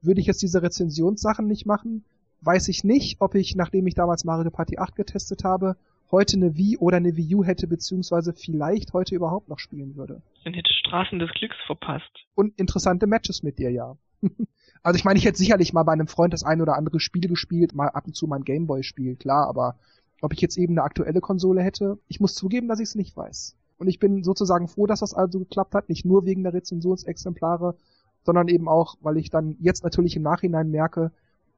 würde 0.00 0.20
ich 0.20 0.28
jetzt 0.28 0.42
diese 0.42 0.62
Rezensionssachen 0.62 1.44
nicht 1.48 1.66
machen, 1.66 2.04
weiß 2.42 2.68
ich 2.68 2.84
nicht, 2.84 3.20
ob 3.20 3.34
ich, 3.34 3.56
nachdem 3.56 3.88
ich 3.88 3.94
damals 3.94 4.24
Mario 4.24 4.52
Party 4.52 4.78
8 4.78 4.94
getestet 4.94 5.42
habe, 5.42 5.76
heute 6.12 6.36
eine 6.36 6.56
Wii 6.56 6.78
oder 6.78 6.98
eine 6.98 7.16
Wii 7.16 7.34
U 7.34 7.44
hätte, 7.44 7.66
beziehungsweise 7.66 8.32
vielleicht 8.32 8.92
heute 8.92 9.16
überhaupt 9.16 9.48
noch 9.48 9.58
spielen 9.58 9.96
würde. 9.96 10.22
Dann 10.44 10.54
hätte 10.54 10.72
Straßen 10.72 11.18
des 11.18 11.32
Glücks 11.32 11.56
verpasst. 11.66 12.26
Und 12.36 12.56
interessante 12.60 13.08
Matches 13.08 13.42
mit 13.42 13.58
dir, 13.58 13.72
ja. 13.72 13.96
Also 14.82 14.96
ich 14.96 15.04
meine, 15.04 15.18
ich 15.18 15.26
hätte 15.26 15.36
sicherlich 15.36 15.74
mal 15.74 15.82
bei 15.82 15.92
einem 15.92 16.06
Freund 16.06 16.32
das 16.32 16.42
ein 16.42 16.62
oder 16.62 16.74
andere 16.74 17.00
Spiel 17.00 17.28
gespielt, 17.28 17.74
mal 17.74 17.88
ab 17.88 18.06
und 18.06 18.16
zu 18.16 18.26
mein 18.26 18.44
Gameboy-Spiel, 18.44 19.16
klar, 19.16 19.46
aber 19.46 19.76
ob 20.22 20.32
ich 20.32 20.40
jetzt 20.40 20.56
eben 20.56 20.72
eine 20.72 20.84
aktuelle 20.84 21.20
Konsole 21.20 21.62
hätte, 21.62 21.98
ich 22.08 22.18
muss 22.18 22.34
zugeben, 22.34 22.66
dass 22.66 22.80
ich 22.80 22.88
es 22.88 22.94
nicht 22.94 23.14
weiß. 23.14 23.56
Und 23.76 23.88
ich 23.88 23.98
bin 23.98 24.22
sozusagen 24.22 24.68
froh, 24.68 24.86
dass 24.86 25.00
das 25.00 25.12
also 25.12 25.38
geklappt 25.38 25.74
hat, 25.74 25.90
nicht 25.90 26.06
nur 26.06 26.24
wegen 26.24 26.44
der 26.44 26.54
Rezensionsexemplare, 26.54 27.76
sondern 28.24 28.48
eben 28.48 28.68
auch, 28.68 28.96
weil 29.00 29.16
ich 29.16 29.30
dann 29.30 29.56
jetzt 29.60 29.84
natürlich 29.84 30.16
im 30.16 30.22
Nachhinein 30.22 30.70
merke, 30.70 31.12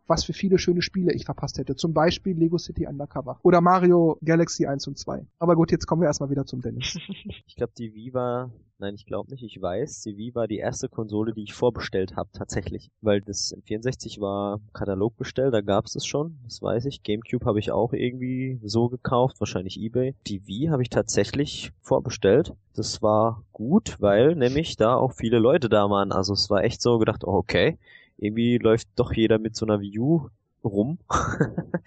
was 0.07 0.25
für 0.25 0.33
viele 0.33 0.59
schöne 0.59 0.83
Spiele 0.83 1.13
ich 1.13 1.25
verpasst 1.25 1.59
hätte. 1.59 1.77
Zum 1.77 1.93
Beispiel 1.93 2.37
Lego 2.37 2.59
City 2.59 2.87
Undercover 2.87 3.39
oder 3.43 3.61
Mario 3.61 4.19
Galaxy 4.25 4.67
1 4.67 4.87
und 4.89 4.99
2. 4.99 5.27
Aber 5.39 5.57
gut, 5.57 5.71
jetzt 5.71 5.87
kommen 5.87 6.03
wir 6.03 6.07
erstmal 6.07 6.31
wieder 6.31 6.47
zum 6.47 6.61
Dennis. 6.61 6.99
Ich 7.47 7.57
glaube, 7.57 7.73
die 7.77 7.95
Wii 7.95 8.15
war, 8.15 8.51
nein, 8.79 8.95
ich 8.95 9.05
glaube 9.05 9.31
nicht, 9.31 9.43
ich 9.43 9.61
weiß, 9.61 10.03
die 10.03 10.17
Wii 10.17 10.35
war 10.35 10.49
die 10.49 10.57
erste 10.57 10.89
Konsole, 10.89 11.33
die 11.33 11.43
ich 11.43 11.53
vorbestellt 11.53 12.17
habe, 12.17 12.31
tatsächlich. 12.33 12.91
Weil 13.01 13.21
das 13.21 13.55
M64 13.55 14.21
war 14.21 14.61
Katalog 14.73 15.17
bestellt, 15.17 15.53
da 15.53 15.61
gab 15.61 15.85
es 15.85 15.95
es 15.95 16.07
schon, 16.07 16.39
das 16.45 16.63
weiß 16.63 16.87
ich. 16.87 17.03
Gamecube 17.03 17.45
habe 17.45 17.59
ich 17.59 17.71
auch 17.71 17.93
irgendwie 17.93 18.59
so 18.63 18.89
gekauft, 18.89 19.39
wahrscheinlich 19.41 19.79
Ebay. 19.81 20.15
Die 20.27 20.47
Wii 20.47 20.69
habe 20.69 20.83
ich 20.83 20.89
tatsächlich 20.89 21.73
vorbestellt. 21.81 22.55
Das 22.75 23.03
war 23.03 23.45
gut, 23.53 23.97
weil 24.01 24.35
nämlich 24.35 24.77
da 24.77 24.95
auch 24.97 25.13
viele 25.13 25.39
Leute 25.39 25.69
da 25.69 25.91
waren. 25.91 26.11
Also 26.11 26.33
es 26.33 26.49
war 26.49 26.65
echt 26.65 26.81
so 26.81 26.99
gedacht, 26.99 27.25
oh, 27.25 27.35
okay, 27.35 27.79
irgendwie 28.23 28.59
läuft 28.59 28.89
doch 28.97 29.13
jeder 29.13 29.39
mit 29.39 29.57
so 29.57 29.67
einer 29.67 29.81
View 29.81 30.29
rum. 30.65 30.99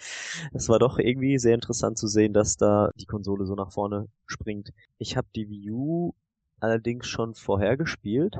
Es 0.54 0.68
war 0.68 0.80
doch 0.80 1.00
irgendwie 1.00 1.38
sehr 1.40 1.56
interessant 1.56 1.98
zu 1.98 2.08
sehen, 2.08 2.34
dass 2.34 2.58
da 2.58 2.92
die 3.00 3.06
Konsole 3.06 3.46
so 3.46 3.56
nach 3.56 3.72
vorne 3.72 4.08
springt. 4.26 4.74
Ich 4.98 5.16
habe 5.16 5.28
die 5.34 5.50
Wii 5.50 5.72
U 5.72 6.14
allerdings 6.60 7.08
schon 7.08 7.36
vorher 7.36 7.78
gespielt. 7.78 8.36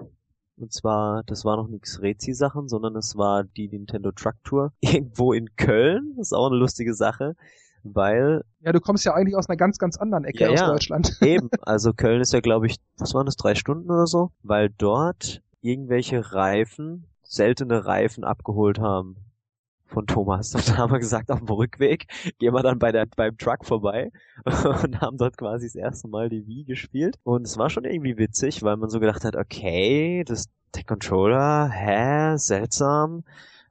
Und 0.58 0.74
zwar, 0.74 1.24
das 1.24 1.46
war 1.46 1.56
noch 1.56 1.68
nichts 1.68 2.02
Rezi-Sachen, 2.02 2.68
sondern 2.68 2.96
es 2.96 3.16
war 3.16 3.44
die 3.44 3.70
Nintendo 3.70 4.12
Truck 4.12 4.36
Tour 4.44 4.74
irgendwo 4.82 5.32
in 5.32 5.56
Köln. 5.56 6.14
Das 6.18 6.28
ist 6.28 6.34
auch 6.34 6.48
eine 6.48 6.58
lustige 6.58 6.94
Sache, 6.94 7.36
weil... 7.84 8.44
Ja, 8.60 8.74
du 8.74 8.82
kommst 8.82 9.06
ja 9.06 9.14
eigentlich 9.14 9.38
aus 9.38 9.48
einer 9.48 9.58
ganz, 9.58 9.78
ganz 9.78 9.98
anderen 9.98 10.26
Ecke 10.26 10.44
ja, 10.44 10.52
aus 10.52 10.60
Deutschland. 10.60 11.18
Eben, 11.22 11.50
also 11.62 11.94
Köln 11.94 12.20
ist 12.22 12.34
ja, 12.34 12.42
glaube 12.42 12.68
ich, 12.68 12.78
was 12.98 13.14
waren 13.14 13.26
das, 13.26 13.38
drei 13.38 13.56
Stunden 13.56 13.90
oder 13.90 14.08
so? 14.08 14.32
Weil 14.44 14.70
dort 14.78 15.42
irgendwelche 15.62 16.34
Reifen 16.34 17.06
seltene 17.26 17.86
Reifen 17.86 18.24
abgeholt 18.24 18.80
haben 18.80 19.18
von 19.86 20.08
Thomas. 20.08 20.56
Und 20.56 20.68
da 20.70 20.78
haben 20.78 20.92
wir 20.92 21.00
gesagt, 21.00 21.32
auf 21.32 21.40
dem 21.40 21.48
Rückweg 21.48 22.08
gehen 22.40 22.54
wir 22.54 22.64
dann 22.64 22.80
bei 22.80 22.92
der, 22.92 23.06
beim 23.16 23.38
Truck 23.38 23.66
vorbei 23.66 24.12
und 24.46 25.02
haben 25.02 25.18
dort 25.18 25.38
quasi 25.38 25.68
das 25.68 25.76
erste 25.76 26.08
Mal 26.08 26.30
die 26.30 26.48
Wii 26.48 26.64
gespielt. 26.64 27.18
Und 27.24 27.48
es 27.48 27.58
war 27.58 27.70
schon 27.70 27.86
irgendwie 27.86 28.18
witzig, 28.18 28.64
weil 28.64 28.78
man 28.78 28.90
so 28.90 29.00
gedacht 29.00 29.24
hat, 29.24 29.36
okay, 29.36 30.24
das 30.26 30.50
der 30.76 30.84
Controller, 30.84 31.70
hä, 31.70 32.38
seltsam 32.38 33.24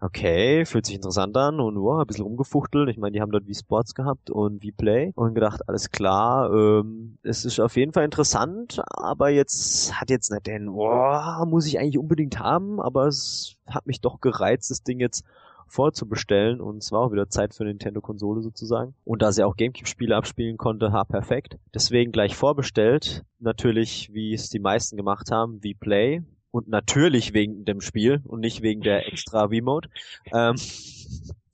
okay, 0.05 0.67
fühlt 0.67 0.85
sich 0.85 0.97
interessant 0.97 1.37
an 1.37 1.61
und 1.61 1.81
wow, 1.81 2.01
ein 2.01 2.07
bisschen 2.07 2.25
rumgefuchtelt. 2.25 2.91
Ich 2.91 2.99
meine, 2.99 3.13
die 3.13 3.23
haben 3.23 3.33
dort 3.33 3.47
wie 3.47 3.55
Sports 3.55 3.95
gehabt 3.95 4.31
und 4.31 4.63
wie 4.63 4.71
Play 4.71 5.13
und 5.15 5.35
gedacht, 5.35 5.67
alles 5.67 5.91
klar, 5.91 6.53
ähm, 6.53 7.17
es 7.23 7.45
ist 7.47 7.59
auf 7.59 7.77
jeden 7.77 7.93
Fall 7.93 8.05
interessant, 8.05 8.83
aber 8.87 9.31
jetzt 9.31 9.99
hat 9.99 10.11
jetzt 10.11 10.31
nicht 10.31 10.47
den, 10.47 10.73
wow, 10.75 11.47
muss 11.47 11.67
ich 11.67 11.79
eigentlich 11.79 11.99
unbedingt 11.99 12.39
haben, 12.39 12.81
aber 12.81 13.07
es 13.07 13.57
hat 13.67 13.87
mich 13.87 14.03
doch 14.03 14.21
gereizt, 14.21 14.71
das 14.71 14.83
Ding 14.83 15.01
jetzt 15.01 15.25
vorzubestellen 15.67 16.61
und 16.61 16.83
es 16.83 16.93
war 16.93 17.01
auch 17.01 17.13
wieder 17.13 17.31
Zeit 17.31 17.55
für 17.55 17.65
Nintendo-Konsole 17.65 18.43
sozusagen. 18.43 18.95
Und 19.05 19.23
da 19.23 19.33
sie 19.33 19.43
auch 19.43 19.57
Gamecube-Spiele 19.57 20.15
abspielen 20.15 20.59
konnte, 20.59 20.93
ha, 20.93 21.05
perfekt. 21.05 21.59
Deswegen 21.73 22.13
gleich 22.13 22.37
vorbestellt. 22.37 23.25
Natürlich, 23.41 24.13
wie 24.13 24.35
es 24.35 24.51
die 24.51 24.61
meisten 24.61 24.99
gemacht 24.99 25.31
haben, 25.33 25.63
wie 25.63 25.75
Play 25.75 26.23
und 26.55 26.69
natürlich 26.69 27.35
wegen 27.35 27.65
dem 27.65 27.81
Spiel 27.81 28.23
und 28.25 28.39
nicht 28.39 28.63
wegen 28.63 28.81
der 28.81 29.09
extra 29.13 29.49
V-Mode. 29.49 29.89
Ähm, 30.33 30.55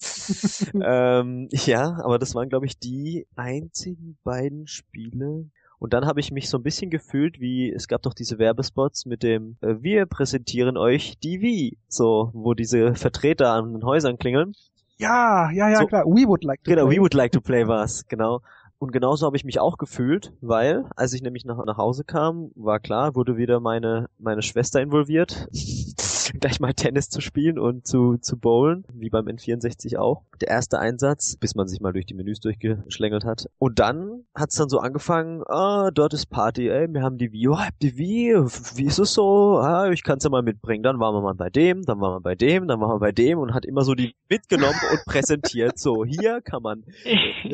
ähm, 0.83 1.49
ja, 1.51 1.99
aber 2.03 2.19
das 2.19 2.35
waren, 2.35 2.51
glaube 2.51 2.67
ich, 2.67 2.79
die 2.79 3.27
einzigen 3.35 4.19
beiden 4.25 4.67
Spiele. 4.67 5.47
Und 5.79 5.95
dann 5.95 6.05
habe 6.05 6.21
ich 6.21 6.31
mich 6.31 6.51
so 6.51 6.59
ein 6.59 6.63
bisschen 6.63 6.91
gefühlt, 6.91 7.41
wie 7.41 7.73
es 7.73 7.89
gab 7.89 8.03
doch 8.03 8.13
diese 8.13 8.39
Werbespots 8.39 9.07
mit 9.07 9.23
dem 9.23 9.57
äh, 9.63 9.77
Wir 9.81 10.05
präsentieren 10.05 10.77
euch 10.77 11.19
die 11.19 11.41
Wii, 11.41 11.79
so 11.89 12.31
wo 12.35 12.53
diese 12.53 12.95
Vertreter 12.95 13.55
an 13.55 13.73
den 13.73 13.85
Häusern 13.85 14.19
klingeln. 14.19 14.53
Ja, 14.99 15.51
ja, 15.51 15.71
ja, 15.71 15.79
so, 15.79 15.87
klar. 15.87 16.05
We 16.05 16.29
would 16.29 16.45
like 16.45 16.63
to 16.65 16.73
genau, 16.73 16.85
play. 16.85 16.97
Genau, 16.97 17.01
we 17.01 17.01
would 17.01 17.15
like 17.15 17.33
to 17.33 17.41
play 17.41 17.67
war's, 17.67 18.07
genau. 18.07 18.43
Und 18.81 18.93
genauso 18.93 19.27
habe 19.27 19.37
ich 19.37 19.45
mich 19.45 19.61
auch 19.61 19.77
gefühlt, 19.77 20.33
weil, 20.41 20.87
als 20.97 21.13
ich 21.13 21.21
nämlich 21.21 21.45
nach, 21.45 21.63
nach 21.67 21.77
Hause 21.77 22.03
kam, 22.03 22.51
war 22.55 22.81
klar, 22.81 23.15
wurde 23.15 23.37
wieder 23.37 23.61
meine, 23.61 24.09
meine 24.19 24.41
Schwester 24.41 24.81
involviert. 24.81 25.49
gleich 26.41 26.61
mal 26.61 26.73
Tennis 26.73 27.11
zu 27.11 27.21
spielen 27.21 27.59
und 27.59 27.87
zu, 27.87 28.17
zu 28.17 28.39
bowlen, 28.39 28.85
wie 28.93 29.11
beim 29.11 29.27
N64 29.27 29.99
auch. 29.99 30.23
Der 30.41 30.49
erste 30.49 30.79
Einsatz, 30.79 31.37
bis 31.37 31.55
man 31.55 31.69
sich 31.69 31.81
mal 31.81 31.93
durch 31.93 32.07
die 32.07 32.15
Menüs 32.15 32.41
durchgeschlängelt 32.41 33.25
hat. 33.25 33.49
Und 33.59 33.79
dann 33.79 34.25
hat's 34.35 34.57
dann 34.57 34.69
so 34.69 34.79
angefangen, 34.79 35.43
ah, 35.47 35.91
dort 35.91 36.15
ist 36.15 36.27
Party, 36.27 36.69
ey, 36.69 36.93
wir 36.93 37.03
haben 37.03 37.19
die 37.19 37.33
Wii, 37.33 37.49
oh, 37.49 37.59
habt 37.59 37.83
die 37.83 37.97
Wii, 37.97 38.35
wie 38.77 38.87
ist 38.87 38.99
es 38.99 39.15
so? 39.15 39.59
Ah, 39.59 39.91
ich 39.91 40.03
kann's 40.03 40.25
ja 40.25 40.31
mal 40.31 40.43
mitbringen. 40.43 40.83
Dann 40.83 40.99
waren 40.99 41.15
wir 41.15 41.21
mal 41.21 41.35
bei 41.35 41.51
dem, 41.51 41.85
dann 41.85 42.01
waren 42.01 42.15
wir 42.15 42.21
bei 42.21 42.35
dem, 42.35 42.67
dann 42.67 42.81
waren 42.81 42.91
wir 42.91 43.01
bei 43.01 43.13
dem 43.13 43.39
und 43.39 43.55
hat 43.55 43.67
immer 43.67 43.83
so 43.83 43.95
die 43.95 44.15
mitgenommen 44.29 44.81
und 44.91 45.05
präsentiert. 45.05 45.79
So, 45.79 46.05
hier 46.05 46.41
kann 46.41 46.63
man 46.63 46.85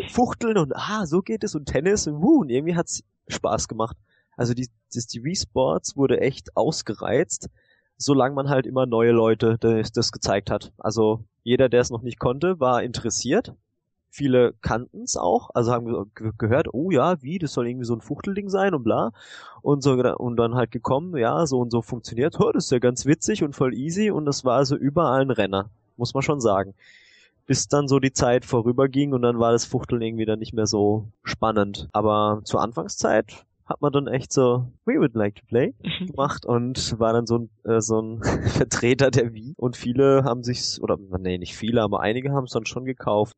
fuchteln 0.08 0.58
und 0.58 0.74
ah, 0.74 1.06
so 1.06 1.22
geht 1.22 1.44
es 1.44 1.54
und 1.54 1.66
Tennis, 1.66 2.06
wuh, 2.06 2.40
und 2.40 2.50
irgendwie 2.50 2.76
hat's 2.76 3.02
Spaß 3.28 3.68
gemacht. 3.68 3.96
Also 4.36 4.54
die, 4.54 4.68
das, 4.92 5.06
die 5.06 5.24
Wii 5.24 5.34
Sports 5.34 5.96
wurde 5.96 6.20
echt 6.20 6.56
ausgereizt 6.56 7.48
solange 7.98 8.34
man 8.34 8.48
halt 8.48 8.66
immer 8.66 8.86
neue 8.86 9.12
Leute 9.12 9.56
das, 9.60 9.92
das 9.92 10.12
gezeigt 10.12 10.50
hat. 10.50 10.72
Also 10.78 11.24
Jeder, 11.46 11.68
der 11.68 11.80
es 11.80 11.90
noch 11.90 12.02
nicht 12.02 12.18
konnte, 12.18 12.58
war 12.58 12.82
interessiert. 12.82 13.54
Viele 14.10 14.54
kannten 14.62 15.04
es 15.04 15.16
auch, 15.16 15.50
also 15.54 15.70
haben 15.70 16.10
gehört, 16.38 16.74
oh 16.74 16.90
ja, 16.90 17.22
wie, 17.22 17.38
das 17.38 17.52
soll 17.52 17.68
irgendwie 17.68 17.84
so 17.84 17.94
ein 17.94 18.00
Fuchtelding 18.00 18.48
sein 18.48 18.74
und 18.74 18.82
bla. 18.82 19.12
Und 19.62 19.84
so 19.84 19.92
und 19.92 20.36
dann 20.38 20.56
halt 20.56 20.72
gekommen, 20.72 21.16
ja, 21.16 21.46
so 21.46 21.60
und 21.60 21.70
so 21.70 21.82
funktioniert. 21.82 22.34
Oh, 22.40 22.50
das 22.50 22.64
ist 22.64 22.72
ja 22.72 22.80
ganz 22.80 23.06
witzig 23.06 23.44
und 23.44 23.54
voll 23.54 23.74
easy 23.74 24.10
und 24.10 24.24
das 24.24 24.44
war 24.44 24.56
also 24.56 24.74
überall 24.74 25.20
ein 25.20 25.30
Renner, 25.30 25.70
muss 25.96 26.14
man 26.14 26.24
schon 26.24 26.40
sagen. 26.40 26.74
Bis 27.46 27.68
dann 27.68 27.86
so 27.86 28.00
die 28.00 28.12
Zeit 28.12 28.44
vorüberging 28.44 29.12
und 29.12 29.22
dann 29.22 29.38
war 29.38 29.52
das 29.52 29.66
Fuchteln 29.66 30.02
irgendwie 30.02 30.26
dann 30.26 30.40
nicht 30.40 30.52
mehr 30.52 30.66
so 30.66 31.06
spannend. 31.22 31.88
Aber 31.92 32.40
zur 32.42 32.60
Anfangszeit 32.60 33.44
hat 33.66 33.80
man 33.80 33.92
dann 33.92 34.06
echt 34.06 34.32
so, 34.32 34.66
we 34.84 34.98
would 34.98 35.14
like 35.14 35.34
to 35.34 35.42
play 35.46 35.74
gemacht 36.06 36.46
und 36.46 36.98
war 36.98 37.12
dann 37.12 37.26
so 37.26 37.38
ein, 37.38 37.50
äh, 37.64 37.80
so 37.80 38.00
ein 38.00 38.22
Vertreter 38.46 39.10
der 39.10 39.32
Wii. 39.34 39.54
Und 39.56 39.76
viele 39.76 40.24
haben 40.24 40.42
sich's, 40.42 40.80
oder 40.80 40.96
nee, 41.18 41.38
nicht 41.38 41.56
viele, 41.56 41.82
aber 41.82 42.00
einige 42.00 42.32
haben 42.32 42.44
es 42.44 42.52
dann 42.52 42.66
schon 42.66 42.84
gekauft. 42.84 43.36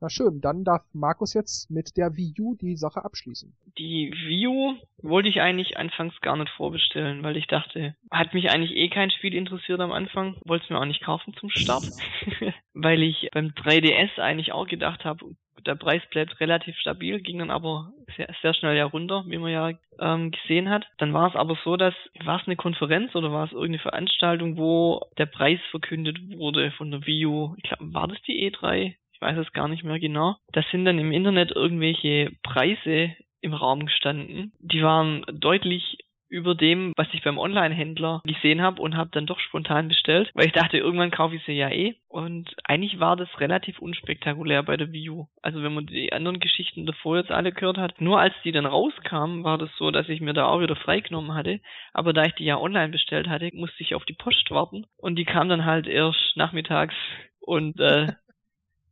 Na 0.00 0.10
schön, 0.10 0.40
dann 0.42 0.64
darf 0.64 0.82
Markus 0.92 1.32
jetzt 1.32 1.70
mit 1.70 1.96
der 1.96 2.16
Wii 2.16 2.34
U 2.40 2.54
die 2.54 2.76
Sache 2.76 3.04
abschließen. 3.04 3.54
Die 3.78 4.12
Wii 4.12 4.46
U 4.48 4.74
wollte 5.02 5.28
ich 5.28 5.40
eigentlich 5.40 5.78
anfangs 5.78 6.20
gar 6.20 6.36
nicht 6.36 6.50
vorbestellen, 6.50 7.22
weil 7.22 7.36
ich 7.36 7.46
dachte, 7.46 7.96
hat 8.10 8.34
mich 8.34 8.50
eigentlich 8.50 8.76
eh 8.76 8.88
kein 8.90 9.10
Spiel 9.10 9.34
interessiert 9.34 9.80
am 9.80 9.92
Anfang, 9.92 10.36
wollte 10.44 10.64
es 10.64 10.70
mir 10.70 10.78
auch 10.78 10.84
nicht 10.84 11.02
kaufen 11.02 11.34
zum 11.34 11.48
Start, 11.48 11.90
weil 12.74 13.02
ich 13.02 13.28
beim 13.32 13.48
3DS 13.48 14.18
eigentlich 14.18 14.52
auch 14.52 14.66
gedacht 14.66 15.04
habe, 15.04 15.34
der 15.66 15.74
Preis 15.74 16.02
bleibt 16.10 16.38
relativ 16.40 16.76
stabil, 16.76 17.20
ging 17.20 17.38
dann 17.38 17.50
aber 17.50 17.92
sehr, 18.16 18.28
sehr 18.42 18.54
schnell 18.54 18.76
ja 18.76 18.84
runter, 18.84 19.24
wie 19.26 19.38
man 19.38 19.50
ja 19.50 19.72
ähm, 19.98 20.30
gesehen 20.30 20.68
hat. 20.68 20.86
Dann 20.98 21.12
war 21.12 21.28
es 21.28 21.34
aber 21.34 21.58
so, 21.64 21.76
dass 21.76 21.94
war 22.24 22.40
es 22.40 22.46
eine 22.46 22.56
Konferenz 22.56 23.14
oder 23.14 23.32
war 23.32 23.46
es 23.46 23.52
irgendeine 23.52 23.80
Veranstaltung, 23.80 24.56
wo 24.56 25.00
der 25.18 25.26
Preis 25.26 25.58
verkündet 25.70 26.18
wurde 26.36 26.70
von 26.72 26.90
der 26.90 27.06
Wii 27.06 27.26
U. 27.26 27.54
Ich 27.56 27.64
glaube, 27.64 27.92
war 27.92 28.08
das 28.08 28.20
die 28.22 28.50
E3? 28.50 28.94
Ich 29.16 29.22
weiß 29.22 29.38
es 29.38 29.52
gar 29.54 29.66
nicht 29.66 29.82
mehr 29.82 29.98
genau. 29.98 30.36
Da 30.52 30.62
sind 30.70 30.84
dann 30.84 30.98
im 30.98 31.10
Internet 31.10 31.50
irgendwelche 31.50 32.32
Preise 32.42 33.16
im 33.40 33.54
Raum 33.54 33.86
gestanden. 33.86 34.52
Die 34.60 34.82
waren 34.82 35.24
deutlich 35.32 35.98
über 36.28 36.54
dem, 36.54 36.92
was 36.96 37.06
ich 37.12 37.22
beim 37.22 37.38
Online-Händler 37.38 38.20
gesehen 38.26 38.60
habe 38.60 38.82
und 38.82 38.94
habe 38.94 39.08
dann 39.12 39.24
doch 39.24 39.38
spontan 39.38 39.88
bestellt, 39.88 40.30
weil 40.34 40.46
ich 40.46 40.52
dachte, 40.52 40.76
irgendwann 40.76 41.10
kaufe 41.10 41.36
ich 41.36 41.44
sie 41.44 41.52
ja 41.52 41.70
eh. 41.70 41.94
Und 42.08 42.54
eigentlich 42.64 43.00
war 43.00 43.16
das 43.16 43.28
relativ 43.40 43.78
unspektakulär 43.78 44.62
bei 44.64 44.76
der 44.76 44.88
U. 45.10 45.28
Also 45.40 45.62
wenn 45.62 45.72
man 45.72 45.86
die 45.86 46.12
anderen 46.12 46.40
Geschichten 46.40 46.84
davor 46.84 47.16
jetzt 47.16 47.30
alle 47.30 47.52
gehört 47.52 47.78
hat, 47.78 47.98
nur 48.00 48.20
als 48.20 48.34
die 48.44 48.52
dann 48.52 48.66
rauskamen, 48.66 49.44
war 49.44 49.56
das 49.56 49.70
so, 49.78 49.90
dass 49.90 50.10
ich 50.10 50.20
mir 50.20 50.34
da 50.34 50.46
auch 50.46 50.60
wieder 50.60 50.76
freigenommen 50.76 51.32
hatte. 51.32 51.60
Aber 51.94 52.12
da 52.12 52.24
ich 52.24 52.34
die 52.34 52.44
ja 52.44 52.58
online 52.58 52.90
bestellt 52.90 53.28
hatte, 53.28 53.50
musste 53.54 53.82
ich 53.82 53.94
auf 53.94 54.04
die 54.04 54.14
Post 54.14 54.50
warten. 54.50 54.84
Und 54.98 55.16
die 55.16 55.24
kam 55.24 55.48
dann 55.48 55.64
halt 55.64 55.86
erst 55.86 56.36
nachmittags 56.36 56.94
und 57.40 57.80
äh, 57.80 58.08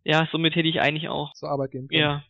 ja, 0.04 0.28
somit 0.30 0.54
hätte 0.54 0.68
ich 0.68 0.80
eigentlich 0.80 1.08
auch 1.08 1.32
zur 1.34 1.50
Arbeit 1.50 1.72
gehen 1.72 1.88
können. 1.88 2.00
Ja. 2.00 2.22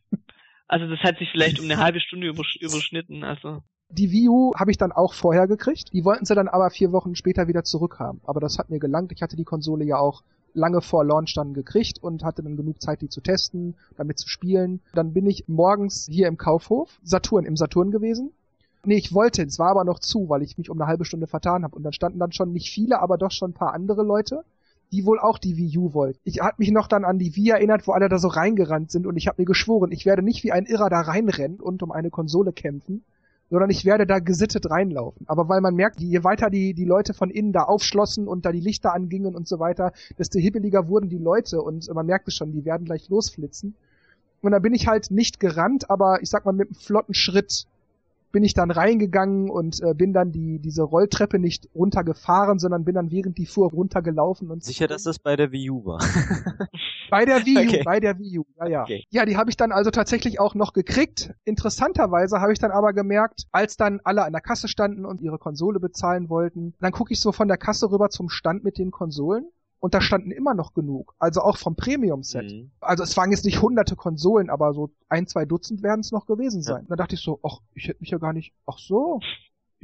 Also 0.66 0.89
das 0.89 1.01
hat 1.01 1.18
sich 1.18 1.29
vielleicht 1.31 1.61
um 1.61 1.66
eine 1.66 1.77
halbe 1.77 2.01
Stunde 2.01 2.27
übersch 2.27 2.57
überschnitten. 2.57 3.22
Also 3.22 3.62
die 3.91 4.11
Wii 4.11 4.29
U 4.29 4.53
habe 4.57 4.70
ich 4.70 4.79
dann 4.79 4.93
auch 4.93 5.12
vorher 5.12 5.47
gekriegt. 5.47 5.93
Die 5.93 6.05
wollten 6.05 6.25
sie 6.25 6.35
dann 6.35 6.49
aber 6.49 6.70
vier 6.70 6.93
Wochen 6.93 7.14
später 7.14 7.49
wieder 7.49 7.64
zurückhaben. 7.64 8.20
Aber 8.25 8.41
das 8.41 8.59
hat 8.59 8.70
mir 8.70 8.79
gelangt. 8.79 9.12
Ich 9.12 9.22
hatte 9.22 9.37
die 9.37 9.45
Konsole 9.45 9.85
ja 9.85 9.99
auch 9.99 10.22
lange 10.55 10.81
vor 10.81 11.05
Launch 11.05 11.35
dann 11.35 11.53
gekriegt 11.53 12.03
und 12.03 12.25
hatte 12.25 12.43
dann 12.43 12.57
genug 12.57 12.81
Zeit, 12.81 13.03
die 13.03 13.09
zu 13.09 13.20
testen, 13.20 13.77
damit 13.97 14.18
zu 14.18 14.29
spielen. 14.29 14.81
Dann 14.95 15.12
bin 15.12 15.27
ich 15.27 15.49
morgens 15.49 16.09
hier 16.11 16.29
im 16.29 16.39
Kaufhof, 16.39 16.99
Saturn, 17.03 17.45
im 17.45 17.57
Saturn 17.57 17.91
gewesen. 17.91 18.33
Nee, 18.85 18.97
ich 18.97 19.12
wollte, 19.14 19.43
es 19.43 19.59
war 19.59 19.70
aber 19.70 19.85
noch 19.85 19.99
zu, 19.99 20.29
weil 20.29 20.43
ich 20.43 20.59
mich 20.59 20.70
um 20.70 20.81
eine 20.81 20.89
halbe 20.89 21.05
Stunde 21.05 21.27
vertan 21.27 21.64
habe. 21.64 21.75
Und 21.75 21.83
dann 21.83 21.93
standen 21.93 22.18
dann 22.18 22.33
schon 22.33 22.53
nicht 22.53 22.70
viele, 22.70 23.01
aber 23.01 23.18
doch 23.18 23.31
schon 23.31 23.51
ein 23.51 23.55
paar 23.55 23.75
andere 23.75 24.03
Leute, 24.03 24.45
die 24.93 25.07
wohl 25.07 25.18
auch 25.18 25.39
die 25.39 25.57
Wii 25.57 25.78
U 25.78 25.95
wollten. 25.95 26.20
Ich 26.24 26.41
habe 26.41 26.57
mich 26.59 26.70
noch 26.70 26.87
dann 26.87 27.05
an 27.05 27.18
die 27.18 27.35
Wii 27.37 27.51
erinnert, 27.51 27.87
wo 27.87 27.93
alle 27.93 28.09
da 28.09 28.18
so 28.18 28.28
reingerannt 28.28 28.91
sind 28.91 29.07
und 29.07 29.16
ich 29.16 29.26
habe 29.26 29.43
mir 29.43 29.47
geschworen, 29.47 29.93
ich 29.93 30.07
werde 30.07 30.22
nicht 30.22 30.45
wie 30.45 30.53
ein 30.53 30.66
Irrer 30.66 30.91
da 30.91 31.01
reinrennen 31.01 31.61
und 31.61 31.82
um 31.82 31.91
eine 31.93 32.11
Konsole 32.11 32.53
kämpfen, 32.53 33.05
sondern 33.51 33.70
ich 33.70 33.85
werde 33.85 34.07
da 34.07 34.18
gesittet 34.18 34.70
reinlaufen. 34.70 35.26
Aber 35.28 35.49
weil 35.49 35.61
man 35.61 35.74
merkt, 35.74 36.01
je 36.01 36.24
weiter 36.24 36.51
die, 36.51 36.74
die 36.74 36.85
Leute 36.85 37.14
von 37.14 37.30
innen 37.30 37.53
da 37.53 37.64
aufschlossen 37.64 38.26
und 38.26 38.45
da 38.45 38.53
die 38.53 38.61
Lichter 38.61 38.95
angingen 38.95 39.35
und 39.35 39.47
so 39.47 39.59
weiter, 39.59 39.93
desto 40.18 40.39
hibbeliger 40.39 40.89
wurden 40.89 41.09
die 41.09 41.18
Leute 41.18 41.62
und 41.62 41.93
man 41.93 42.07
merkte 42.07 42.30
schon, 42.30 42.53
die 42.53 42.64
werden 42.64 42.85
gleich 42.85 43.09
losflitzen. 43.09 43.74
Und 44.41 44.53
da 44.53 44.59
bin 44.59 44.74
ich 44.74 44.87
halt 44.87 45.11
nicht 45.11 45.41
gerannt, 45.41 45.91
aber 45.91 46.22
ich 46.22 46.30
sag 46.30 46.45
mal 46.45 46.53
mit 46.53 46.68
einem 46.68 46.74
flotten 46.74 47.14
Schritt 47.14 47.66
bin 48.35 48.43
ich 48.43 48.53
dann 48.53 48.72
reingegangen 48.72 49.49
und 49.49 49.80
äh, 49.80 49.95
bin 49.95 50.12
dann 50.12 50.32
die 50.32 50.59
diese 50.59 50.82
Rolltreppe 50.82 51.39
nicht 51.39 51.68
runtergefahren, 51.72 52.59
sondern 52.59 52.85
bin 52.85 52.97
dann 52.97 53.12
während 53.12 53.39
die 53.39 53.47
fuhr 53.47 53.70
runtergelaufen 53.70 54.51
und 54.51 54.64
sicher, 54.64 54.89
dass 54.89 55.05
das 55.05 55.20
bei 55.20 55.37
der 55.37 55.53
Wii 55.53 55.70
U 55.70 55.85
war. 55.85 56.01
bei 57.11 57.24
der 57.24 57.47
Wii 57.47 57.57
U, 57.57 57.61
okay. 57.61 57.82
bei 57.85 58.01
der 58.01 58.18
Wii 58.18 58.41
U, 58.41 58.45
ja 58.59 58.66
ja. 58.66 58.82
Okay. 58.82 59.05
Ja, 59.11 59.24
die 59.24 59.37
habe 59.37 59.51
ich 59.51 59.57
dann 59.57 59.70
also 59.70 59.93
tatsächlich 59.93 60.41
auch 60.41 60.57
noch 60.57 60.72
gekriegt. 60.72 61.32
Interessanterweise 61.45 62.41
habe 62.41 62.53
ich 62.53 62.59
dann 62.59 62.72
aber 62.72 62.93
gemerkt, 62.93 63.45
als 63.53 63.76
dann 63.76 64.01
alle 64.03 64.24
an 64.24 64.32
der 64.32 64.43
Kasse 64.43 64.66
standen 64.66 65.07
und 65.07 65.20
ihre 65.20 65.39
Konsole 65.39 65.78
bezahlen 65.78 66.28
wollten, 66.28 66.74
dann 66.80 66.91
gucke 66.91 67.12
ich 67.12 67.20
so 67.20 67.30
von 67.30 67.47
der 67.47 67.57
Kasse 67.57 67.93
rüber 67.93 68.11
zum 68.11 68.30
Stand 68.30 68.64
mit 68.64 68.78
den 68.78 68.91
Konsolen 68.91 69.47
und 69.85 69.93
da 69.93 70.01
standen 70.01 70.30
immer 70.30 70.55
noch 70.55 70.72
genug. 70.72 71.14
Also 71.18 71.43
auch 71.43 71.59
vom 71.59 71.76
Premium-Set. 71.76 72.51
Mhm. 72.51 72.70
Also 72.80 73.03
es 73.03 73.18
waren 73.18 73.30
jetzt 73.32 73.45
nicht 73.45 73.61
hunderte 73.61 73.97
Konsolen, 73.97 74.49
aber 74.49 74.72
so 74.72 74.89
ein, 75.11 75.26
zwei 75.26 75.45
Dutzend 75.45 75.82
werden 75.82 76.01
es 76.01 76.11
noch 76.11 76.24
gewesen 76.24 76.62
sein. 76.62 76.85
Ja. 76.85 76.87
Da 76.89 76.97
dachte 76.97 77.16
ich 77.16 77.20
so, 77.20 77.39
ach, 77.43 77.59
ich 77.74 77.87
hätte 77.89 78.01
mich 78.01 78.09
ja 78.09 78.16
gar 78.16 78.32
nicht, 78.32 78.55
ach 78.64 78.78
so, 78.78 79.20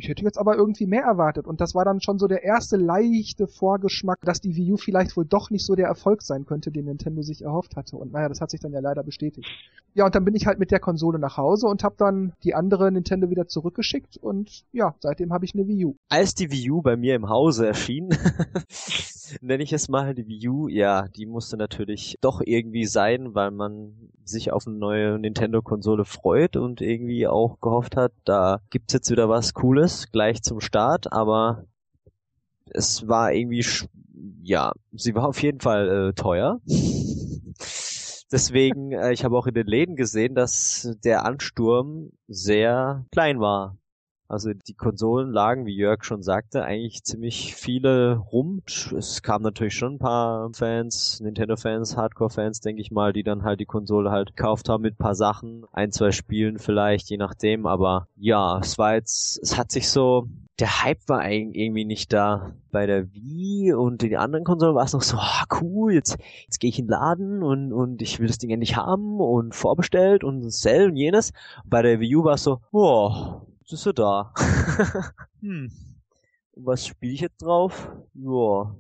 ich 0.01 0.09
hätte 0.09 0.25
jetzt 0.25 0.39
aber 0.39 0.57
irgendwie 0.57 0.87
mehr 0.87 1.03
erwartet. 1.03 1.47
Und 1.47 1.61
das 1.61 1.75
war 1.75 1.85
dann 1.85 2.01
schon 2.01 2.19
so 2.19 2.27
der 2.27 2.43
erste 2.43 2.77
leichte 2.77 3.47
Vorgeschmack, 3.47 4.21
dass 4.23 4.41
die 4.41 4.57
Wii 4.57 4.73
U 4.73 4.77
vielleicht 4.77 5.17
wohl 5.17 5.27
doch 5.27 5.51
nicht 5.51 5.65
so 5.65 5.75
der 5.75 5.87
Erfolg 5.87 6.23
sein 6.23 6.47
könnte, 6.47 6.71
den 6.71 6.87
Nintendo 6.87 7.23
sich 7.23 7.43
erhofft 7.43 7.77
hatte. 7.77 7.97
Und 7.97 8.13
naja, 8.13 8.29
das 8.29 8.41
hat 8.41 8.51
sich 8.51 8.61
dann 8.61 8.73
ja 8.73 8.81
leider 8.81 9.03
bestätigt. 9.03 9.49
Ja, 9.95 10.07
und 10.07 10.15
dann 10.15 10.25
bin 10.25 10.35
ich 10.35 10.47
halt 10.47 10.59
mit 10.59 10.71
der 10.71 10.79
Konsole 10.79 11.19
nach 11.19 11.37
Hause 11.37 11.67
und 11.67 11.83
habe 11.83 11.97
dann 11.99 12.33
die 12.45 12.55
andere 12.55 12.93
Nintendo 12.93 13.29
wieder 13.29 13.49
zurückgeschickt 13.49 14.17
und 14.17 14.65
ja, 14.73 14.95
seitdem 15.01 15.33
habe 15.33 15.45
ich 15.45 15.55
eine 15.55 15.67
Wii 15.67 15.85
U. 15.87 15.97
Als 16.09 16.35
die 16.35 16.51
Wii 16.53 16.71
U 16.71 16.83
bei 16.83 16.97
mir 16.97 17.17
im 17.17 17.29
Hause 17.29 17.67
erschien, 17.67 18.09
nenne 19.41 19.65
ich 19.65 19.73
es 19.73 19.89
mal 19.89 20.15
die 20.15 20.29
Wii 20.29 20.49
U, 20.49 20.69
ja, 20.69 21.09
die 21.09 21.27
musste 21.27 21.57
natürlich 21.57 22.19
doch 22.21 22.41
irgendwie 22.45 22.87
sein, 22.87 23.35
weil 23.35 23.51
man 23.51 24.11
sich 24.25 24.53
auf 24.53 24.67
eine 24.67 24.77
neue 24.77 25.19
Nintendo-Konsole 25.19 26.05
freut 26.05 26.57
und 26.57 26.81
irgendwie 26.81 27.27
auch 27.27 27.61
gehofft 27.61 27.97
hat, 27.97 28.13
da 28.25 28.61
gibt's 28.71 28.93
jetzt 28.93 29.11
wieder 29.11 29.29
was 29.29 29.55
Cooles 29.55 29.90
gleich 30.13 30.43
zum 30.43 30.61
Start, 30.61 31.13
aber 31.13 31.65
es 32.67 33.09
war 33.09 33.33
irgendwie, 33.33 33.65
ja, 34.43 34.73
sie 34.93 35.15
war 35.15 35.29
auf 35.29 35.43
jeden 35.43 35.61
Fall 35.61 36.11
äh, 36.11 36.13
teuer. 36.15 36.61
Deswegen, 38.33 38.93
äh, 38.93 39.13
ich 39.13 39.25
habe 39.25 39.37
auch 39.37 39.47
in 39.47 39.55
den 39.55 39.67
Läden 39.67 39.97
gesehen, 39.97 40.35
dass 40.35 40.97
der 41.05 41.25
Ansturm 41.25 42.11
sehr 42.29 43.05
klein 43.11 43.41
war. 43.41 43.77
Also 44.31 44.53
die 44.53 44.75
Konsolen 44.75 45.33
lagen, 45.33 45.67
wie 45.67 45.75
Jörg 45.75 46.05
schon 46.05 46.23
sagte, 46.23 46.63
eigentlich 46.63 47.03
ziemlich 47.03 47.57
viele 47.57 48.15
rum. 48.15 48.63
Es 48.97 49.23
kamen 49.23 49.43
natürlich 49.43 49.75
schon 49.75 49.95
ein 49.95 49.99
paar 49.99 50.49
Fans, 50.53 51.19
Nintendo-Fans, 51.21 51.97
Hardcore-Fans, 51.97 52.61
denke 52.61 52.81
ich 52.81 52.93
mal, 52.93 53.13
die 53.13 53.25
dann 53.25 53.43
halt 53.43 53.59
die 53.59 53.67
Konsole 53.67 54.13
halt 54.13 54.37
gekauft 54.37 54.69
haben 54.69 54.83
mit 54.83 54.99
paar 54.99 55.17
Sachen, 55.17 55.65
ein, 55.73 55.91
zwei 55.91 56.13
Spielen 56.13 56.61
vielleicht, 56.61 57.11
je 57.11 57.17
nachdem. 57.17 57.67
Aber 57.67 58.07
ja, 58.15 58.61
es 58.61 58.79
war 58.79 58.95
jetzt, 58.95 59.41
es 59.43 59.59
hat 59.59 59.73
sich 59.73 59.89
so, 59.89 60.29
der 60.61 60.85
Hype 60.85 61.09
war 61.09 61.29
irgendwie 61.29 61.85
nicht 61.85 62.13
da. 62.13 62.53
Bei 62.71 62.87
der 62.87 63.13
Wii 63.13 63.73
und 63.73 64.03
den 64.03 64.15
anderen 64.15 64.45
Konsolen 64.45 64.77
war 64.77 64.85
es 64.85 64.93
noch 64.93 65.03
so, 65.03 65.17
oh, 65.17 65.57
cool, 65.61 65.93
jetzt, 65.93 66.19
jetzt 66.45 66.61
gehe 66.61 66.71
ich 66.71 66.79
in 66.79 66.85
den 66.87 66.93
Laden 66.93 67.43
und, 67.43 67.73
und 67.73 68.01
ich 68.01 68.21
will 68.21 68.29
das 68.29 68.39
Ding 68.39 68.51
endlich 68.51 68.77
haben 68.77 69.19
und 69.19 69.57
vorbestellt 69.57 70.23
und 70.23 70.49
sell 70.53 70.91
und 70.91 70.97
jenes. 70.97 71.33
Bei 71.65 71.83
der 71.83 71.99
Wii 71.99 72.15
U 72.15 72.25
war 72.25 72.35
es 72.35 72.45
so, 72.45 72.61
oh, 72.71 73.41
ist 73.73 73.87
er 73.87 73.93
da. 73.93 74.33
hm. 75.41 75.71
Und 76.53 76.67
was 76.67 76.87
spiele 76.87 77.13
ich 77.13 77.21
jetzt 77.21 77.43
drauf? 77.43 77.91
Ja. 78.15 78.75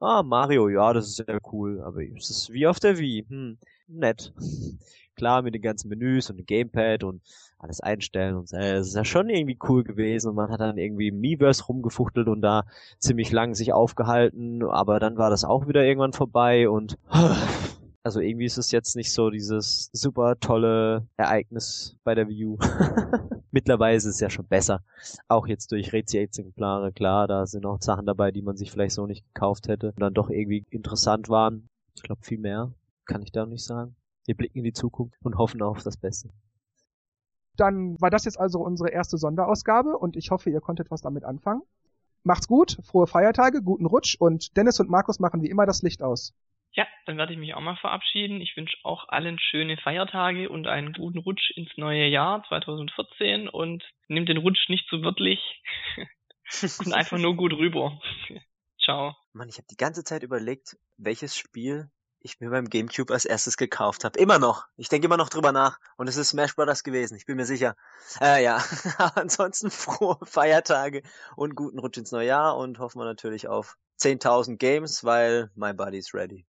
Ah, 0.00 0.22
Mario, 0.22 0.68
ja, 0.68 0.92
das 0.92 1.08
ist 1.08 1.16
sehr 1.16 1.40
cool, 1.52 1.80
aber 1.82 2.02
es 2.02 2.30
ist 2.30 2.50
wie 2.52 2.66
auf 2.66 2.78
der 2.80 2.98
Wii. 2.98 3.26
Hm, 3.28 3.58
nett. 3.88 4.32
Klar, 5.16 5.42
mit 5.42 5.54
den 5.54 5.62
ganzen 5.62 5.88
Menüs 5.88 6.30
und 6.30 6.36
dem 6.36 6.46
Gamepad 6.46 7.02
und 7.02 7.22
alles 7.58 7.80
einstellen 7.80 8.36
und 8.36 8.52
es 8.52 8.86
ist 8.88 8.94
ja 8.94 9.04
schon 9.04 9.28
irgendwie 9.28 9.58
cool 9.68 9.82
gewesen 9.82 10.28
und 10.28 10.36
man 10.36 10.50
hat 10.50 10.60
dann 10.60 10.78
irgendwie 10.78 11.08
im 11.08 11.18
Miiverse 11.20 11.64
rumgefuchtelt 11.64 12.28
und 12.28 12.40
da 12.40 12.64
ziemlich 12.98 13.32
lang 13.32 13.56
sich 13.56 13.72
aufgehalten, 13.72 14.62
aber 14.62 15.00
dann 15.00 15.16
war 15.18 15.28
das 15.30 15.44
auch 15.44 15.66
wieder 15.66 15.82
irgendwann 15.82 16.12
vorbei 16.12 16.68
und 16.68 16.98
also 18.08 18.20
irgendwie 18.20 18.46
ist 18.46 18.56
es 18.56 18.70
jetzt 18.70 18.96
nicht 18.96 19.12
so 19.12 19.28
dieses 19.28 19.90
super 19.92 20.40
tolle 20.40 21.06
Ereignis 21.18 21.94
bei 22.04 22.14
der 22.14 22.26
View. 22.26 22.56
Mittlerweile 23.50 23.98
ist 23.98 24.06
es 24.06 24.18
ja 24.18 24.30
schon 24.30 24.46
besser. 24.46 24.82
Auch 25.28 25.46
jetzt 25.46 25.72
durch 25.72 25.92
Rezi-Exemplare, 25.92 26.92
klar, 26.92 27.28
da 27.28 27.44
sind 27.44 27.66
auch 27.66 27.82
Sachen 27.82 28.06
dabei, 28.06 28.30
die 28.30 28.40
man 28.40 28.56
sich 28.56 28.72
vielleicht 28.72 28.94
so 28.94 29.06
nicht 29.06 29.26
gekauft 29.34 29.68
hätte 29.68 29.88
und 29.88 30.00
dann 30.00 30.14
doch 30.14 30.30
irgendwie 30.30 30.64
interessant 30.70 31.28
waren. 31.28 31.68
Ich 31.96 32.02
glaube, 32.02 32.22
viel 32.24 32.38
mehr 32.38 32.72
kann 33.04 33.20
ich 33.20 33.30
da 33.30 33.44
nicht 33.44 33.62
sagen. 33.62 33.94
Wir 34.24 34.34
blicken 34.34 34.56
in 34.56 34.64
die 34.64 34.72
Zukunft 34.72 35.18
und 35.22 35.36
hoffen 35.36 35.60
auf 35.60 35.82
das 35.82 35.98
Beste. 35.98 36.30
Dann 37.56 38.00
war 38.00 38.08
das 38.08 38.24
jetzt 38.24 38.40
also 38.40 38.60
unsere 38.60 38.88
erste 38.88 39.18
Sonderausgabe 39.18 39.98
und 39.98 40.16
ich 40.16 40.30
hoffe, 40.30 40.48
ihr 40.48 40.62
konntet 40.62 40.90
was 40.90 41.02
damit 41.02 41.24
anfangen. 41.24 41.60
Macht's 42.22 42.48
gut, 42.48 42.78
frohe 42.84 43.06
Feiertage, 43.06 43.60
guten 43.60 43.84
Rutsch 43.84 44.16
und 44.18 44.56
Dennis 44.56 44.80
und 44.80 44.88
Markus 44.88 45.18
machen 45.18 45.42
wie 45.42 45.50
immer 45.50 45.66
das 45.66 45.82
Licht 45.82 46.02
aus. 46.02 46.32
Ja, 46.72 46.86
dann 47.06 47.16
werde 47.16 47.32
ich 47.32 47.38
mich 47.38 47.54
auch 47.54 47.60
mal 47.60 47.76
verabschieden. 47.76 48.40
Ich 48.40 48.56
wünsche 48.56 48.76
auch 48.84 49.08
allen 49.08 49.38
schöne 49.38 49.76
Feiertage 49.78 50.48
und 50.48 50.66
einen 50.66 50.92
guten 50.92 51.18
Rutsch 51.18 51.50
ins 51.56 51.70
neue 51.76 52.06
Jahr 52.06 52.44
2014 52.48 53.48
und 53.48 53.84
nimmt 54.08 54.28
den 54.28 54.36
Rutsch 54.36 54.68
nicht 54.68 54.88
zu 54.88 55.02
wörtlich 55.02 55.40
und 56.84 56.92
einfach 56.92 57.18
nur 57.18 57.36
gut 57.36 57.52
rüber. 57.52 58.00
Ciao. 58.82 59.16
Mann, 59.32 59.48
ich 59.48 59.56
habe 59.56 59.66
die 59.70 59.76
ganze 59.76 60.04
Zeit 60.04 60.22
überlegt, 60.22 60.76
welches 60.96 61.36
Spiel 61.36 61.90
ich 62.20 62.40
mir 62.40 62.50
beim 62.50 62.68
GameCube 62.68 63.12
als 63.12 63.24
erstes 63.24 63.56
gekauft 63.56 64.04
habe. 64.04 64.18
Immer 64.18 64.38
noch. 64.38 64.66
Ich 64.76 64.88
denke 64.88 65.06
immer 65.06 65.16
noch 65.16 65.28
drüber 65.28 65.52
nach. 65.52 65.78
Und 65.96 66.08
es 66.08 66.16
ist 66.16 66.30
Smash 66.30 66.54
Brothers 66.56 66.82
gewesen. 66.82 67.16
Ich 67.16 67.26
bin 67.26 67.36
mir 67.36 67.46
sicher. 67.46 67.76
Äh, 68.20 68.42
ja. 68.42 68.62
ansonsten 69.14 69.70
frohe 69.70 70.18
Feiertage 70.24 71.02
und 71.36 71.54
guten 71.54 71.78
Rutsch 71.78 71.98
ins 71.98 72.12
neue 72.12 72.26
Jahr 72.26 72.56
und 72.56 72.78
hoffen 72.78 73.00
wir 73.00 73.04
natürlich 73.04 73.48
auf 73.48 73.76
10.000 74.00 74.56
Games, 74.56 75.04
weil 75.04 75.50
my 75.54 75.72
body's 75.72 76.14
ready. 76.14 76.46